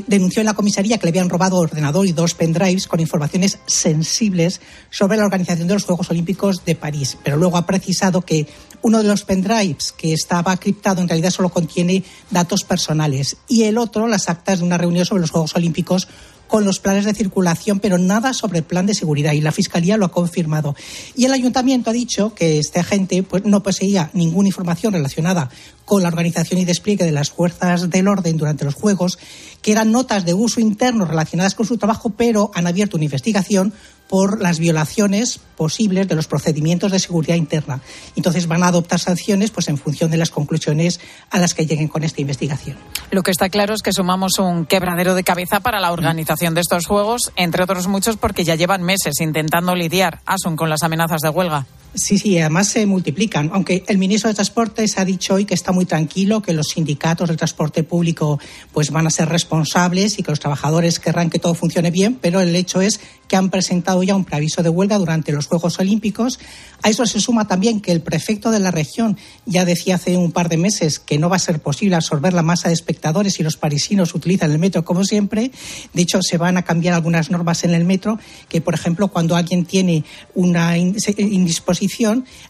denunció 0.07 0.41
en 0.41 0.45
la 0.45 0.53
comisaría 0.53 0.97
que 0.97 1.05
le 1.05 1.09
habían 1.09 1.29
robado 1.29 1.57
ordenador 1.57 2.05
y 2.05 2.11
dos 2.11 2.33
pendrives 2.33 2.87
con 2.87 2.99
informaciones 2.99 3.59
sensibles 3.65 4.61
sobre 4.89 5.17
la 5.17 5.25
organización 5.25 5.67
de 5.67 5.73
los 5.73 5.85
Juegos 5.85 6.09
Olímpicos 6.09 6.65
de 6.65 6.75
París. 6.75 7.17
Pero 7.23 7.37
luego 7.37 7.57
ha 7.57 7.65
precisado 7.65 8.21
que 8.21 8.47
uno 8.81 9.01
de 9.01 9.07
los 9.07 9.23
pendrives 9.23 9.91
que 9.91 10.13
estaba 10.13 10.57
criptado 10.57 11.01
en 11.01 11.07
realidad 11.07 11.31
solo 11.31 11.49
contiene 11.49 12.03
datos 12.29 12.63
personales 12.63 13.37
y 13.47 13.63
el 13.63 13.77
otro 13.77 14.07
las 14.07 14.29
actas 14.29 14.59
de 14.59 14.65
una 14.65 14.77
reunión 14.77 15.05
sobre 15.05 15.21
los 15.21 15.31
Juegos 15.31 15.55
Olímpicos 15.55 16.07
con 16.47 16.65
los 16.65 16.79
planes 16.79 17.05
de 17.05 17.13
circulación, 17.13 17.79
pero 17.79 17.97
nada 17.97 18.33
sobre 18.33 18.59
el 18.59 18.63
plan 18.63 18.85
de 18.85 18.93
seguridad 18.93 19.33
y 19.33 19.41
la 19.41 19.51
Fiscalía 19.51 19.97
lo 19.97 20.05
ha 20.05 20.11
confirmado. 20.11 20.75
Y 21.15 21.25
el 21.25 21.33
Ayuntamiento 21.33 21.89
ha 21.89 21.93
dicho 21.93 22.33
que 22.33 22.59
este 22.59 22.79
agente 22.79 23.23
pues, 23.23 23.45
no 23.45 23.63
poseía 23.63 24.09
ninguna 24.13 24.47
información 24.47 24.93
relacionada 24.93 25.49
con 25.85 26.01
la 26.01 26.09
organización 26.09 26.59
y 26.59 26.65
despliegue 26.65 27.05
de 27.05 27.11
las 27.11 27.29
fuerzas 27.29 27.89
del 27.89 28.07
orden 28.07 28.37
durante 28.37 28.65
los 28.65 28.75
Juegos, 28.75 29.17
que 29.61 29.71
eran 29.71 29.91
notas 29.91 30.25
de 30.25 30.33
uso 30.33 30.59
interno 30.59 31.05
relacionadas 31.05 31.55
con 31.55 31.65
su 31.65 31.77
trabajo, 31.77 32.09
pero 32.09 32.51
han 32.53 32.67
abierto 32.67 32.97
una 32.97 33.05
investigación 33.05 33.73
por 34.07 34.41
las 34.41 34.59
violaciones 34.59 35.39
posibles 35.57 36.07
de 36.07 36.15
los 36.15 36.27
procedimientos 36.27 36.91
de 36.91 36.99
seguridad 36.99 37.35
interna. 37.35 37.81
Entonces 38.15 38.47
van 38.47 38.63
a 38.63 38.67
adoptar 38.67 38.99
sanciones 38.99 39.51
pues 39.51 39.67
en 39.67 39.77
función 39.77 40.11
de 40.11 40.17
las 40.17 40.29
conclusiones 40.29 40.99
a 41.29 41.39
las 41.39 41.53
que 41.53 41.65
lleguen 41.65 41.87
con 41.87 42.03
esta 42.03 42.21
investigación. 42.21 42.77
Lo 43.11 43.23
que 43.23 43.31
está 43.31 43.49
claro 43.49 43.73
es 43.73 43.81
que 43.81 43.93
sumamos 43.93 44.39
un 44.39 44.65
quebradero 44.65 45.15
de 45.15 45.23
cabeza 45.23 45.59
para 45.59 45.79
la 45.79 45.91
organización 45.91 46.53
de 46.53 46.61
estos 46.61 46.85
juegos, 46.85 47.31
entre 47.35 47.63
otros 47.63 47.87
muchos 47.87 48.17
porque 48.17 48.43
ya 48.43 48.55
llevan 48.55 48.83
meses 48.83 49.19
intentando 49.19 49.75
lidiar 49.75 50.21
Asun 50.25 50.55
con 50.55 50.69
las 50.69 50.83
amenazas 50.83 51.21
de 51.21 51.29
huelga. 51.29 51.65
Sí, 51.93 52.19
sí, 52.19 52.37
además 52.37 52.67
se 52.67 52.85
multiplican. 52.85 53.49
Aunque 53.53 53.83
el 53.87 53.97
ministro 53.97 54.29
de 54.29 54.35
Transportes 54.35 54.97
ha 54.99 55.05
dicho 55.05 55.33
hoy 55.33 55.45
que 55.45 55.53
está 55.53 55.71
muy 55.71 55.85
tranquilo, 55.85 56.41
que 56.41 56.53
los 56.53 56.69
sindicatos 56.69 57.27
del 57.27 57.37
transporte 57.37 57.83
público 57.83 58.39
pues 58.71 58.91
van 58.91 59.07
a 59.07 59.09
ser 59.09 59.29
responsables 59.29 60.19
y 60.19 60.23
que 60.23 60.31
los 60.31 60.39
trabajadores 60.39 60.99
querrán 60.99 61.29
que 61.29 61.39
todo 61.39 61.55
funcione 61.55 61.89
bien, 61.89 62.15
pero 62.21 62.39
el 62.39 62.55
hecho 62.55 62.81
es 62.81 62.99
que 63.27 63.35
han 63.35 63.49
presentado 63.49 64.03
ya 64.03 64.15
un 64.15 64.25
preaviso 64.25 64.63
de 64.63 64.69
huelga 64.69 64.97
durante 64.97 65.31
los 65.31 65.47
Juegos 65.47 65.79
Olímpicos. 65.79 66.39
A 66.83 66.89
eso 66.89 67.05
se 67.05 67.19
suma 67.19 67.47
también 67.47 67.81
que 67.81 67.91
el 67.91 68.01
prefecto 68.01 68.51
de 68.51 68.59
la 68.59 68.71
región 68.71 69.17
ya 69.45 69.65
decía 69.65 69.95
hace 69.95 70.17
un 70.17 70.31
par 70.31 70.49
de 70.49 70.57
meses 70.57 70.99
que 70.99 71.17
no 71.17 71.29
va 71.29 71.37
a 71.37 71.39
ser 71.39 71.59
posible 71.59 71.95
absorber 71.95 72.33
la 72.33 72.43
masa 72.43 72.67
de 72.67 72.75
espectadores 72.75 73.39
y 73.39 73.43
los 73.43 73.57
parisinos 73.57 74.13
utilizan 74.13 74.51
el 74.51 74.59
metro 74.59 74.85
como 74.85 75.03
siempre. 75.03 75.51
De 75.93 76.01
hecho, 76.03 76.21
se 76.21 76.37
van 76.37 76.57
a 76.57 76.63
cambiar 76.63 76.93
algunas 76.93 77.31
normas 77.31 77.63
en 77.63 77.73
el 77.73 77.85
metro, 77.85 78.19
que 78.49 78.61
por 78.61 78.75
ejemplo, 78.75 79.07
cuando 79.07 79.35
alguien 79.35 79.65
tiene 79.65 80.05
una 80.35 80.77
indisposición 80.77 81.76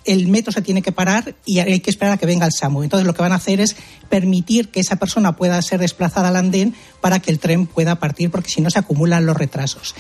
el 0.05 0.28
metro 0.28 0.51
se 0.51 0.61
tiene 0.61 0.82
que 0.82 0.91
parar 0.91 1.36
y 1.45 1.59
hay 1.59 1.80
que 1.80 1.89
esperar 1.89 2.13
a 2.13 2.17
que 2.17 2.25
venga 2.25 2.45
el 2.45 2.51
SAMU. 2.51 2.84
Entonces 2.84 3.05
lo 3.05 3.13
que 3.13 3.21
van 3.21 3.32
a 3.32 3.36
hacer 3.36 3.59
es 3.59 3.75
permitir 4.09 4.69
que 4.69 4.80
esa 4.80 4.95
persona 4.97 5.36
pueda 5.36 5.61
ser 5.61 5.80
desplazada 5.80 6.30
al 6.30 6.36
andén 6.36 6.75
para 7.01 7.19
que 7.19 7.32
el 7.32 7.39
tren 7.39 7.65
pueda 7.65 7.99
partir, 7.99 8.32
porque 8.32 8.49
si 8.49 8.61
no 8.61 8.69
se 8.69 8.80
acumulan 8.80 9.25
los 9.25 9.38
retrasos. 9.38 9.95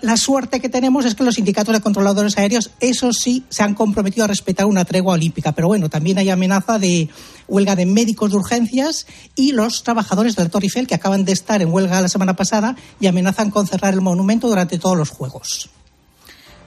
La, 0.00 0.16
suerte 0.16 0.60
que 0.60 0.70
tenemos 0.70 1.04
es 1.04 1.14
que 1.14 1.24
los 1.24 1.34
sindicatos 1.34 1.74
de 1.74 1.82
controladores 1.82 2.38
aéreos, 2.38 2.70
eso 2.80 3.12
sí, 3.12 3.44
se 3.50 3.62
han 3.62 3.74
comprometido 3.74 4.24
a 4.24 4.28
respetar 4.28 4.64
una 4.64 4.86
tregua 4.86 5.12
olímpica. 5.12 5.52
Pero 5.52 5.68
bueno, 5.68 5.90
también 5.90 6.16
hay 6.16 6.30
amenaza 6.30 6.78
de 6.78 7.10
huelga 7.48 7.76
de 7.76 7.84
médicos 7.84 8.30
de 8.30 8.36
urgencias 8.38 9.06
y 9.34 9.52
los 9.52 9.82
trabajadores 9.82 10.36
del 10.36 10.48
Torre 10.48 10.66
Eiffel 10.66 10.86
que 10.86 10.94
acaban 10.94 11.26
de 11.26 11.32
estar 11.32 11.60
en 11.60 11.70
huelga 11.70 12.00
la 12.00 12.08
semana 12.08 12.34
pasada 12.34 12.76
y 12.98 13.08
amenazan 13.08 13.50
con 13.50 13.66
cerrar 13.66 13.92
el 13.92 14.00
monumento 14.00 14.48
durante 14.48 14.78
todos 14.78 14.96
los 14.96 15.10
Juegos. 15.10 15.68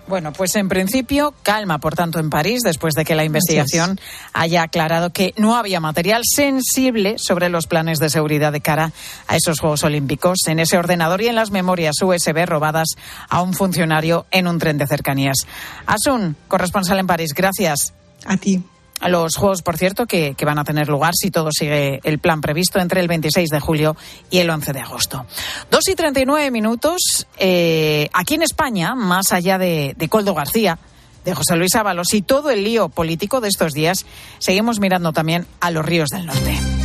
Bueno, 0.07 0.31
pues 0.31 0.55
en 0.55 0.69
principio, 0.69 1.33
calma, 1.43 1.79
por 1.79 1.93
tanto, 1.93 2.19
en 2.19 2.29
París, 2.29 2.61
después 2.63 2.93
de 2.93 3.03
que 3.03 3.13
la 3.13 3.25
investigación 3.25 3.99
haya 4.31 4.63
aclarado 4.63 5.11
que 5.11 5.33
no 5.35 5.57
había 5.57 5.81
material 5.81 6.21
sensible 6.23 7.17
sobre 7.17 7.49
los 7.49 7.67
planes 7.67 7.99
de 7.99 8.09
seguridad 8.09 8.53
de 8.53 8.61
cara 8.61 8.93
a 9.27 9.35
esos 9.35 9.59
Juegos 9.59 9.83
Olímpicos 9.83 10.39
en 10.47 10.59
ese 10.59 10.77
ordenador 10.77 11.21
y 11.21 11.27
en 11.27 11.35
las 11.35 11.51
memorias 11.51 11.95
USB 12.01 12.45
robadas 12.45 12.87
a 13.27 13.41
un 13.41 13.53
funcionario 13.53 14.25
en 14.31 14.47
un 14.47 14.59
tren 14.59 14.77
de 14.77 14.87
cercanías. 14.87 15.45
Asun, 15.85 16.37
corresponsal 16.47 16.99
en 16.99 17.07
París, 17.07 17.33
gracias. 17.35 17.93
A 18.25 18.37
ti 18.37 18.63
los 19.05 19.35
Juegos, 19.35 19.61
por 19.61 19.77
cierto, 19.77 20.05
que, 20.05 20.35
van 20.43 20.59
a 20.59 20.63
tener 20.63 20.87
lugar, 20.87 21.13
si 21.15 21.29
todo 21.29 21.49
sigue 21.51 21.99
el 22.03 22.19
plan 22.19 22.41
previsto, 22.41 22.79
entre 22.79 23.01
el 23.01 23.07
26 23.07 23.49
de 23.49 23.59
julio 23.59 23.95
y 24.29 24.39
el 24.39 24.49
11 24.49 24.73
de 24.73 24.79
agosto. 24.79 25.25
Dos 25.69 25.87
y 25.87 25.95
39 25.95 26.51
minutos. 26.51 27.27
Eh, 27.37 28.09
aquí 28.13 28.35
en 28.35 28.41
España, 28.41 28.95
más 28.95 29.31
allá 29.33 29.57
de, 29.57 29.93
de 29.97 30.09
Coldo 30.09 30.33
García, 30.33 30.79
de 31.25 31.35
José 31.35 31.57
Luis 31.57 31.75
Ábalos 31.75 32.13
y 32.13 32.21
todo 32.21 32.49
el 32.49 32.63
lío 32.63 32.89
político 32.89 33.41
de 33.41 33.49
estos 33.49 33.73
días, 33.73 34.05
seguimos 34.39 34.79
mirando 34.79 35.11
también 35.11 35.45
a 35.59 35.71
los 35.71 35.85
ríos 35.85 36.09
del 36.09 36.25
norte. 36.25 36.76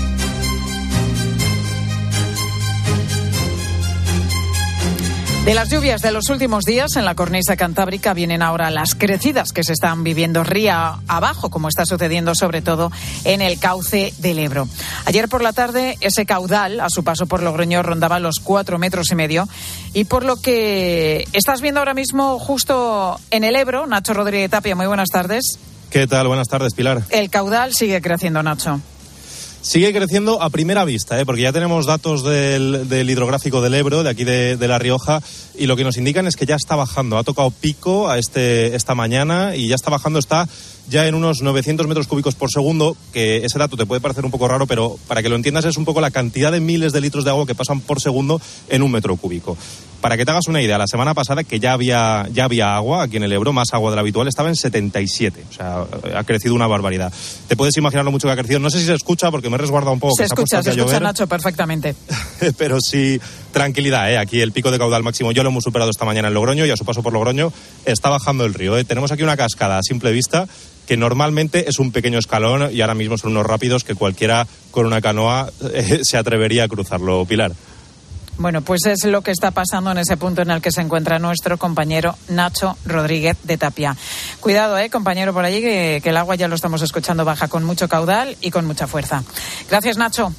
De 5.45 5.55
las 5.55 5.71
lluvias 5.71 6.01
de 6.03 6.13
los 6.13 6.29
últimos 6.31 6.63
días 6.63 6.95
en 6.95 7.05
la 7.05 7.17
cornisa 7.17 7.57
cantábrica 7.57 8.15
vienen 8.15 8.43
ahora 8.43 8.71
las 8.71 8.95
crecidas 8.95 9.51
que 9.51 9.65
se 9.65 9.73
están 9.73 10.05
viviendo 10.05 10.45
ría 10.45 11.01
abajo, 11.09 11.51
como 11.51 11.69
está 11.69 11.85
sucediendo 11.85 12.37
sobre 12.37 12.63
todo 12.63 12.93
en 13.25 13.43
el 13.43 13.59
cauce 13.59 14.15
del 14.19 14.39
Ebro. 14.39 14.69
Ayer 15.05 15.29
por 15.29 15.43
la 15.43 15.53
tarde 15.53 15.99
ese 16.01 16.27
caudal 16.27 16.79
a 16.79 16.89
su 16.89 17.03
paso 17.03 17.27
por 17.27 17.43
Logroño 17.43 17.83
rondaba 17.83 18.21
los 18.21 18.39
cuatro 18.39 18.79
metros 18.79 19.11
y 19.11 19.17
medio 19.17 19.49
y 19.93 20.05
por 20.05 20.25
lo 20.25 20.37
que 20.37 21.27
estás 21.33 21.61
viendo 21.61 21.81
ahora 21.81 21.95
mismo 21.95 22.39
justo 22.39 23.19
en 23.33 23.43
el 23.43 23.57
Ebro, 23.57 23.89
Nacho 23.89 24.15
Rodríguez 24.15 24.49
Tapia, 24.49 24.77
muy 24.77 24.87
buenas 24.87 25.09
tardes. 25.09 25.59
¿Qué 25.91 26.07
tal? 26.07 26.29
Buenas 26.29 26.47
tardes, 26.47 26.73
Pilar. 26.73 27.03
El 27.11 27.31
caudal 27.31 27.73
sigue 27.75 28.01
creciendo, 28.01 28.45
Nacho. 28.45 28.81
Sigue 29.63 29.93
creciendo 29.93 30.43
a 30.43 30.51
primera 30.51 30.85
vista, 30.85 31.21
¿eh? 31.21 31.25
porque 31.25 31.43
ya 31.43 31.53
tenemos 31.53 31.87
datos 31.87 32.25
del, 32.25 32.91
hidrográfico 32.91 33.63
del 33.63 33.75
Ebro, 33.75 34.03
de 34.03 34.11
aquí 34.11 34.25
de, 34.25 34.57
La 34.69 34.81
Rioja, 34.81 35.23
y 35.57 35.67
lo 35.67 35.77
que 35.77 35.85
nos 35.85 35.97
indican 35.97 36.27
es 36.27 36.37
que 36.37 36.47
ya 36.47 36.57
está 36.57 36.77
bajando. 36.77 37.19
Ha 37.19 37.25
tocado 37.25 37.51
pico 37.51 38.09
a 38.09 38.19
este, 38.19 38.75
esta 38.75 38.95
mañana 38.95 39.57
y 39.57 39.69
ya 39.69 39.75
está 39.75 39.91
bajando, 39.91 40.19
está 40.19 40.49
ya 40.89 41.07
en 41.07 41.15
unos 41.15 41.43
900 41.43 41.87
metros 41.87 42.07
cúbicos 42.07 42.35
por 42.35 42.51
segundo, 42.51 42.97
que 43.13 43.45
ese 43.45 43.59
dato 43.59 43.77
te 43.77 43.87
puede 43.87 44.01
parecer 44.01 44.25
un 44.25 44.31
poco 44.31 44.49
raro, 44.49 44.67
pero 44.67 44.99
para 45.07 45.23
que 45.23 45.29
lo 45.29 45.37
entiendas 45.37 45.65
es 45.65 45.77
un 45.77 45.85
poco 45.85 46.01
la 46.01 46.11
cantidad 46.11 46.51
de 46.51 46.61
miles 46.61 46.93
de 46.93 47.01
litros 47.01 47.25
de 47.25 47.31
agua 47.31 47.47
que 47.47 47.55
pasan 47.55 47.81
por 47.81 48.01
segundo 48.01 48.41
en 48.69 48.83
un 48.83 48.91
metro 48.91 49.17
cúbico. 49.17 49.57
Para 50.01 50.17
que 50.17 50.25
te 50.25 50.33
hagas 50.33 50.49
una 50.49 50.61
idea, 50.61 50.79
la 50.79 50.89
semana 50.89 51.15
pasada 51.15 51.45
que 51.45 51.61
ya 51.61 51.73
había, 51.73 52.29
ya 52.33 52.45
había 52.45 52.75
agua 52.75 53.05
aquí 53.05 53.19
en 53.19 53.23
el 53.23 53.33
Ebro, 53.33 53.53
más 53.53 53.69
agua 53.73 53.91
de 53.91 53.97
la 53.97 54.01
habitual, 54.01 54.27
estaba 54.27 54.49
en 54.49 54.57
77. 54.57 55.45
O 55.49 55.53
sea, 55.53 55.87
ha 56.17 56.25
crecido 56.25 56.55
una 56.55 56.67
barbaridad. 56.67 57.13
Te 57.47 57.55
puedes 57.55 57.77
imaginar 57.77 58.05
lo 58.05 58.11
mucho 58.11 58.27
que 58.27 58.33
ha 58.33 58.37
crecido. 58.37 58.59
No 58.59 58.69
sé 58.69 58.81
si 58.81 58.87
se 58.87 58.95
escucha 58.95 59.31
porque 59.31 59.49
me 59.49 59.55
he 59.55 59.59
resguardado 59.59 59.93
un 59.93 60.01
poco. 60.01 60.17
Se 60.17 60.25
escucha, 60.25 60.61
se, 60.61 60.71
escucha, 60.71 60.99
Nacho, 60.99 61.29
perfectamente. 61.29 61.95
Pero 62.59 62.79
sí, 62.81 63.21
tranquilidad, 63.53 64.11
¿eh? 64.11 64.19
Aquí 64.19 64.41
el 64.41 64.51
pico 64.51 64.71
de 64.71 64.79
caudal 64.79 65.03
máximo 65.03 65.31
ya 65.31 65.43
lo 65.43 65.51
hemos 65.51 65.63
superado 65.63 65.91
esta 65.91 66.05
mañana 66.05 66.29
en 66.29 66.35
Logroño 66.35 66.67
y 66.67 66.71
a 66.71 66.77
su 66.77 66.85
paso 66.85 67.03
por 67.03 67.13
Logroño 67.13 67.53
está 67.85 68.09
bajando 68.09 68.45
el 68.45 68.55
río. 68.55 68.77
¿eh? 68.77 68.85
Tenemos 68.85 69.13
aquí 69.13 69.23
una 69.23 69.37
cascada 69.37 69.79
a 69.79 69.83
simple 69.83 70.11
vista 70.11 70.49
que 70.87 70.97
normalmente 70.97 71.69
es 71.69 71.79
un 71.79 71.93
pequeño 71.93 72.19
escalón 72.19 72.75
y 72.75 72.81
ahora 72.81 72.95
mismo 72.95 73.17
son 73.17 73.33
unos 73.33 73.47
rápidos 73.47 73.85
que 73.85 73.95
cualquiera 73.95 74.47
con 74.73 74.87
una 74.87 75.01
canoa 75.01 75.51
eh, 75.73 76.01
se 76.03 76.17
atrevería 76.17 76.65
a 76.65 76.69
cruzarlo, 76.69 77.25
Pilar. 77.25 77.53
Bueno, 78.39 78.63
pues 78.63 78.87
es 78.87 79.05
lo 79.05 79.21
que 79.21 79.31
está 79.31 79.51
pasando 79.51 79.93
en 79.93 79.99
ese 79.99 80.17
punto 80.17 80.43
en 80.43 80.51
el 80.51 80.63
que 80.63 80.73
se 80.73 80.81
encuentra 80.81 81.19
nuestro 81.19 81.59
compañero 81.59 82.17
Nacho 82.29 82.77
Rodríguez 82.87 83.37
de 83.45 83.59
Tapia. 83.59 83.95
Cuidado, 84.41 84.79
eh, 84.79 84.89
compañero, 84.89 85.35
por 85.35 85.45
allí, 85.45 85.61
que, 85.61 86.01
que 86.03 86.09
el 86.09 86.17
agua 86.17 86.35
ya 86.35 86.49
lo 86.49 86.55
estamos 86.55 86.81
escuchando 86.81 87.27
baja 87.27 87.49
con 87.49 87.63
mucho 87.63 87.89
caudal 87.89 88.37
y 88.41 88.51
con 88.51 88.65
mucha 88.65 88.87
fuerza. 88.87 89.23
Gracias, 89.69 89.99
Nacho. 89.99 90.33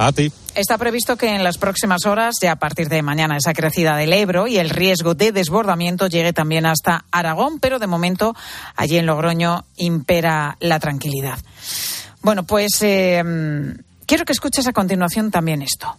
A 0.00 0.12
ti. 0.12 0.30
Está 0.54 0.78
previsto 0.78 1.16
que 1.16 1.34
en 1.34 1.42
las 1.42 1.58
próximas 1.58 2.06
horas, 2.06 2.36
ya 2.40 2.52
a 2.52 2.56
partir 2.56 2.88
de 2.88 3.02
mañana, 3.02 3.36
esa 3.36 3.52
crecida 3.52 3.96
del 3.96 4.12
Ebro 4.12 4.46
y 4.46 4.58
el 4.58 4.70
riesgo 4.70 5.14
de 5.14 5.32
desbordamiento 5.32 6.06
llegue 6.06 6.32
también 6.32 6.66
hasta 6.66 7.04
Aragón, 7.10 7.58
pero 7.58 7.80
de 7.80 7.88
momento 7.88 8.32
allí 8.76 8.96
en 8.96 9.06
Logroño 9.06 9.64
impera 9.76 10.56
la 10.60 10.78
tranquilidad. 10.78 11.40
Bueno, 12.22 12.44
pues 12.44 12.80
eh, 12.82 13.24
quiero 14.06 14.24
que 14.24 14.32
escuches 14.32 14.68
a 14.68 14.72
continuación 14.72 15.32
también 15.32 15.62
esto. 15.62 15.96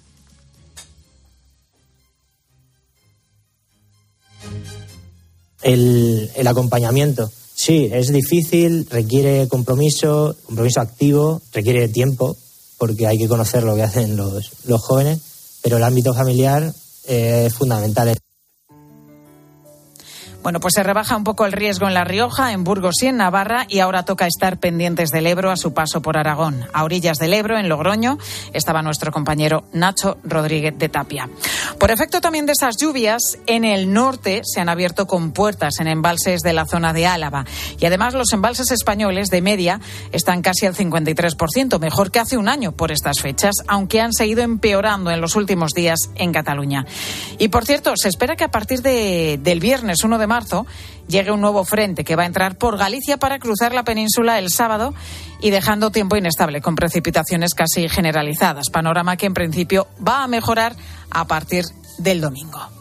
El, 5.61 6.31
el, 6.37 6.47
acompañamiento. 6.47 7.29
Sí, 7.53 7.89
es 7.91 8.13
difícil, 8.13 8.87
requiere 8.89 9.49
compromiso, 9.49 10.37
compromiso 10.45 10.79
activo, 10.79 11.41
requiere 11.51 11.89
tiempo, 11.89 12.37
porque 12.79 13.05
hay 13.05 13.19
que 13.19 13.27
conocer 13.27 13.63
lo 13.63 13.75
que 13.75 13.83
hacen 13.83 14.15
los, 14.15 14.51
los 14.65 14.81
jóvenes, 14.81 15.19
pero 15.61 15.77
el 15.77 15.83
ámbito 15.83 16.13
familiar 16.15 16.73
es 17.05 17.53
fundamental. 17.53 18.17
Bueno, 20.49 20.61
pues 20.61 20.73
se 20.73 20.81
rebaja 20.81 21.15
un 21.15 21.23
poco 21.23 21.45
el 21.45 21.51
riesgo 21.51 21.87
en 21.87 21.93
La 21.93 22.05
Rioja, 22.05 22.53
en 22.53 22.63
Burgos 22.63 23.03
y 23.03 23.05
en 23.05 23.17
Navarra 23.17 23.67
y 23.69 23.81
ahora 23.81 24.03
toca 24.03 24.25
estar 24.25 24.57
pendientes 24.57 25.11
del 25.11 25.27
Ebro 25.27 25.51
a 25.51 25.57
su 25.57 25.75
paso 25.75 26.01
por 26.01 26.17
Aragón. 26.17 26.65
A 26.73 26.85
orillas 26.85 27.19
del 27.19 27.35
Ebro, 27.35 27.59
en 27.59 27.69
Logroño, 27.69 28.17
estaba 28.51 28.81
nuestro 28.81 29.11
compañero 29.11 29.65
Nacho 29.73 30.17
Rodríguez 30.23 30.73
de 30.75 30.89
Tapia. 30.89 31.29
Por 31.79 31.91
efecto 31.91 32.19
también 32.19 32.47
de 32.47 32.53
esas 32.53 32.77
lluvias, 32.77 33.37
en 33.45 33.63
el 33.63 33.93
norte 33.93 34.41
se 34.43 34.59
han 34.59 34.69
abierto 34.69 35.05
compuertas 35.05 35.79
en 35.81 35.87
embalses 35.87 36.41
de 36.41 36.53
la 36.53 36.65
zona 36.65 36.93
de 36.93 37.05
Álava 37.05 37.45
y 37.79 37.85
además 37.85 38.15
los 38.15 38.33
embalses 38.33 38.71
españoles 38.71 39.29
de 39.29 39.43
media 39.43 39.79
están 40.11 40.41
casi 40.41 40.65
al 40.65 40.73
53%, 40.73 41.79
mejor 41.79 42.09
que 42.09 42.21
hace 42.21 42.37
un 42.37 42.49
año 42.49 42.71
por 42.71 42.91
estas 42.91 43.21
fechas, 43.21 43.53
aunque 43.67 44.01
han 44.01 44.13
seguido 44.13 44.41
empeorando 44.41 45.11
en 45.11 45.21
los 45.21 45.35
últimos 45.35 45.73
días 45.73 46.09
en 46.15 46.31
Cataluña. 46.31 46.87
Y 47.37 47.49
por 47.49 47.65
cierto, 47.65 47.93
se 47.95 48.09
espera 48.09 48.35
que 48.35 48.45
a 48.45 48.51
partir 48.51 48.81
de, 48.81 49.39
del 49.43 49.59
viernes 49.59 50.03
1 50.03 50.17
de 50.17 50.25
marzo 50.25 50.38
llegue 51.07 51.31
un 51.31 51.41
nuevo 51.41 51.65
frente 51.65 52.03
que 52.03 52.15
va 52.15 52.23
a 52.23 52.27
entrar 52.27 52.57
por 52.57 52.77
Galicia 52.77 53.17
para 53.17 53.39
cruzar 53.39 53.73
la 53.73 53.83
península 53.83 54.39
el 54.39 54.49
sábado 54.49 54.93
y 55.41 55.49
dejando 55.49 55.91
tiempo 55.91 56.15
inestable 56.15 56.61
con 56.61 56.75
precipitaciones 56.75 57.53
casi 57.53 57.89
generalizadas. 57.89 58.69
Panorama 58.69 59.17
que 59.17 59.25
en 59.25 59.33
principio 59.33 59.87
va 60.05 60.23
a 60.23 60.27
mejorar 60.27 60.75
a 61.09 61.25
partir 61.25 61.65
del 61.97 62.21
domingo. 62.21 62.78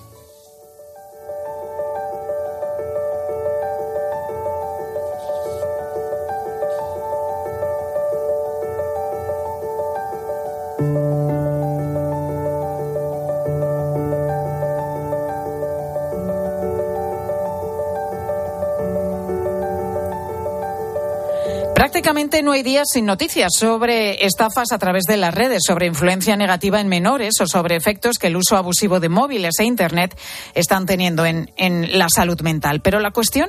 Prácticamente 21.79 22.43
no 22.43 22.51
hay 22.51 22.65
días 22.65 22.89
sin 22.93 23.07
noticias 23.07 23.53
sobre 23.57 24.27
estafas 24.27 24.73
a 24.73 24.79
través 24.79 25.05
de 25.05 25.17
las 25.17 25.33
redes, 25.33 25.61
sobre 25.65 25.87
influencia 25.87 26.37
negativa 26.37 26.81
en 26.81 26.89
menores 26.89 27.35
o 27.41 27.47
sobre 27.47 27.77
efectos 27.77 28.19
que 28.19 28.27
el 28.27 28.37
uso 28.37 28.57
abusivo 28.57 28.99
de 28.99 29.09
móviles 29.09 29.61
e 29.61 29.65
Internet 29.65 30.19
están 30.57 30.87
teniendo 30.87 31.25
en, 31.25 31.53
en 31.57 31.97
la 31.97 32.09
salud 32.09 32.41
mental. 32.41 32.81
Pero 32.81 32.99
la 32.99 33.13
cuestión, 33.13 33.49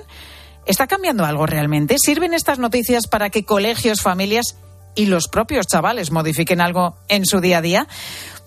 ¿está 0.67 0.85
cambiando 0.85 1.25
algo 1.25 1.47
realmente? 1.47 1.95
¿Sirven 1.97 2.35
estas 2.35 2.59
noticias 2.59 3.07
para 3.07 3.31
que 3.31 3.45
colegios, 3.45 4.03
familias 4.03 4.57
y 4.93 5.07
los 5.07 5.27
propios 5.27 5.65
chavales 5.65 6.11
modifiquen 6.11 6.61
algo 6.61 6.97
en 7.07 7.25
su 7.25 7.41
día 7.41 7.57
a 7.57 7.61
día? 7.63 7.87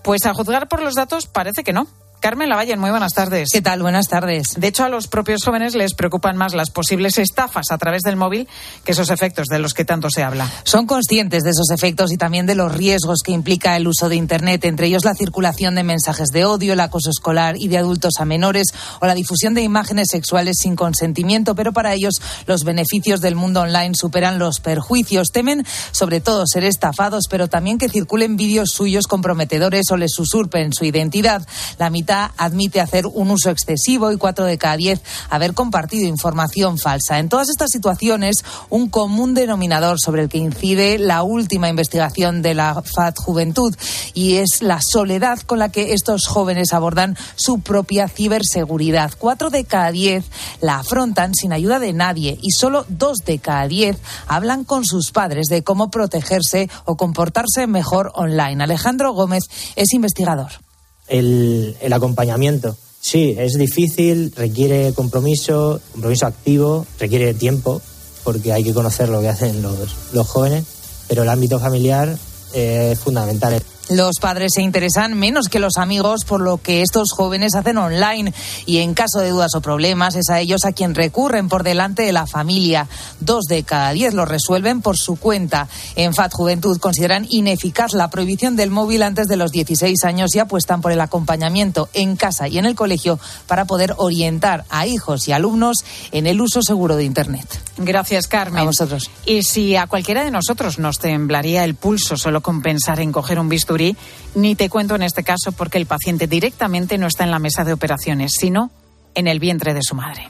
Pues 0.01 0.25
a 0.25 0.33
juzgar 0.33 0.69
por 0.69 0.81
los 0.81 0.95
datos 0.95 1.25
parece 1.25 1.65
que 1.65 1.73
no 1.73 1.89
Carmen 2.23 2.47
Lavalle, 2.47 2.77
muy 2.77 2.89
buenas 2.89 3.13
tardes. 3.13 3.49
¿Qué 3.51 3.61
tal? 3.61 3.81
Buenas 3.81 4.07
tardes. 4.07 4.53
De 4.55 4.67
hecho, 4.67 4.85
a 4.85 4.89
los 4.89 5.09
propios 5.09 5.43
jóvenes 5.43 5.75
les 5.75 5.93
preocupan 5.93 6.37
más 6.37 6.53
las 6.53 6.69
posibles 6.69 7.17
estafas 7.17 7.69
a 7.69 7.77
través 7.77 8.01
del 8.01 8.15
móvil 8.15 8.47
que 8.85 8.93
esos 8.93 9.09
efectos 9.09 9.47
de 9.47 9.59
los 9.59 9.73
que 9.73 9.83
tanto 9.83 10.09
se 10.09 10.23
habla. 10.23 10.49
Son 10.63 10.87
conscientes 10.87 11.43
de 11.43 11.49
esos 11.49 11.69
efectos 11.69 12.13
y 12.13 12.17
también 12.17 12.45
de 12.45 12.55
los 12.55 12.73
riesgos 12.73 13.23
que 13.25 13.33
implica 13.33 13.75
el 13.75 13.89
uso 13.89 14.07
de 14.07 14.15
Internet, 14.15 14.63
entre 14.63 14.87
ellos 14.87 15.03
la 15.03 15.15
circulación 15.15 15.75
de 15.75 15.83
mensajes 15.83 16.29
de 16.29 16.45
odio, 16.45 16.71
el 16.71 16.79
acoso 16.79 17.09
escolar 17.09 17.57
y 17.57 17.67
de 17.67 17.77
adultos 17.77 18.13
a 18.17 18.23
menores 18.23 18.67
o 19.01 19.05
la 19.05 19.15
difusión 19.15 19.53
de 19.53 19.63
imágenes 19.63 20.07
sexuales 20.09 20.59
sin 20.61 20.77
consentimiento. 20.77 21.55
Pero 21.55 21.73
para 21.73 21.93
ellos 21.93 22.21
los 22.47 22.63
beneficios 22.63 23.19
del 23.19 23.35
mundo 23.35 23.59
online 23.59 23.95
superan 23.95 24.39
los 24.39 24.61
perjuicios. 24.61 25.27
Temen 25.33 25.65
sobre 25.91 26.21
todo 26.21 26.45
ser 26.47 26.63
estafados, 26.63 27.25
pero 27.29 27.49
también 27.49 27.77
que 27.77 27.89
circulen 27.89 28.37
vídeos 28.37 28.69
suyos 28.69 29.07
comprometedores 29.07 29.91
o 29.91 29.97
les 29.97 30.17
usurpen 30.17 30.71
su 30.71 30.85
identidad. 30.85 31.45
La 31.79 31.89
mitad 31.89 32.12
admite 32.13 32.81
hacer 32.81 33.07
un 33.07 33.31
uso 33.31 33.49
excesivo 33.49 34.11
y 34.11 34.17
cuatro 34.17 34.45
de 34.45 34.57
cada 34.57 34.77
diez 34.77 35.01
haber 35.29 35.53
compartido 35.53 36.07
información 36.07 36.77
falsa. 36.77 37.19
En 37.19 37.29
todas 37.29 37.49
estas 37.49 37.71
situaciones, 37.71 38.43
un 38.69 38.89
común 38.89 39.33
denominador 39.33 39.99
sobre 39.99 40.21
el 40.21 40.29
que 40.29 40.37
incide 40.37 40.99
la 40.99 41.23
última 41.23 41.69
investigación 41.69 42.41
de 42.41 42.53
la 42.53 42.81
FAD 42.81 43.15
Juventud 43.15 43.75
y 44.13 44.35
es 44.35 44.61
la 44.61 44.79
soledad 44.81 45.39
con 45.39 45.59
la 45.59 45.69
que 45.69 45.93
estos 45.93 46.27
jóvenes 46.27 46.73
abordan 46.73 47.17
su 47.35 47.59
propia 47.59 48.07
ciberseguridad. 48.07 49.11
Cuatro 49.17 49.49
de 49.49 49.65
cada 49.65 49.91
diez 49.91 50.25
la 50.61 50.79
afrontan 50.79 51.33
sin 51.33 51.53
ayuda 51.53 51.79
de 51.79 51.93
nadie 51.93 52.37
y 52.41 52.51
solo 52.51 52.85
dos 52.89 53.19
de 53.25 53.39
cada 53.39 53.67
diez 53.67 53.97
hablan 54.27 54.63
con 54.63 54.85
sus 54.85 55.11
padres 55.11 55.47
de 55.47 55.63
cómo 55.63 55.89
protegerse 55.89 56.69
o 56.85 56.95
comportarse 56.95 57.67
mejor 57.67 58.11
online. 58.15 58.63
Alejandro 58.63 59.13
Gómez 59.13 59.43
es 59.75 59.93
investigador 59.93 60.62
el, 61.07 61.75
el 61.81 61.93
acompañamiento. 61.93 62.75
Sí, 62.99 63.35
es 63.37 63.55
difícil, 63.57 64.31
requiere 64.35 64.93
compromiso, 64.93 65.81
compromiso 65.91 66.25
activo, 66.25 66.85
requiere 66.99 67.33
tiempo, 67.33 67.81
porque 68.23 68.53
hay 68.53 68.63
que 68.63 68.73
conocer 68.73 69.09
lo 69.09 69.19
que 69.19 69.27
hacen 69.27 69.61
los, 69.61 70.13
los 70.13 70.27
jóvenes, 70.27 70.63
pero 71.09 71.23
el 71.23 71.29
ámbito 71.29 71.59
familiar 71.59 72.17
es 72.53 72.97
fundamental. 72.99 73.61
Los 73.89 74.19
padres 74.21 74.53
se 74.55 74.61
interesan 74.61 75.13
menos 75.13 75.49
que 75.49 75.59
los 75.59 75.77
amigos 75.77 76.23
por 76.23 76.39
lo 76.39 76.57
que 76.57 76.81
estos 76.81 77.11
jóvenes 77.11 77.53
hacen 77.53 77.77
online 77.77 78.33
y 78.65 78.77
en 78.77 78.93
caso 78.93 79.19
de 79.19 79.29
dudas 79.29 79.55
o 79.55 79.61
problemas 79.61 80.15
es 80.15 80.29
a 80.29 80.39
ellos 80.39 80.63
a 80.63 80.71
quien 80.71 80.95
recurren 80.95 81.49
por 81.49 81.63
delante 81.63 82.03
de 82.03 82.13
la 82.13 82.25
familia. 82.25 82.87
Dos 83.19 83.43
de 83.45 83.63
cada 83.63 83.91
diez 83.91 84.13
lo 84.13 84.25
resuelven 84.25 84.81
por 84.81 84.97
su 84.97 85.17
cuenta. 85.17 85.67
En 85.95 86.13
FAT 86.13 86.31
Juventud 86.33 86.79
consideran 86.79 87.27
ineficaz 87.29 87.93
la 87.93 88.09
prohibición 88.09 88.55
del 88.55 88.71
móvil 88.71 89.03
antes 89.03 89.27
de 89.27 89.35
los 89.35 89.51
16 89.51 90.03
años 90.05 90.33
y 90.33 90.39
apuestan 90.39 90.81
por 90.81 90.93
el 90.93 91.01
acompañamiento 91.01 91.89
en 91.93 92.15
casa 92.15 92.47
y 92.47 92.57
en 92.57 92.65
el 92.65 92.75
colegio 92.75 93.19
para 93.47 93.65
poder 93.65 93.95
orientar 93.97 94.63
a 94.69 94.87
hijos 94.87 95.27
y 95.27 95.33
alumnos 95.33 95.83
en 96.11 96.25
el 96.27 96.39
uso 96.39 96.61
seguro 96.61 96.95
de 96.95 97.03
Internet. 97.03 97.47
Gracias, 97.77 98.27
Carmen. 98.27 98.61
A 98.61 98.65
vosotros. 98.65 99.09
Y 99.25 99.43
si 99.43 99.75
a 99.75 99.87
cualquiera 99.87 100.23
de 100.23 100.31
nosotros 100.31 100.79
nos 100.79 100.99
temblaría 100.99 101.63
el 101.63 101.75
pulso 101.75 102.17
solo 102.17 102.41
con 102.41 102.61
pensar 102.61 102.99
en 102.99 103.11
coger 103.11 103.39
un 103.39 103.49
bisturí, 103.73 103.97
ni 104.35 104.55
te 104.55 104.69
cuento 104.69 104.95
en 104.95 105.03
este 105.03 105.23
caso 105.23 105.51
porque 105.51 105.77
el 105.77 105.85
paciente 105.85 106.27
directamente 106.27 106.97
no 106.97 107.07
está 107.07 107.23
en 107.23 107.31
la 107.31 107.39
mesa 107.39 107.63
de 107.63 107.73
operaciones, 107.73 108.33
sino 108.39 108.71
en 109.15 109.27
el 109.27 109.39
vientre 109.39 109.73
de 109.73 109.81
su 109.83 109.95
madre. 109.95 110.29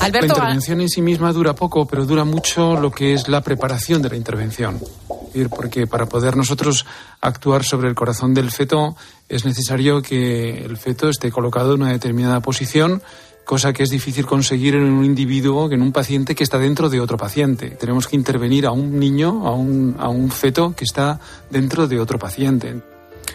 Alberto, 0.00 0.34
la 0.34 0.34
intervención 0.34 0.80
en 0.80 0.88
sí 0.88 1.02
misma 1.02 1.32
dura 1.32 1.54
poco, 1.54 1.86
pero 1.86 2.06
dura 2.06 2.24
mucho 2.24 2.76
lo 2.76 2.92
que 2.92 3.14
es 3.14 3.28
la 3.28 3.40
preparación 3.40 4.02
de 4.02 4.10
la 4.10 4.16
intervención. 4.16 4.80
Porque 5.50 5.86
para 5.86 6.06
poder 6.06 6.34
nosotros 6.34 6.86
actuar 7.20 7.62
sobre 7.62 7.88
el 7.88 7.94
corazón 7.94 8.32
del 8.32 8.50
feto 8.50 8.96
es 9.28 9.44
necesario 9.44 10.00
que 10.00 10.64
el 10.64 10.78
feto 10.78 11.10
esté 11.10 11.30
colocado 11.30 11.74
en 11.74 11.82
una 11.82 11.92
determinada 11.92 12.40
posición 12.40 13.02
cosa 13.46 13.72
que 13.72 13.84
es 13.84 13.90
difícil 13.90 14.26
conseguir 14.26 14.74
en 14.74 14.82
un 14.82 15.04
individuo, 15.04 15.70
en 15.70 15.80
un 15.80 15.92
paciente 15.92 16.34
que 16.34 16.42
está 16.42 16.58
dentro 16.58 16.90
de 16.90 17.00
otro 17.00 17.16
paciente. 17.16 17.70
Tenemos 17.70 18.08
que 18.08 18.16
intervenir 18.16 18.66
a 18.66 18.72
un 18.72 18.98
niño, 18.98 19.46
a 19.46 19.54
un, 19.54 19.94
a 19.98 20.08
un 20.08 20.30
feto 20.30 20.74
que 20.76 20.84
está 20.84 21.20
dentro 21.48 21.86
de 21.86 22.00
otro 22.00 22.18
paciente. 22.18 22.82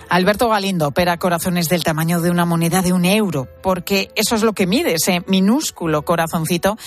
Alberto 0.10 0.50
Galindo 0.50 0.88
opera 0.88 1.16
corazones 1.16 1.70
del 1.70 1.86
tamaño 1.86 2.20
de 2.20 2.30
una 2.30 2.46
moneda 2.46 2.82
de 2.82 2.92
un 2.92 3.06
euro, 3.06 3.48
porque 3.64 4.12
eso 4.16 4.36
es 4.36 4.44
lo 4.44 4.52
que 4.52 4.68
mide 4.68 4.96
ese 4.96 5.22
minúsculo 5.28 6.02
corazoncito 6.04 6.78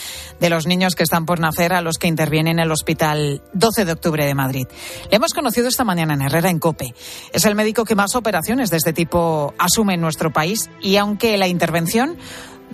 de 0.41 0.51
los 0.51 0.67
niños 0.67 0.95
que 0.95 1.05
están 1.05 1.25
por 1.25 1.41
nacer 1.41 1.73
a 1.73 1.81
los 1.81 1.97
que 1.97 2.07
interviene 2.07 2.51
en 2.51 2.59
el 2.59 2.71
Hospital 2.71 3.43
12 3.55 3.87
de 3.87 3.93
Octubre 3.93 4.27
de 4.27 4.35
Madrid. 4.35 4.67
Le 5.11 5.17
hemos 5.17 5.33
conocido 5.33 5.69
esta 5.69 5.85
mañana 5.85 6.13
en 6.13 6.21
Herrera, 6.21 6.51
en 6.51 6.59
COPE. 6.59 6.95
Es 7.33 7.47
el 7.47 7.55
médico 7.55 7.87
que 7.87 7.95
más 7.95 8.15
operaciones 8.15 8.69
de 8.69 8.77
este 8.77 8.93
tipo 8.93 9.55
asume 9.57 9.95
en 9.95 10.03
nuestro 10.03 10.31
país 10.31 10.69
y 10.83 10.97
aunque 10.97 11.39
la 11.39 11.49
intervención 11.49 12.19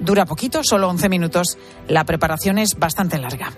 Dura 0.00 0.24
poquito, 0.24 0.64
solo 0.64 0.88
11 0.88 1.08
minutos. 1.08 1.58
La 1.86 2.04
preparación 2.04 2.58
es 2.58 2.78
bastante 2.78 3.18
larga. 3.18 3.52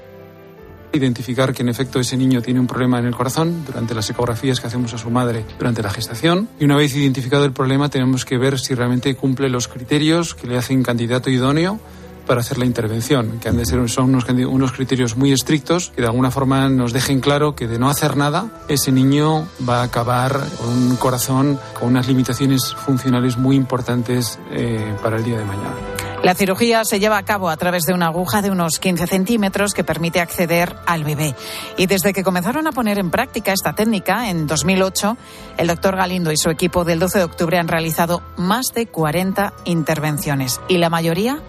Identificar 0.93 1.55
que 1.55 1.63
en 1.63 1.69
efecto 1.69 2.01
ese 2.01 2.17
niño 2.17 2.43
tiene 2.43 2.61
un 2.61 2.67
problema 2.67 2.99
en 2.99 3.07
el 3.07 3.15
corazón 3.15 3.65
durante 3.65 3.95
las 3.95 4.11
ecografías 4.11 4.61
que 4.61 4.67
hacemos 4.67 4.93
a 4.93 4.99
su 4.99 5.09
madre 5.09 5.45
durante 5.59 5.83
la 5.83 5.91
gestación. 5.91 6.49
Y 6.59 6.65
una 6.65 6.77
vez 6.77 6.95
identificado 6.95 7.45
el 7.45 7.53
problema 7.53 7.89
tenemos 7.89 8.25
que 8.25 8.37
ver 8.37 8.59
si 8.59 8.75
realmente 8.75 9.15
cumple 9.15 9.49
los 9.49 9.69
criterios 9.69 10.35
que 10.35 10.49
le 10.49 10.59
hacen 10.59 10.83
candidato 10.83 11.31
idóneo 11.31 11.81
para 12.27 12.41
hacer 12.41 12.59
la 12.59 12.67
intervención, 12.67 13.41
que 13.41 13.49
han 13.49 13.57
de 13.57 13.67
ser 13.67 13.89
son 13.89 14.11
unos, 14.11 14.29
unos, 14.29 14.73
criterios 14.73 15.17
muy 15.17 15.33
estrictos 15.33 15.91
que 15.95 16.03
de 16.03 16.07
alguna 16.07 16.31
forma 16.31 16.69
nos 16.69 16.93
dejen 16.93 17.21
claro 17.21 17.57
que 17.57 17.67
de 17.67 17.79
no 17.79 17.91
hacer 17.91 18.17
nada 18.17 18.63
ese 18.69 18.93
niño 18.93 19.49
va 19.69 19.81
a 19.81 19.85
acabar 19.85 20.41
con 20.59 20.69
un 20.69 20.97
corazón 20.97 21.59
con 21.79 21.89
unas 21.89 22.07
limitaciones 22.07 22.75
funcionales 22.75 23.39
muy 23.39 23.57
importantes 23.57 24.39
eh, 24.53 24.95
para 25.03 25.17
el 25.17 25.25
día 25.25 25.39
de 25.39 25.45
mañana. 25.45 26.12
La 26.23 26.37
cirugía 26.37 26.85
se 26.85 27.01
lleva 27.01 27.19
a 27.19 27.25
cabo 27.25 27.49
a 27.49 27.57
través 27.57 27.83
de 27.83 27.93
una 27.93 28.07
aguja 28.07 28.43
de 28.43 28.51
unos 28.53 28.79
15 28.79 29.09
centímetros 29.09 29.75
que 29.75 29.83
permite 29.83 30.21
acceder 30.21 30.77
al 30.87 31.03
bebé. 31.03 31.35
Y 31.77 31.87
desde 31.87 32.13
que 32.13 32.23
comenzaron 32.23 32.69
a 32.69 32.73
poner 32.73 33.01
en 33.01 33.11
práctica 33.11 33.53
esta 33.53 33.73
técnica 33.73 34.31
en 34.31 34.47
2008, 34.47 35.17
el 35.57 35.67
doctor 35.67 35.97
Galindo 35.97 36.31
y 36.31 36.37
su 36.37 36.49
equipo 36.49 36.85
del 36.85 37.01
12 37.01 37.19
de 37.19 37.25
octubre 37.25 37.59
han 37.59 37.67
realizado 37.67 38.23
más 38.37 38.67
de 38.73 38.87
40 38.87 39.53
intervenciones 39.65 40.61
y 40.69 40.79
la 40.79 40.91
mayoría 40.91 41.41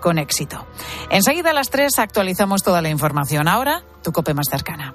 con 0.00 0.18
éxito. 0.18 0.66
Enseguida 1.10 1.50
a 1.50 1.54
las 1.54 1.70
3 1.70 1.96
actualizamos 2.00 2.64
toda 2.64 2.82
la 2.82 2.88
información. 2.88 3.46
Ahora, 3.46 3.84
tu 4.02 4.10
cope 4.10 4.34
más 4.34 4.48
cercana. 4.50 4.94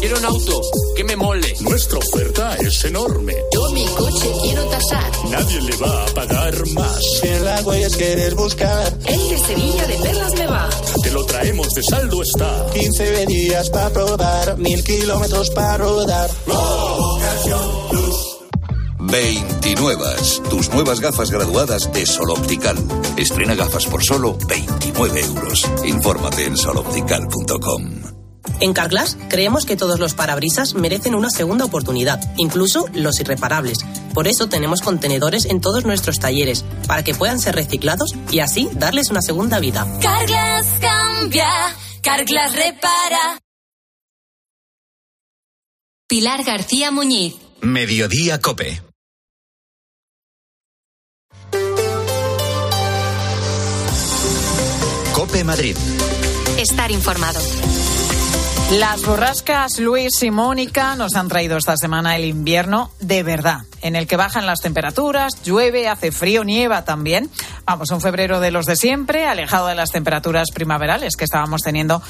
Quiero 0.00 0.18
un 0.18 0.24
auto 0.24 0.60
que 0.96 1.04
me 1.04 1.16
mole. 1.16 1.54
Nuestra 1.60 1.98
oferta 1.98 2.56
es 2.56 2.84
enorme. 2.84 3.34
Yo 3.52 3.70
mi 3.70 3.86
coche 3.86 4.30
quiero 4.42 4.64
tasar. 4.64 5.10
Nadie 5.30 5.60
le 5.62 5.76
va 5.76 6.04
a 6.04 6.06
pagar 6.06 6.68
más. 6.70 7.00
En 7.22 7.44
la 7.44 7.62
huellas 7.62 7.96
quieres 7.96 8.34
buscar. 8.34 8.92
El 9.06 9.28
de 9.28 9.38
Sevilla 9.38 9.86
de 9.86 9.94
Perlas 9.98 10.34
me 10.34 10.46
va. 10.46 10.68
Te 11.02 11.10
lo 11.12 11.24
traemos 11.24 11.72
de 11.74 11.82
saldo 11.82 12.22
está. 12.22 12.66
15 12.74 13.26
días 13.26 13.70
para 13.70 13.90
probar, 13.90 14.58
mil 14.58 14.82
kilómetros 14.82 15.50
para 15.50 15.78
rodar. 15.78 16.30
29. 18.98 20.04
Tus 20.50 20.70
nuevas 20.70 21.00
gafas 21.00 21.30
graduadas 21.30 21.92
de 21.92 22.04
Sol 22.04 22.30
Optical. 22.30 22.76
Estrena 23.16 23.54
gafas 23.54 23.86
por 23.86 24.02
solo 24.02 24.36
29 24.48 25.20
euros. 25.20 25.70
Infórmate 25.84 26.46
en 26.46 26.56
soloptical.com. 26.56 28.21
En 28.60 28.72
Carglass 28.72 29.16
creemos 29.28 29.64
que 29.66 29.76
todos 29.76 29.98
los 29.98 30.14
parabrisas 30.14 30.74
merecen 30.74 31.14
una 31.14 31.30
segunda 31.30 31.64
oportunidad, 31.64 32.20
incluso 32.36 32.86
los 32.92 33.18
irreparables. 33.20 33.78
Por 34.14 34.28
eso 34.28 34.48
tenemos 34.48 34.82
contenedores 34.82 35.46
en 35.46 35.60
todos 35.60 35.84
nuestros 35.84 36.18
talleres, 36.18 36.64
para 36.86 37.02
que 37.02 37.14
puedan 37.14 37.40
ser 37.40 37.54
reciclados 37.54 38.14
y 38.30 38.40
así 38.40 38.68
darles 38.74 39.10
una 39.10 39.22
segunda 39.22 39.58
vida. 39.58 39.86
Carglass 40.00 40.66
cambia, 40.80 41.48
Carglass 42.02 42.54
repara. 42.54 43.38
Pilar 46.08 46.44
García 46.44 46.90
Muñiz. 46.90 47.36
Mediodía 47.62 48.40
Cope. 48.40 48.82
Cope 55.14 55.44
Madrid. 55.44 55.76
Estar 56.58 56.90
informado. 56.90 57.40
Las 58.70 59.04
borrascas 59.04 59.78
Luis 59.78 60.22
y 60.22 60.30
Mónica 60.30 60.96
nos 60.96 61.14
han 61.14 61.28
traído 61.28 61.58
esta 61.58 61.76
semana 61.76 62.16
el 62.16 62.24
invierno 62.24 62.90
de 63.00 63.22
verdad, 63.22 63.62
en 63.82 63.96
el 63.96 64.06
que 64.06 64.16
bajan 64.16 64.46
las 64.46 64.60
temperaturas, 64.60 65.42
llueve, 65.42 65.88
hace 65.88 66.12
frío, 66.12 66.44
nieva 66.44 66.84
también. 66.84 67.30
Vamos, 67.64 67.90
un 67.90 68.00
febrero 68.00 68.40
de 68.40 68.50
los 68.50 68.66
de 68.66 68.76
siempre, 68.76 69.26
alejado 69.26 69.66
de 69.66 69.74
las 69.74 69.90
temperaturas 69.90 70.48
primaverales 70.54 71.16
que 71.16 71.24
estábamos 71.24 71.62
teniendo 71.62 72.02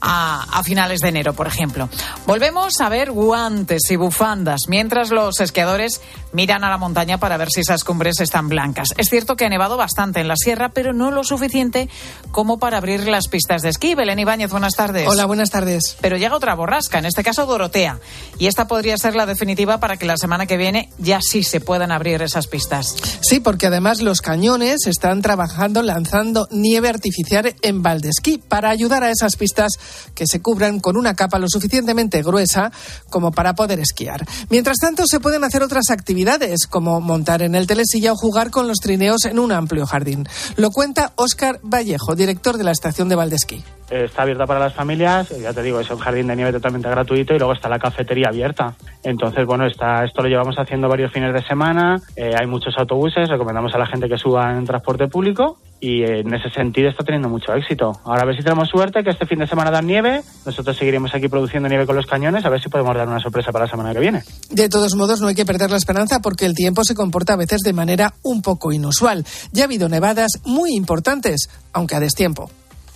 a, 0.00 0.46
a, 0.52 0.62
finales 0.62 1.00
de 1.00 1.08
enero, 1.08 1.32
por 1.32 1.46
ejemplo. 1.46 1.88
Volvemos 2.26 2.80
a 2.80 2.88
ver 2.88 3.10
guantes 3.10 3.90
y 3.90 3.96
bufandas 3.96 4.62
mientras 4.68 5.10
los 5.10 5.40
esquiadores 5.40 6.00
miran 6.32 6.64
a 6.64 6.70
la 6.70 6.76
montaña 6.76 7.18
para 7.18 7.36
ver 7.36 7.48
si 7.50 7.60
esas 7.60 7.84
cumbres 7.84 8.20
están 8.20 8.48
blancas. 8.48 8.88
Es 8.98 9.08
cierto 9.08 9.36
que 9.36 9.46
ha 9.46 9.48
nevado 9.48 9.76
bastante 9.76 10.20
en 10.20 10.28
la 10.28 10.36
sierra, 10.36 10.70
pero 10.70 10.92
no 10.92 11.10
lo 11.10 11.24
suficiente 11.24 11.88
como 12.32 12.58
para 12.58 12.78
abrir 12.78 13.06
las 13.08 13.28
pistas 13.28 13.62
de 13.62 13.70
esquí. 13.70 13.94
Belén 13.94 14.18
Ibáñez, 14.18 14.50
buenas 14.50 14.74
tardes. 14.74 15.08
Hola, 15.08 15.24
buenas 15.26 15.50
tardes. 15.50 15.96
Pero 16.00 16.16
llega 16.16 16.36
otra 16.36 16.54
borrasca, 16.54 16.98
en 16.98 17.06
este 17.06 17.22
caso 17.22 17.46
Dorotea. 17.46 17.98
Y 18.38 18.46
esta 18.46 18.66
podría 18.66 18.98
ser 18.98 19.14
la 19.14 19.26
definitiva 19.26 19.78
para 19.78 19.96
que 19.96 20.06
la 20.06 20.16
semana 20.16 20.46
que 20.46 20.56
viene 20.56 20.90
ya 20.98 21.13
sí 21.20 21.42
se 21.42 21.60
puedan 21.60 21.92
abrir 21.92 22.22
esas 22.22 22.46
pistas. 22.46 22.96
Sí, 23.20 23.40
porque 23.40 23.66
además 23.66 24.02
los 24.02 24.20
cañones 24.20 24.86
están 24.86 25.22
trabajando 25.22 25.82
lanzando 25.82 26.46
nieve 26.50 26.88
artificial 26.88 27.54
en 27.62 27.82
Valdesquí 27.82 28.38
para 28.38 28.70
ayudar 28.70 29.04
a 29.04 29.10
esas 29.10 29.36
pistas 29.36 29.72
que 30.14 30.26
se 30.26 30.40
cubran 30.40 30.80
con 30.80 30.96
una 30.96 31.14
capa 31.14 31.38
lo 31.38 31.48
suficientemente 31.48 32.22
gruesa 32.22 32.72
como 33.10 33.32
para 33.32 33.54
poder 33.54 33.80
esquiar. 33.80 34.26
Mientras 34.50 34.78
tanto, 34.78 35.06
se 35.06 35.20
pueden 35.20 35.44
hacer 35.44 35.62
otras 35.62 35.90
actividades, 35.90 36.66
como 36.66 37.00
montar 37.00 37.42
en 37.42 37.54
el 37.54 37.66
telesilla 37.66 38.12
o 38.12 38.16
jugar 38.16 38.50
con 38.50 38.68
los 38.68 38.78
trineos 38.78 39.24
en 39.24 39.38
un 39.38 39.52
amplio 39.52 39.86
jardín. 39.86 40.26
Lo 40.56 40.70
cuenta 40.70 41.12
Óscar 41.16 41.60
Vallejo, 41.62 42.14
director 42.14 42.56
de 42.56 42.64
la 42.64 42.72
estación 42.72 43.08
de 43.08 43.16
Valdesquí 43.16 43.64
está 43.90 44.22
abierta 44.22 44.46
para 44.46 44.60
las 44.60 44.74
familias, 44.74 45.28
ya 45.28 45.52
te 45.52 45.62
digo, 45.62 45.80
es 45.80 45.90
un 45.90 45.98
jardín 45.98 46.26
de 46.26 46.36
nieve 46.36 46.52
totalmente 46.52 46.88
gratuito 46.88 47.34
y 47.34 47.38
luego 47.38 47.52
está 47.52 47.68
la 47.68 47.78
cafetería 47.78 48.28
abierta. 48.28 48.74
Entonces, 49.02 49.44
bueno, 49.46 49.66
está, 49.66 50.04
esto 50.04 50.22
lo 50.22 50.28
llevamos 50.28 50.56
haciendo 50.58 50.88
varios 50.88 51.03
fines 51.08 51.32
de 51.32 51.42
semana, 51.42 52.00
eh, 52.16 52.32
hay 52.38 52.46
muchos 52.46 52.74
autobuses, 52.78 53.28
recomendamos 53.28 53.74
a 53.74 53.78
la 53.78 53.86
gente 53.86 54.08
que 54.08 54.16
suba 54.16 54.56
en 54.56 54.64
transporte 54.64 55.08
público 55.08 55.58
y 55.80 56.02
eh, 56.02 56.20
en 56.20 56.32
ese 56.34 56.50
sentido 56.50 56.88
está 56.88 57.04
teniendo 57.04 57.28
mucho 57.28 57.52
éxito. 57.54 57.92
Ahora 58.04 58.22
a 58.22 58.24
ver 58.24 58.36
si 58.36 58.42
tenemos 58.42 58.68
suerte 58.68 59.02
que 59.02 59.10
este 59.10 59.26
fin 59.26 59.38
de 59.38 59.46
semana 59.46 59.70
dan 59.70 59.86
nieve, 59.86 60.22
nosotros 60.46 60.76
seguiremos 60.76 61.14
aquí 61.14 61.28
produciendo 61.28 61.68
nieve 61.68 61.86
con 61.86 61.96
los 61.96 62.06
cañones, 62.06 62.44
a 62.44 62.48
ver 62.48 62.60
si 62.60 62.68
podemos 62.68 62.96
dar 62.96 63.08
una 63.08 63.20
sorpresa 63.20 63.52
para 63.52 63.66
la 63.66 63.70
semana 63.70 63.92
que 63.92 64.00
viene. 64.00 64.22
De 64.50 64.68
todos 64.68 64.94
modos, 64.94 65.20
no 65.20 65.28
hay 65.28 65.34
que 65.34 65.44
perder 65.44 65.70
la 65.70 65.76
esperanza 65.76 66.20
porque 66.20 66.46
el 66.46 66.54
tiempo 66.54 66.84
se 66.84 66.94
comporta 66.94 67.34
a 67.34 67.36
veces 67.36 67.60
de 67.60 67.72
manera 67.72 68.14
un 68.22 68.42
poco 68.42 68.72
inusual. 68.72 69.24
Ya 69.52 69.64
ha 69.64 69.66
habido 69.66 69.88
nevadas 69.88 70.40
muy 70.44 70.74
importantes, 70.74 71.48
aunque 71.72 71.96
a 71.96 72.00
destiempo. 72.00 72.50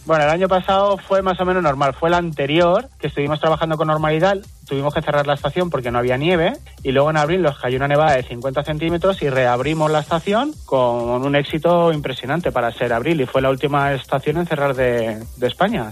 Bueno, 0.09 0.25
el 0.25 0.31
año 0.31 0.49
pasado 0.49 0.97
fue 0.97 1.21
más 1.21 1.39
o 1.39 1.45
menos 1.45 1.63
normal. 1.63 1.93
Fue 1.93 2.09
el 2.09 2.15
anterior 2.15 2.89
que 2.99 3.09
estuvimos 3.09 3.41
trabajando 3.41 3.77
con 3.77 3.89
normalidad. 3.89 4.39
Tuvimos 4.67 4.95
que 4.95 5.03
cerrar 5.03 5.27
la 5.27 5.35
estación 5.35 5.69
porque 5.69 5.91
no 5.91 5.99
había 5.99 6.17
nieve. 6.17 6.55
Y 6.83 6.93
luego 6.93 7.11
en 7.11 7.19
abril 7.19 7.43
nos 7.43 7.59
cayó 7.59 7.77
una 7.77 7.89
nevada 7.89 8.17
de 8.17 8.23
50 8.23 8.65
centímetros 8.65 9.21
y 9.21 9.29
reabrimos 9.29 9.91
la 9.91 9.99
estación 9.99 10.55
con 10.65 11.27
un 11.27 11.37
éxito 11.37 11.93
impresionante 11.93 12.51
para 12.51 12.73
ser 12.73 12.95
abril. 12.95 13.21
Y 13.21 13.27
fue 13.27 13.43
la 13.43 13.51
última 13.51 13.93
estación 13.93 14.39
en 14.39 14.47
cerrar 14.47 14.75
de, 14.75 15.23
de 15.37 15.47
España. 15.47 15.91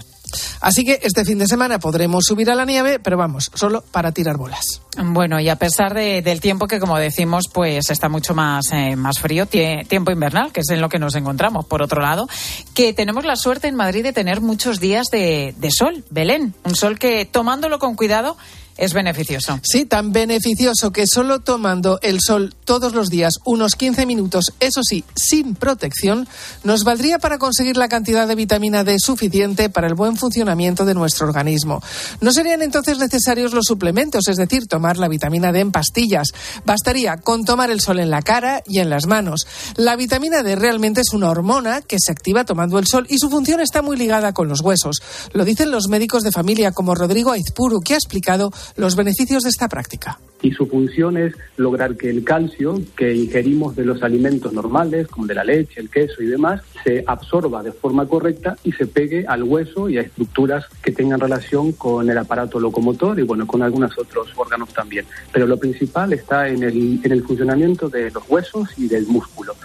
Así 0.61 0.83
que 0.83 0.99
este 1.01 1.25
fin 1.25 1.37
de 1.37 1.47
semana 1.47 1.79
podremos 1.79 2.25
subir 2.25 2.49
a 2.51 2.55
la 2.55 2.65
nieve, 2.65 2.99
pero 2.99 3.17
vamos, 3.17 3.51
solo 3.53 3.83
para 3.91 4.11
tirar 4.11 4.37
bolas. 4.37 4.81
Bueno, 4.97 5.39
y 5.39 5.49
a 5.49 5.55
pesar 5.55 5.93
de, 5.93 6.21
del 6.21 6.41
tiempo 6.41 6.67
que, 6.67 6.79
como 6.79 6.97
decimos, 6.97 7.45
pues 7.51 7.89
está 7.89 8.09
mucho 8.09 8.33
más, 8.33 8.71
eh, 8.71 8.95
más 8.95 9.19
frío, 9.19 9.45
tiempo 9.45 10.11
invernal, 10.11 10.51
que 10.51 10.61
es 10.61 10.69
en 10.69 10.81
lo 10.81 10.89
que 10.89 10.99
nos 10.99 11.15
encontramos, 11.15 11.65
por 11.65 11.81
otro 11.81 12.01
lado, 12.01 12.27
que 12.73 12.93
tenemos 12.93 13.25
la 13.25 13.35
suerte 13.35 13.67
en 13.67 13.75
Madrid 13.75 14.03
de 14.03 14.13
tener 14.13 14.41
muchos 14.41 14.79
días 14.79 15.07
de, 15.11 15.53
de 15.57 15.69
sol, 15.71 16.03
Belén, 16.09 16.53
un 16.63 16.75
sol 16.75 16.97
que 16.97 17.25
tomándolo 17.25 17.79
con 17.79 17.95
cuidado 17.95 18.37
es 18.77 18.93
beneficioso. 18.93 19.59
Sí, 19.63 19.85
tan 19.85 20.11
beneficioso 20.11 20.91
que 20.91 21.05
solo 21.07 21.39
tomando 21.39 21.99
el 22.01 22.19
sol 22.21 22.55
todos 22.65 22.93
los 22.93 23.09
días 23.09 23.35
unos 23.45 23.75
15 23.75 24.05
minutos, 24.05 24.53
eso 24.59 24.81
sí, 24.83 25.03
sin 25.15 25.55
protección, 25.55 26.27
nos 26.63 26.83
valdría 26.83 27.19
para 27.19 27.37
conseguir 27.37 27.77
la 27.77 27.89
cantidad 27.89 28.27
de 28.27 28.35
vitamina 28.35 28.83
D 28.83 28.97
suficiente 28.99 29.69
para 29.69 29.87
el 29.87 29.95
buen 29.95 30.17
funcionamiento 30.17 30.85
de 30.85 30.93
nuestro 30.93 31.27
organismo. 31.27 31.81
No 32.21 32.31
serían 32.31 32.61
entonces 32.61 32.99
necesarios 32.99 33.53
los 33.53 33.65
suplementos, 33.65 34.27
es 34.27 34.37
decir, 34.37 34.67
tomar 34.67 34.97
la 34.97 35.07
vitamina 35.07 35.51
D 35.51 35.59
en 35.59 35.71
pastillas. 35.71 36.27
Bastaría 36.65 37.17
con 37.17 37.45
tomar 37.45 37.71
el 37.71 37.81
sol 37.81 37.99
en 37.99 38.09
la 38.09 38.21
cara 38.21 38.61
y 38.65 38.79
en 38.79 38.89
las 38.89 39.07
manos. 39.07 39.47
La 39.75 39.95
vitamina 39.95 40.43
D 40.43 40.55
realmente 40.55 41.01
es 41.01 41.13
una 41.13 41.29
hormona 41.29 41.81
que 41.81 41.97
se 41.99 42.11
activa 42.11 42.45
tomando 42.45 42.79
el 42.79 42.87
sol 42.87 43.05
y 43.09 43.17
su 43.17 43.29
función 43.29 43.59
está 43.59 43.81
muy 43.81 43.97
ligada 43.97 44.33
con 44.33 44.47
los 44.47 44.61
huesos. 44.61 45.01
Lo 45.33 45.45
dicen 45.45 45.71
los 45.71 45.87
médicos 45.87 46.23
de 46.23 46.31
familia 46.31 46.71
como 46.71 46.95
Rodrigo 46.95 47.31
Aizpuru, 47.31 47.81
que 47.81 47.93
ha 47.93 47.97
explicado 47.97 48.51
los 48.75 48.95
beneficios 48.95 49.43
de 49.43 49.49
esta 49.49 49.67
práctica. 49.67 50.19
Y 50.41 50.51
su 50.51 50.67
función 50.67 51.17
es 51.17 51.33
lograr 51.55 51.95
que 51.95 52.09
el 52.09 52.23
calcio 52.23 52.79
que 52.95 53.13
ingerimos 53.15 53.75
de 53.75 53.85
los 53.85 54.03
alimentos 54.03 54.53
normales, 54.53 55.07
como 55.07 55.25
de 55.25 55.33
la 55.33 55.43
leche, 55.43 55.79
el 55.79 55.89
queso 55.89 56.21
y 56.21 56.27
demás, 56.27 56.61
se 56.83 57.03
absorba 57.07 57.63
de 57.63 57.71
forma 57.71 58.05
correcta 58.07 58.55
y 58.63 58.71
se 58.71 58.85
pegue 58.85 59.25
al 59.27 59.43
hueso 59.43 59.89
y 59.89 59.97
a 59.97 60.01
estructuras 60.01 60.65
que 60.83 60.91
tengan 60.91 61.19
relación 61.19 61.71
con 61.71 62.09
el 62.09 62.17
aparato 62.17 62.59
locomotor 62.59 63.19
y 63.19 63.23
bueno, 63.23 63.47
con 63.47 63.63
algunos 63.63 63.97
otros 63.97 64.29
órganos 64.35 64.69
también. 64.73 65.05
Pero 65.31 65.47
lo 65.47 65.57
principal 65.57 66.13
está 66.13 66.47
en 66.47 66.63
el, 66.63 66.99
en 67.03 67.11
el 67.11 67.23
funcionamiento 67.23 67.89
de 67.89 68.11
los 68.11 68.23
huesos 68.29 68.69
y 68.77 68.87
del 68.87 69.07
músculo. 69.07 69.55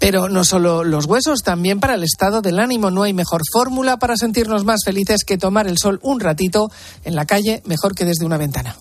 Pero 0.00 0.28
no 0.28 0.44
solo 0.44 0.82
los 0.82 1.04
huesos, 1.04 1.42
también 1.42 1.78
para 1.78 1.94
el 1.94 2.02
estado 2.02 2.40
del 2.40 2.58
ánimo. 2.58 2.90
No 2.90 3.04
hay 3.04 3.12
mejor 3.12 3.42
fórmula 3.52 3.98
para 3.98 4.16
sentirnos 4.16 4.64
más 4.64 4.80
felices 4.84 5.24
que 5.24 5.38
tomar 5.38 5.68
el 5.68 5.78
sol 5.78 6.00
un 6.02 6.18
ratito 6.18 6.72
en 7.04 7.14
la 7.14 7.26
calle, 7.26 7.62
mejor 7.66 7.94
que 7.94 8.04
desde 8.04 8.24
una 8.24 8.38
ventana. 8.38 8.74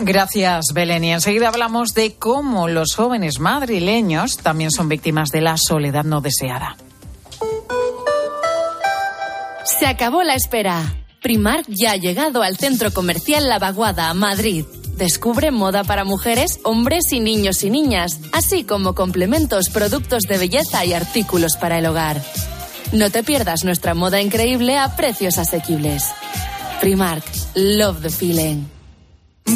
Gracias, 0.00 0.66
Belén. 0.72 1.04
Y 1.04 1.12
enseguida 1.12 1.48
hablamos 1.48 1.94
de 1.94 2.14
cómo 2.14 2.68
los 2.68 2.94
jóvenes 2.94 3.40
madrileños 3.40 4.36
también 4.38 4.70
son 4.70 4.88
víctimas 4.88 5.30
de 5.30 5.40
la 5.40 5.56
soledad 5.56 6.04
no 6.04 6.20
deseada. 6.20 6.76
Se 9.64 9.86
acabó 9.86 10.22
la 10.22 10.34
espera. 10.34 10.94
Primark 11.22 11.66
ya 11.68 11.92
ha 11.92 11.96
llegado 11.96 12.42
al 12.42 12.56
centro 12.56 12.92
comercial 12.92 13.48
La 13.48 13.58
Vaguada, 13.58 14.14
Madrid. 14.14 14.64
Descubre 15.00 15.50
moda 15.50 15.82
para 15.82 16.04
mujeres, 16.04 16.60
hombres 16.62 17.10
y 17.10 17.20
niños 17.20 17.64
y 17.64 17.70
niñas, 17.70 18.20
así 18.32 18.64
como 18.64 18.94
complementos, 18.94 19.70
productos 19.70 20.24
de 20.24 20.36
belleza 20.36 20.84
y 20.84 20.92
artículos 20.92 21.56
para 21.56 21.78
el 21.78 21.86
hogar. 21.86 22.20
No 22.92 23.08
te 23.08 23.22
pierdas 23.22 23.64
nuestra 23.64 23.94
moda 23.94 24.20
increíble 24.20 24.76
a 24.76 24.96
precios 24.96 25.38
asequibles. 25.38 26.04
Primark, 26.82 27.24
love 27.54 28.02
the 28.02 28.10
feeling. 28.10 28.66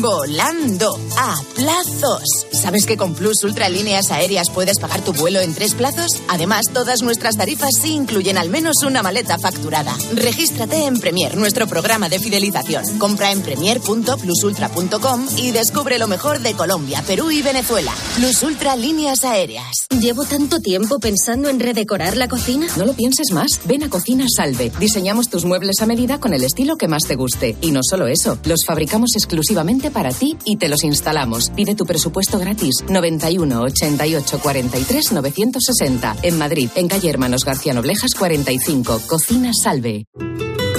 Volando 0.00 0.98
a 1.18 1.36
plazos. 1.54 2.22
¿Sabes 2.52 2.86
que 2.86 2.96
con 2.96 3.14
Plus 3.14 3.44
Ultra 3.44 3.68
Líneas 3.68 4.10
Aéreas 4.10 4.50
puedes 4.50 4.78
pagar 4.78 5.02
tu 5.02 5.12
vuelo 5.12 5.40
en 5.40 5.54
tres 5.54 5.74
plazos? 5.74 6.22
Además, 6.28 6.66
todas 6.72 7.02
nuestras 7.02 7.36
tarifas 7.36 7.70
sí 7.80 7.92
incluyen 7.92 8.38
al 8.38 8.48
menos 8.48 8.82
una 8.86 9.02
maleta 9.02 9.38
facturada. 9.38 9.94
Regístrate 10.14 10.86
en 10.86 10.98
Premier, 10.98 11.36
nuestro 11.36 11.66
programa 11.66 12.08
de 12.08 12.18
fidelización. 12.18 12.98
Compra 12.98 13.30
en 13.32 13.42
premier.plusultra.com 13.42 15.26
y 15.36 15.52
descubre 15.52 15.98
lo 15.98 16.08
mejor 16.08 16.40
de 16.40 16.54
Colombia, 16.54 17.02
Perú 17.06 17.30
y 17.30 17.42
Venezuela. 17.42 17.92
Plus 18.16 18.42
Ultra 18.42 18.76
Líneas 18.76 19.24
Aéreas. 19.24 19.86
Llevo 19.90 20.24
tanto 20.24 20.60
tiempo 20.60 20.98
pensando 20.98 21.48
en 21.48 21.60
redecorar 21.60 22.16
la 22.16 22.28
cocina. 22.28 22.66
No 22.76 22.84
lo 22.84 22.94
pienses 22.94 23.30
más. 23.32 23.60
Ven 23.64 23.84
a 23.84 23.90
Cocina 23.90 24.26
Salve. 24.34 24.72
Diseñamos 24.78 25.28
tus 25.28 25.44
muebles 25.44 25.80
a 25.80 25.86
medida 25.86 26.18
con 26.18 26.34
el 26.34 26.42
estilo 26.44 26.76
que 26.76 26.88
más 26.88 27.04
te 27.04 27.14
guste. 27.14 27.56
Y 27.60 27.70
no 27.70 27.80
solo 27.82 28.06
eso, 28.06 28.38
los 28.44 28.64
fabricamos 28.66 29.10
exclusivamente 29.14 29.83
para 29.90 30.10
ti 30.10 30.36
y 30.44 30.56
te 30.56 30.68
los 30.68 30.84
instalamos. 30.84 31.50
Pide 31.50 31.74
tu 31.74 31.84
presupuesto 31.84 32.38
gratis 32.38 32.84
91 32.88 33.62
88 33.62 34.38
43 34.40 35.12
960 35.12 36.16
en 36.22 36.38
Madrid, 36.38 36.70
en 36.74 36.88
calle 36.88 37.10
Hermanos 37.10 37.44
García 37.44 37.74
Noblejas 37.74 38.14
45, 38.14 39.02
Cocina 39.06 39.52
Salve. 39.52 40.06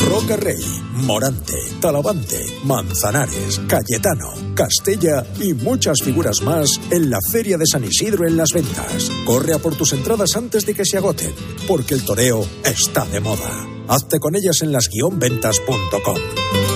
Roca 0.09 0.35
Rey, 0.35 0.63
Morante, 0.93 1.57
Talavante, 1.81 2.45
Manzanares, 2.63 3.59
Cayetano, 3.67 4.33
Castella 4.53 5.25
y 5.39 5.53
muchas 5.53 6.01
figuras 6.03 6.41
más 6.41 6.69
en 6.91 7.09
la 7.09 7.19
Feria 7.31 7.57
de 7.57 7.65
San 7.65 7.83
Isidro 7.83 8.27
en 8.27 8.37
las 8.37 8.49
ventas. 8.53 9.09
Corre 9.25 9.53
a 9.53 9.59
por 9.59 9.75
tus 9.75 9.93
entradas 9.93 10.35
antes 10.35 10.65
de 10.65 10.73
que 10.73 10.85
se 10.85 10.97
agoten, 10.97 11.33
porque 11.67 11.95
el 11.95 12.05
toreo 12.05 12.45
está 12.63 13.05
de 13.05 13.19
moda. 13.19 13.67
Hazte 13.87 14.19
con 14.19 14.35
ellas 14.35 14.61
en 14.61 14.71
las-ventas.com. 14.71 16.74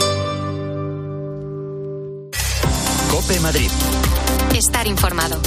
Cope 3.29 3.41
Madrid. 3.41 3.69
Estar 4.55 4.87
informado. 4.87 5.39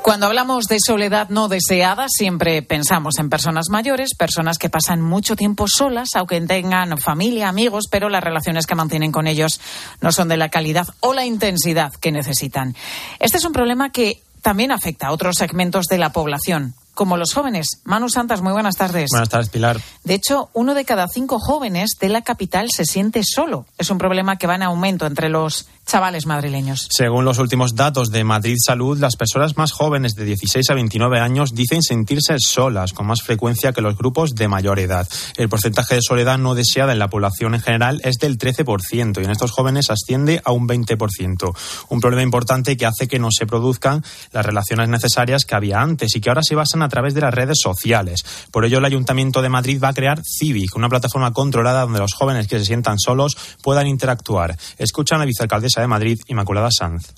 Cuando 0.00 0.24
hablamos 0.24 0.64
de 0.64 0.78
soledad 0.80 1.28
no 1.28 1.48
deseada, 1.48 2.06
siempre 2.08 2.62
pensamos 2.62 3.18
en 3.18 3.28
personas 3.28 3.66
mayores, 3.68 4.14
personas 4.14 4.56
que 4.56 4.70
pasan 4.70 5.02
mucho 5.02 5.36
tiempo 5.36 5.66
solas, 5.68 6.08
aunque 6.14 6.40
tengan 6.40 6.96
familia, 6.96 7.50
amigos, 7.50 7.84
pero 7.90 8.08
las 8.08 8.24
relaciones 8.24 8.66
que 8.66 8.74
mantienen 8.74 9.12
con 9.12 9.26
ellos 9.26 9.60
no 10.00 10.10
son 10.10 10.28
de 10.28 10.38
la 10.38 10.48
calidad 10.48 10.88
o 11.00 11.12
la 11.12 11.26
intensidad 11.26 11.92
que 11.92 12.12
necesitan. 12.12 12.74
Este 13.18 13.36
es 13.36 13.44
un 13.44 13.52
problema 13.52 13.92
que 13.92 14.22
también 14.40 14.72
afecta 14.72 15.08
a 15.08 15.12
otros 15.12 15.36
segmentos 15.36 15.84
de 15.84 15.98
la 15.98 16.12
población, 16.12 16.74
como 16.94 17.16
los 17.16 17.32
jóvenes. 17.32 17.80
Manu 17.84 18.08
Santas, 18.08 18.42
muy 18.42 18.52
buenas 18.52 18.76
tardes. 18.76 19.08
Buenas 19.10 19.28
tardes, 19.28 19.48
Pilar. 19.48 19.80
De 20.04 20.14
hecho, 20.14 20.50
uno 20.52 20.74
de 20.74 20.84
cada 20.84 21.08
cinco 21.08 21.38
jóvenes 21.38 21.90
de 22.00 22.08
la 22.08 22.22
capital 22.22 22.68
se 22.74 22.84
siente 22.84 23.22
solo. 23.24 23.66
Es 23.78 23.90
un 23.90 23.98
problema 23.98 24.36
que 24.36 24.46
va 24.46 24.54
en 24.54 24.62
aumento 24.62 25.06
entre 25.06 25.28
los 25.28 25.68
chavales 25.86 26.26
madrileños. 26.26 26.88
Según 26.90 27.24
los 27.24 27.38
últimos 27.38 27.74
datos 27.74 28.10
de 28.10 28.22
Madrid 28.22 28.56
Salud, 28.64 28.98
las 28.98 29.16
personas 29.16 29.56
más 29.56 29.72
jóvenes 29.72 30.14
de 30.14 30.24
16 30.24 30.70
a 30.70 30.74
29 30.74 31.18
años 31.18 31.54
dicen 31.54 31.82
sentirse 31.82 32.36
solas 32.38 32.92
con 32.92 33.06
más 33.06 33.22
frecuencia 33.22 33.72
que 33.72 33.80
los 33.80 33.96
grupos 33.96 34.34
de 34.34 34.48
mayor 34.48 34.78
edad. 34.78 35.08
El 35.36 35.48
porcentaje 35.48 35.96
de 35.96 36.02
soledad 36.02 36.38
no 36.38 36.54
deseada 36.54 36.92
en 36.92 36.98
la 36.98 37.08
población 37.08 37.54
en 37.54 37.60
general 37.60 38.00
es 38.04 38.16
del 38.16 38.38
13% 38.38 39.20
y 39.20 39.24
en 39.24 39.30
estos 39.30 39.50
jóvenes 39.50 39.90
asciende 39.90 40.40
a 40.44 40.52
un 40.52 40.68
20%. 40.68 41.56
Un 41.88 42.00
problema 42.00 42.22
importante 42.22 42.76
que 42.76 42.86
hace 42.86 43.08
que 43.08 43.18
no 43.18 43.28
se 43.30 43.46
produzcan 43.46 44.04
las 44.32 44.46
relaciones 44.46 44.88
necesarias 44.88 45.44
que 45.44 45.54
había 45.54 45.80
antes 45.80 46.14
y 46.14 46.20
que 46.20 46.30
ahora 46.30 46.42
se 46.42 46.54
basan 46.54 46.82
a 46.82 46.88
través 46.88 47.14
de 47.14 47.22
las 47.22 47.34
redes 47.34 47.58
sociales. 47.60 48.24
Por 48.50 48.64
ello, 48.64 48.78
el 48.78 48.84
Ayuntamiento 48.84 49.42
de 49.42 49.48
Madrid 49.48 49.80
va 49.82 49.88
a 49.88 49.94
crear 49.94 50.22
Civic, 50.24 50.76
una 50.76 50.88
plataforma 50.88 51.32
controlada 51.32 51.82
donde 51.82 51.98
los 51.98 52.14
jóvenes 52.14 52.46
que 52.46 52.58
se 52.58 52.64
sientan 52.64 52.98
solos 52.98 53.36
puedan 53.62 53.86
interactuar. 53.86 54.56
Escuchan 54.78 55.16
a 55.16 55.20
la 55.20 55.26
vicealcaldesa 55.26 55.69
de 55.78 55.86
Madrid, 55.86 56.18
Inmaculada 56.26 56.70
Sanz 56.70 57.12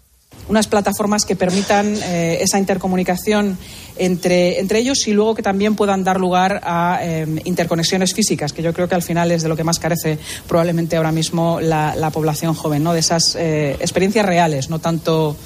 unas 0.48 0.66
plataformas 0.66 1.24
que 1.24 1.36
permitan 1.36 1.96
eh, 2.02 2.38
esa 2.40 2.58
intercomunicación 2.58 3.56
entre, 3.96 4.60
entre 4.60 4.80
ellos 4.80 5.06
y 5.06 5.12
luego 5.12 5.34
que 5.34 5.42
también 5.42 5.76
puedan 5.76 6.02
dar 6.04 6.18
lugar 6.18 6.60
a 6.64 6.98
eh, 7.02 7.26
interconexiones 7.44 8.12
físicas, 8.12 8.52
que 8.52 8.62
yo 8.62 8.72
creo 8.72 8.88
que 8.88 8.94
al 8.94 9.02
final 9.02 9.30
es 9.30 9.42
de 9.42 9.48
lo 9.48 9.56
que 9.56 9.64
más 9.64 9.78
carece 9.78 10.18
probablemente 10.48 10.96
ahora 10.96 11.12
mismo 11.12 11.60
la, 11.60 11.94
la 11.94 12.10
población 12.10 12.54
joven, 12.54 12.82
¿no? 12.82 12.92
de 12.92 13.00
esas 13.00 13.36
eh, 13.36 13.76
experiencias 13.80 14.26
reales, 14.26 14.68
no 14.68 14.78
tanto 14.78 15.36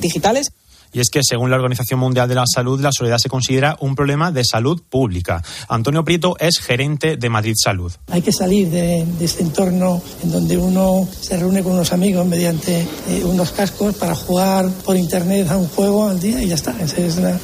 digitales 0.00 0.50
y 0.92 1.00
es 1.00 1.10
que, 1.10 1.20
según 1.22 1.50
la 1.50 1.56
Organización 1.56 2.00
Mundial 2.00 2.28
de 2.28 2.34
la 2.34 2.44
Salud, 2.46 2.80
la 2.80 2.90
soledad 2.92 3.18
se 3.18 3.28
considera 3.28 3.76
un 3.80 3.94
problema 3.94 4.32
de 4.32 4.44
salud 4.44 4.82
pública. 4.88 5.42
Antonio 5.68 6.04
Prieto 6.04 6.36
es 6.38 6.58
gerente 6.58 7.16
de 7.16 7.28
Madrid 7.28 7.54
Salud. 7.56 7.92
Hay 8.10 8.22
que 8.22 8.32
salir 8.32 8.68
de, 8.70 9.06
este 9.20 9.42
entorno 9.42 10.02
en 10.22 10.32
donde 10.32 10.56
uno 10.56 11.06
se 11.20 11.36
reúne 11.36 11.62
con 11.62 11.72
unos 11.72 11.92
amigos 11.92 12.26
mediante 12.26 12.80
eh, 13.08 13.22
unos 13.24 13.52
cascos 13.52 13.94
para 13.94 14.14
jugar 14.14 14.68
por 14.84 14.96
internet 14.96 15.48
a 15.50 15.56
un 15.56 15.68
juego 15.68 16.08
al 16.08 16.20
día 16.20 16.42
y 16.42 16.48
ya 16.48 16.54
está. 16.54 16.74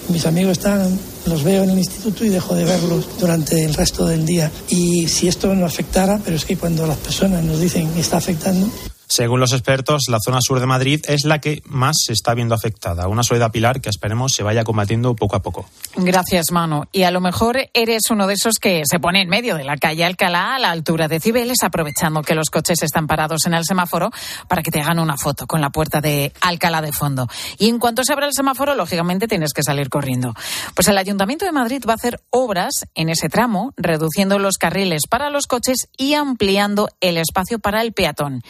mis 0.08 0.26
amigos 0.26 0.52
están 0.52 0.98
los 1.26 1.42
veo 1.42 1.64
en 1.64 1.70
el 1.70 1.78
instituto 1.78 2.24
y 2.24 2.28
dejo 2.28 2.54
de 2.54 2.64
verlos 2.64 3.06
durante 3.18 3.64
el 3.64 3.74
resto 3.74 4.06
del 4.06 4.24
día. 4.24 4.50
Y 4.68 5.08
si 5.08 5.28
esto 5.28 5.54
no 5.54 5.66
afectara, 5.66 6.20
pero 6.24 6.36
es 6.36 6.44
que 6.44 6.56
cuando 6.56 6.86
las 6.86 6.98
personas 6.98 7.44
nos 7.44 7.60
dicen 7.60 7.88
que 7.92 8.00
está 8.00 8.18
afectando, 8.18 8.68
según 9.08 9.38
los 9.38 9.52
expertos, 9.52 10.04
la 10.08 10.18
zona 10.24 10.40
sur 10.40 10.58
de 10.58 10.66
Madrid 10.66 11.00
es 11.06 11.24
la 11.24 11.40
que 11.40 11.62
más 11.66 11.96
se 12.04 12.12
está 12.12 12.34
viendo 12.34 12.54
afectada. 12.54 13.06
Una 13.06 13.22
soledad 13.22 13.52
pilar 13.52 13.80
que 13.80 13.88
esperemos 13.88 14.32
se 14.32 14.42
vaya 14.42 14.64
combatiendo 14.64 15.14
poco 15.14 15.36
a 15.36 15.42
poco. 15.42 15.66
Gracias, 15.96 16.50
Manu. 16.50 16.84
Y 16.90 17.04
a 17.04 17.10
lo 17.10 17.20
mejor 17.20 17.56
eres 17.72 18.02
uno 18.10 18.26
de 18.26 18.34
esos 18.34 18.58
que 18.58 18.82
se 18.84 18.98
pone 18.98 19.22
en 19.22 19.28
medio 19.28 19.56
de 19.56 19.64
la 19.64 19.76
calle 19.76 20.04
Alcalá 20.04 20.56
a 20.56 20.58
la 20.58 20.70
altura 20.70 21.06
de 21.06 21.20
Cibeles, 21.20 21.58
aprovechando 21.62 22.22
que 22.22 22.34
los 22.34 22.50
coches 22.50 22.82
están 22.82 23.06
parados 23.06 23.46
en 23.46 23.54
el 23.54 23.64
semáforo 23.64 24.10
para 24.48 24.62
que 24.62 24.70
te 24.70 24.80
hagan 24.80 24.98
una 24.98 25.16
foto 25.16 25.46
con 25.46 25.60
la 25.60 25.70
puerta 25.70 26.00
de 26.00 26.32
Alcalá 26.40 26.82
de 26.82 26.92
fondo. 26.92 27.28
Y 27.58 27.68
en 27.68 27.78
cuanto 27.78 28.02
se 28.02 28.12
abra 28.12 28.26
el 28.26 28.32
semáforo, 28.34 28.74
lógicamente 28.74 29.28
tienes 29.28 29.52
que 29.52 29.62
salir 29.62 29.88
corriendo. 29.88 30.34
Pues 30.74 30.88
el 30.88 30.98
Ayuntamiento 30.98 31.44
de 31.44 31.52
Madrid 31.52 31.82
va 31.88 31.92
a 31.92 31.96
hacer 31.96 32.20
obras 32.30 32.72
en 32.94 33.08
ese 33.08 33.28
tramo, 33.28 33.72
reduciendo 33.76 34.38
los 34.38 34.58
carriles 34.58 35.02
para 35.08 35.30
los 35.30 35.46
coches 35.46 35.88
y 35.96 36.14
ampliando 36.14 36.88
el 37.00 37.18
espacio 37.18 37.60
para 37.60 37.82
el 37.82 37.92
peatón 37.92 38.42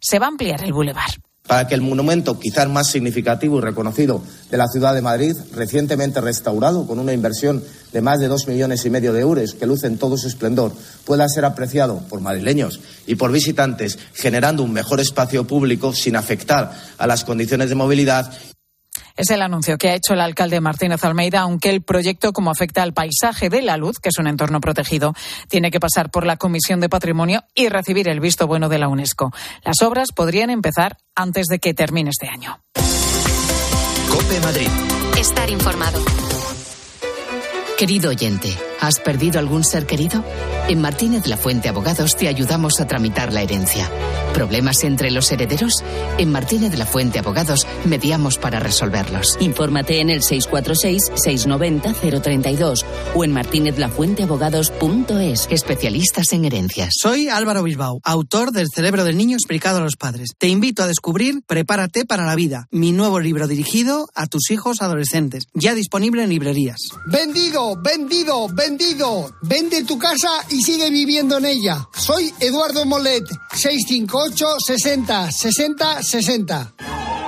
se 0.00 0.18
va 0.18 0.26
a 0.26 0.30
ampliar 0.30 0.64
el 0.64 0.72
bulevar. 0.72 1.10
Para 1.46 1.66
que 1.66 1.74
el 1.74 1.80
monumento 1.80 2.38
quizás 2.38 2.68
más 2.68 2.88
significativo 2.88 3.58
y 3.58 3.62
reconocido 3.62 4.22
de 4.50 4.56
la 4.56 4.68
ciudad 4.68 4.94
de 4.94 5.02
Madrid, 5.02 5.34
recientemente 5.52 6.20
restaurado 6.20 6.86
con 6.86 7.00
una 7.00 7.12
inversión 7.12 7.64
de 7.92 8.00
más 8.00 8.20
de 8.20 8.28
dos 8.28 8.46
millones 8.46 8.84
y 8.84 8.90
medio 8.90 9.12
de 9.12 9.22
euros 9.22 9.54
que 9.54 9.66
luce 9.66 9.88
en 9.88 9.98
todo 9.98 10.16
su 10.16 10.28
esplendor, 10.28 10.72
pueda 11.04 11.28
ser 11.28 11.44
apreciado 11.44 12.02
por 12.08 12.20
madrileños 12.20 12.80
y 13.06 13.16
por 13.16 13.32
visitantes, 13.32 13.98
generando 14.14 14.62
un 14.62 14.72
mejor 14.72 15.00
espacio 15.00 15.44
público 15.44 15.92
sin 15.92 16.14
afectar 16.14 16.72
a 16.98 17.06
las 17.08 17.24
condiciones 17.24 17.68
de 17.68 17.74
movilidad 17.74 18.32
es 19.16 19.30
el 19.30 19.42
anuncio 19.42 19.78
que 19.78 19.90
ha 19.90 19.94
hecho 19.94 20.14
el 20.14 20.20
alcalde 20.20 20.60
Martínez 20.60 21.04
Almeida, 21.04 21.40
aunque 21.40 21.70
el 21.70 21.82
proyecto, 21.82 22.32
como 22.32 22.50
afecta 22.50 22.82
al 22.82 22.92
paisaje 22.92 23.48
de 23.48 23.62
la 23.62 23.76
luz, 23.76 23.98
que 23.98 24.08
es 24.10 24.18
un 24.18 24.26
entorno 24.26 24.60
protegido, 24.60 25.14
tiene 25.48 25.70
que 25.70 25.80
pasar 25.80 26.10
por 26.10 26.26
la 26.26 26.36
Comisión 26.36 26.80
de 26.80 26.88
Patrimonio 26.88 27.44
y 27.54 27.68
recibir 27.68 28.08
el 28.08 28.20
visto 28.20 28.46
bueno 28.46 28.68
de 28.68 28.78
la 28.78 28.88
UNESCO. 28.88 29.32
Las 29.64 29.82
obras 29.82 30.08
podrían 30.14 30.50
empezar 30.50 30.98
antes 31.14 31.46
de 31.46 31.58
que 31.58 31.74
termine 31.74 32.10
este 32.10 32.28
año. 32.28 32.60
Cope 34.10 34.40
Madrid. 34.40 34.68
Estar 35.18 35.50
informado. 35.50 36.00
Querido 37.78 38.10
oyente, 38.10 38.56
¿has 38.80 38.98
perdido 38.98 39.38
algún 39.38 39.62
ser 39.64 39.86
querido? 39.86 40.24
En 40.68 40.80
Martínez 40.80 41.26
La 41.26 41.36
Fuente 41.36 41.68
Abogados 41.68 42.16
te 42.16 42.28
ayudamos 42.28 42.80
a 42.80 42.86
tramitar 42.86 43.30
la 43.32 43.42
herencia. 43.42 43.90
¿Problemas 44.34 44.82
entre 44.84 45.10
los 45.10 45.30
herederos? 45.30 45.74
En 46.18 46.32
Martínez 46.32 46.78
La 46.78 46.86
Fuente 46.86 47.18
Abogados 47.18 47.66
mediamos 47.84 48.38
para 48.38 48.58
resolverlos. 48.60 49.36
Infórmate 49.40 50.00
en 50.00 50.08
el 50.10 50.22
646-690-032 50.22 52.84
o 53.14 53.24
en 53.24 53.32
martinezlafuenteabogados.es. 53.32 55.48
Especialistas 55.50 56.32
en 56.32 56.46
herencias. 56.46 56.94
Soy 56.98 57.28
Álvaro 57.28 57.62
Bilbao, 57.62 58.00
autor 58.04 58.52
del 58.52 58.68
Cerebro 58.74 59.04
del 59.04 59.16
Niño 59.16 59.36
explicado 59.36 59.78
a 59.78 59.82
los 59.82 59.96
padres. 59.96 60.30
Te 60.38 60.48
invito 60.48 60.82
a 60.82 60.86
descubrir 60.86 61.42
Prepárate 61.46 62.06
para 62.06 62.24
la 62.24 62.36
vida, 62.36 62.68
mi 62.70 62.92
nuevo 62.92 63.20
libro 63.20 63.46
dirigido 63.48 64.08
a 64.14 64.26
tus 64.26 64.50
hijos 64.50 64.80
adolescentes, 64.80 65.44
ya 65.52 65.74
disponible 65.74 66.22
en 66.22 66.30
librerías. 66.30 66.78
Vendido, 67.06 67.76
vendido, 67.76 68.48
vendido. 68.48 68.69
Vende 69.42 69.84
tu 69.84 69.98
casa 69.98 70.28
y 70.50 70.62
sigue 70.62 70.90
viviendo 70.90 71.38
en 71.38 71.46
ella. 71.46 71.88
Soy 71.92 72.32
Eduardo 72.40 72.84
Molet, 72.84 73.24
658 73.52 74.46
60 74.64 75.32
60 75.32 76.02
60. 76.02 76.72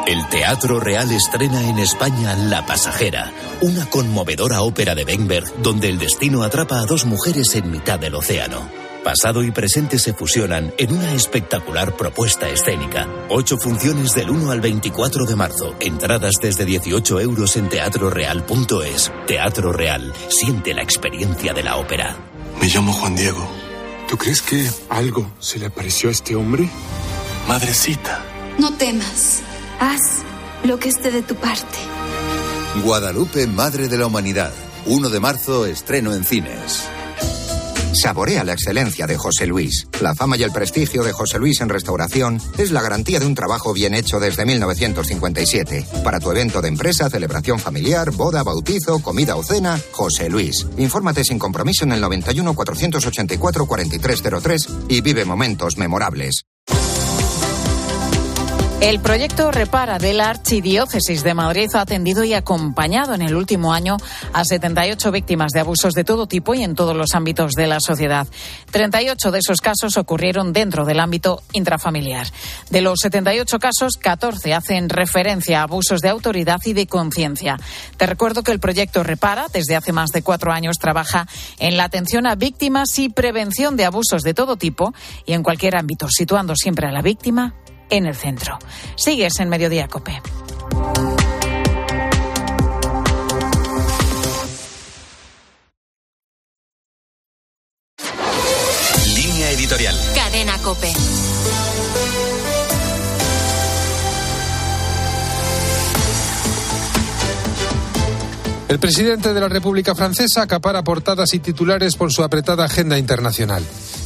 El 0.07 0.29
Teatro 0.29 0.81
Real 0.81 1.11
estrena 1.13 1.69
en 1.69 1.79
España 1.79 2.37
La 2.37 2.67
Pasajera, 2.67 3.33
una 3.61 3.89
conmovedora 3.89 4.63
ópera 4.63 4.95
de 4.95 5.05
Benberg 5.05 5.63
donde 5.63 5.89
el 5.89 5.99
destino 5.99 6.43
atrapa 6.43 6.81
a 6.81 6.87
dos 6.87 7.05
mujeres 7.07 7.55
en 7.55 7.71
mitad 7.71 7.99
del 7.99 8.15
océano. 8.17 8.82
Pasado 9.05 9.43
y 9.43 9.51
presente 9.51 9.99
se 9.99 10.15
fusionan 10.15 10.73
en 10.79 10.93
una 10.93 11.13
espectacular 11.13 11.97
propuesta 11.97 12.49
escénica. 12.49 13.09
Ocho 13.29 13.59
funciones 13.59 14.15
del 14.15 14.31
1 14.31 14.53
al 14.53 14.61
24 14.61 15.27
de 15.27 15.35
marzo. 15.35 15.75
Entradas 15.81 16.35
desde 16.41 16.65
18 16.65 17.21
euros 17.21 17.57
en 17.57 17.69
teatroreal.es. 17.69 19.13
Teatro 19.27 19.73
Real. 19.73 20.13
Siente 20.29 20.73
la 20.73 20.83
experiencia 20.83 21.53
de 21.53 21.65
la 21.65 21.77
ópera. 21.79 22.17
Me 22.61 22.69
llamo 22.69 22.93
Juan 22.93 23.17
Diego. 23.17 23.45
¿Tú 24.09 24.17
crees 24.17 24.41
que 24.41 24.71
algo 24.89 25.33
se 25.41 25.59
le 25.59 25.67
apareció 25.67 26.09
a 26.09 26.13
este 26.13 26.37
hombre? 26.37 26.69
Madrecita. 27.49 28.25
No 28.59 28.73
temas. 28.75 29.43
Haz 29.81 30.23
lo 30.63 30.79
que 30.79 30.91
esté 30.91 31.11
de 31.11 31.23
tu 31.23 31.35
parte. 31.35 31.79
Guadalupe, 32.85 33.49
Madre 33.49 33.89
de 33.89 33.99
la 33.99 34.07
Humanidad. 34.07 34.53
1 34.87 35.09
de 35.09 35.19
marzo, 35.19 35.67
estreno 35.67 36.15
en 36.15 36.25
cines. 36.25 36.89
Saborea 37.95 38.43
la 38.43 38.55
excelencia 38.55 39.07
de 39.07 39.19
José 39.19 39.47
Luis. 39.47 39.87
La 40.01 40.15
fama 40.15 40.37
y 40.37 40.43
el 40.43 40.51
prestigio 40.51 41.03
de 41.03 41.13
José 41.13 41.39
Luis 41.39 41.61
en 41.61 41.69
restauración 41.69 42.41
es 42.57 42.71
la 42.71 42.81
garantía 42.81 43.21
de 43.21 43.27
un 43.27 43.35
trabajo 43.35 43.73
bien 43.73 43.95
hecho 43.95 44.19
desde 44.19 44.47
1957. 44.47 45.87
Para 46.03 46.19
tu 46.19 46.31
evento 46.31 46.63
de 46.63 46.69
empresa, 46.69 47.11
celebración 47.11 47.59
familiar, 47.59 48.11
boda, 48.11 48.43
bautizo, 48.43 49.01
comida 49.01 49.37
o 49.37 49.43
cena, 49.43 49.79
José 49.93 50.31
Luis. 50.31 50.67
Infórmate 50.79 51.25
sin 51.25 51.39
compromiso 51.39 51.85
en 51.85 51.93
el 51.93 52.01
91 52.01 52.55
484 52.55 53.67
4303 53.67 54.69
y 54.89 55.01
vive 55.01 55.25
momentos 55.25 55.77
memorables. 55.77 56.45
El 58.83 58.99
proyecto 58.99 59.53
Repara 59.53 60.01
de 60.01 60.13
la 60.13 60.29
Archidiócesis 60.29 61.23
de 61.23 61.35
Madrid 61.35 61.69
ha 61.75 61.83
atendido 61.83 62.25
y 62.25 62.35
acompañado 62.35 63.15
en 63.15 63.23
el 63.23 63.37
último 63.37 63.73
año 63.73 63.97
a 64.33 64.45
78 64.45 65.13
víctimas 65.13 65.53
de 65.53 65.61
abusos 65.61 65.95
de 65.95 66.03
todo 66.03 66.27
tipo 66.27 66.53
y 66.53 66.65
en 66.65 66.75
todos 66.75 66.97
los 66.97 67.15
ámbitos 67.15 67.53
de 67.53 67.69
la 67.69 67.79
sociedad. 67.79 68.27
38 68.73 69.31
de 69.31 69.39
esos 69.39 69.61
casos 69.61 69.97
ocurrieron 69.97 70.53
dentro 70.53 70.85
del 70.85 70.99
ámbito 70.99 71.45
intrafamiliar. 71.53 72.27
De 72.71 72.81
los 72.81 72.99
78 73.03 73.61
casos, 73.61 73.97
14 74.01 74.53
hacen 74.53 74.89
referencia 74.89 75.61
a 75.61 75.63
abusos 75.63 76.01
de 76.01 76.09
autoridad 76.09 76.59
y 76.65 76.73
de 76.73 76.89
conciencia. 76.89 77.59
Te 77.97 78.07
recuerdo 78.07 78.43
que 78.43 78.51
el 78.51 78.59
proyecto 78.59 79.05
Repara, 79.05 79.47
desde 79.53 79.77
hace 79.77 79.93
más 79.93 80.11
de 80.11 80.23
cuatro 80.23 80.51
años, 80.51 80.79
trabaja 80.79 81.29
en 81.61 81.77
la 81.77 81.85
atención 81.85 82.27
a 82.27 82.35
víctimas 82.35 82.99
y 82.99 83.11
prevención 83.11 83.77
de 83.77 83.85
abusos 83.85 84.23
de 84.23 84.35
todo 84.35 84.57
tipo 84.57 84.93
y 85.25 85.35
en 85.35 85.45
cualquier 85.45 85.77
ámbito, 85.77 86.09
situando 86.11 86.57
siempre 86.57 86.89
a 86.89 86.91
la 86.91 87.01
víctima 87.01 87.55
en 87.93 88.07
el 88.07 88.17
centro. 88.17 88.59
Sigues 88.97 89.39
en 89.39 89.49
Mediodía 89.51 89.87
Cope. 89.87 90.21
Línea 99.15 99.51
editorial. 99.51 99.95
Cadena 100.15 100.59
Cope. 100.59 100.93
El 108.69 108.79
presidente 108.79 109.35
de 109.35 109.41
la 109.41 109.49
República 109.51 109.95
Francesa 109.95 110.41
acapara 110.41 110.83
portadas 110.83 111.35
y 111.35 111.41
titulares 111.41 111.95
por 111.97 112.11
su 112.11 112.23
apretada 112.23 112.65
agenda 112.65 112.97
internacional. 112.97 113.63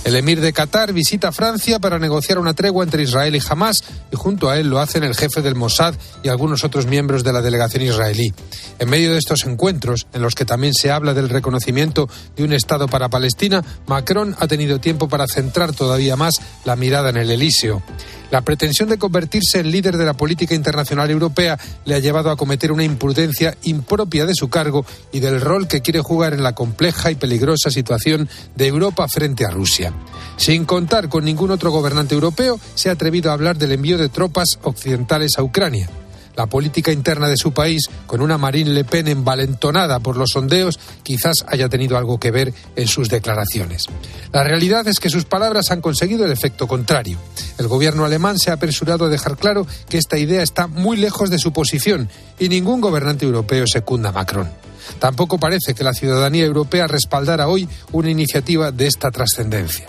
El 0.07 0.15
emir 0.15 0.41
de 0.41 0.53
Qatar 0.53 0.93
visita 0.93 1.33
Francia 1.33 1.81
para 1.81 1.99
negociar 1.99 2.39
una 2.39 2.55
tregua 2.55 2.85
entre 2.85 3.03
Israel 3.03 3.35
y 3.35 3.43
Hamas 3.51 3.83
y 4.13 4.15
junto 4.15 4.49
a 4.49 4.57
él 4.57 4.69
lo 4.69 4.79
hacen 4.79 5.03
el 5.03 5.17
jefe 5.17 5.43
del 5.43 5.57
Mossad 5.57 5.97
y 6.23 6.29
algunos 6.29 6.63
otros 6.63 6.87
miembros 6.87 7.25
de 7.25 7.33
la 7.33 7.43
delegación 7.43 7.83
israelí. 7.83 8.33
En 8.79 8.89
medio 8.89 9.11
de 9.11 9.19
estos 9.19 9.47
encuentros, 9.47 10.07
en 10.13 10.23
los 10.23 10.37
que 10.37 10.45
también 10.45 10.75
se 10.75 10.93
habla 10.93 11.13
del 11.13 11.29
reconocimiento 11.29 12.09
de 12.37 12.45
un 12.45 12.53
Estado 12.53 12.87
para 12.87 13.09
Palestina, 13.09 13.65
Macron 13.89 14.37
ha 14.39 14.47
tenido 14.47 14.79
tiempo 14.79 15.09
para 15.09 15.27
centrar 15.27 15.73
todavía 15.73 16.15
más 16.15 16.37
la 16.65 16.77
mirada 16.77 17.11
en 17.11 17.17
el 17.17 17.33
Elíseo. 17.33 17.83
La 18.31 18.43
pretensión 18.43 18.89
de 18.89 18.99
convertirse 18.99 19.61
en 19.61 19.71
líder 19.71 19.97
de 19.97 20.05
la 20.05 20.15
política 20.15 20.55
internacional 20.55 21.11
europea 21.11 21.59
le 21.85 21.95
ha 21.95 22.01
llevado 22.01 22.31
a 22.31 22.37
cometer 22.37 22.73
una 22.73 22.85
imprudencia 22.85 23.57
impropia 23.63 24.27
de 24.27 24.35
su 24.35 24.49
cargo 24.49 24.85
y 25.13 25.21
del 25.21 25.41
rol 25.41 25.69
que 25.69 25.81
quiere 25.81 26.01
jugar 26.01 26.33
en 26.33 26.43
la 26.43 26.55
compleja 26.55 27.11
y 27.11 27.17
peligrosa 27.17 27.71
situación 27.71 28.29
de 28.55 28.67
Europa 28.67 29.07
frente 29.09 29.45
a 29.45 29.51
Rusia. 29.51 29.96
Sin 30.37 30.65
contar 30.65 31.09
con 31.09 31.25
ningún 31.25 31.51
otro 31.51 31.71
gobernante 31.71 32.15
europeo, 32.15 32.59
se 32.75 32.89
ha 32.89 32.93
atrevido 32.93 33.31
a 33.31 33.35
hablar 33.35 33.57
del 33.59 33.73
envío 33.73 33.99
de 33.99 34.09
tropas 34.09 34.59
occidentales 34.63 35.33
a 35.39 35.43
Ucrania 35.43 35.89
la 36.37 36.47
política 36.47 36.93
interna 36.93 37.29
de 37.29 37.37
su 37.37 37.53
país, 37.53 37.89
con 38.07 38.21
una 38.21 38.39
Marine 38.39 38.71
Le 38.71 38.85
Pen 38.85 39.09
envalentonada 39.09 39.99
por 40.01 40.17
los 40.17 40.31
sondeos, 40.31 40.79
quizás 41.03 41.45
haya 41.49 41.69
tenido 41.69 41.97
algo 41.97 42.21
que 42.21 42.31
ver 42.31 42.53
en 42.77 42.87
sus 42.87 43.09
declaraciones. 43.09 43.87
La 44.33 44.45
realidad 44.45 44.87
es 44.87 45.01
que 45.01 45.11
sus 45.11 45.25
palabras 45.25 45.71
han 45.71 45.81
conseguido 45.81 46.25
el 46.25 46.33
efecto 46.33 46.69
contrario. 46.69 47.19
El 47.59 47.69
gobierno 47.69 48.05
alemán 48.05 48.39
se 48.39 48.51
ha 48.51 48.55
apresurado 48.55 49.07
a 49.07 49.09
dejar 49.09 49.37
claro 49.37 49.67
que 49.89 49.99
esta 49.99 50.19
idea 50.19 50.43
está 50.43 50.67
muy 50.67 50.97
lejos 50.99 51.31
de 51.31 51.39
su 51.39 51.53
posición 51.53 52.09
y 52.39 52.49
ningún 52.49 52.81
gobernante 52.81 53.25
europeo 53.25 53.65
secunda 53.67 54.11
a 54.11 54.13
Macron. 54.13 54.66
Tampoco 54.99 55.39
parece 55.39 55.75
que 55.75 55.85
la 55.85 55.95
ciudadanía 55.95 56.45
europea 56.45 56.87
respaldara 56.87 57.49
hoy 57.49 57.69
una 57.93 58.11
iniciativa 58.11 58.73
de 58.73 58.87
esta 58.87 59.11
trascendencia. 59.11 59.87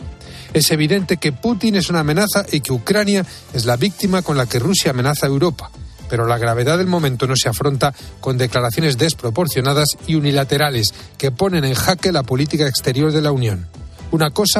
Es 0.53 0.71
evidente 0.71 1.17
que 1.17 1.31
Putin 1.31 1.75
es 1.75 1.89
una 1.89 1.99
amenaza 1.99 2.45
y 2.51 2.61
que 2.61 2.73
Ucrania 2.73 3.25
es 3.53 3.65
la 3.65 3.75
víctima 3.75 4.21
con 4.21 4.37
la 4.37 4.45
que 4.45 4.59
Rusia 4.59 4.91
amenaza 4.91 5.25
a 5.25 5.29
Europa 5.29 5.69
pero 6.09 6.25
la 6.25 6.37
gravedad 6.37 6.77
del 6.77 6.87
momento 6.87 7.27
no 7.27 7.35
se 7.35 7.49
afronta 7.49 7.93
con 8.19 8.37
declaraciones 8.37 8.97
desproporcionadas 8.97 9.89
y 10.07 10.15
unilaterales 10.15 10.93
que 11.17 11.31
ponen 11.31 11.65
en 11.65 11.73
jaque 11.73 12.11
la 12.11 12.23
política 12.23 12.67
exterior 12.67 13.11
de 13.11 13.21
la 13.21 13.31
Unión. 13.31 13.67
Una 14.11 14.29
cosa 14.29 14.55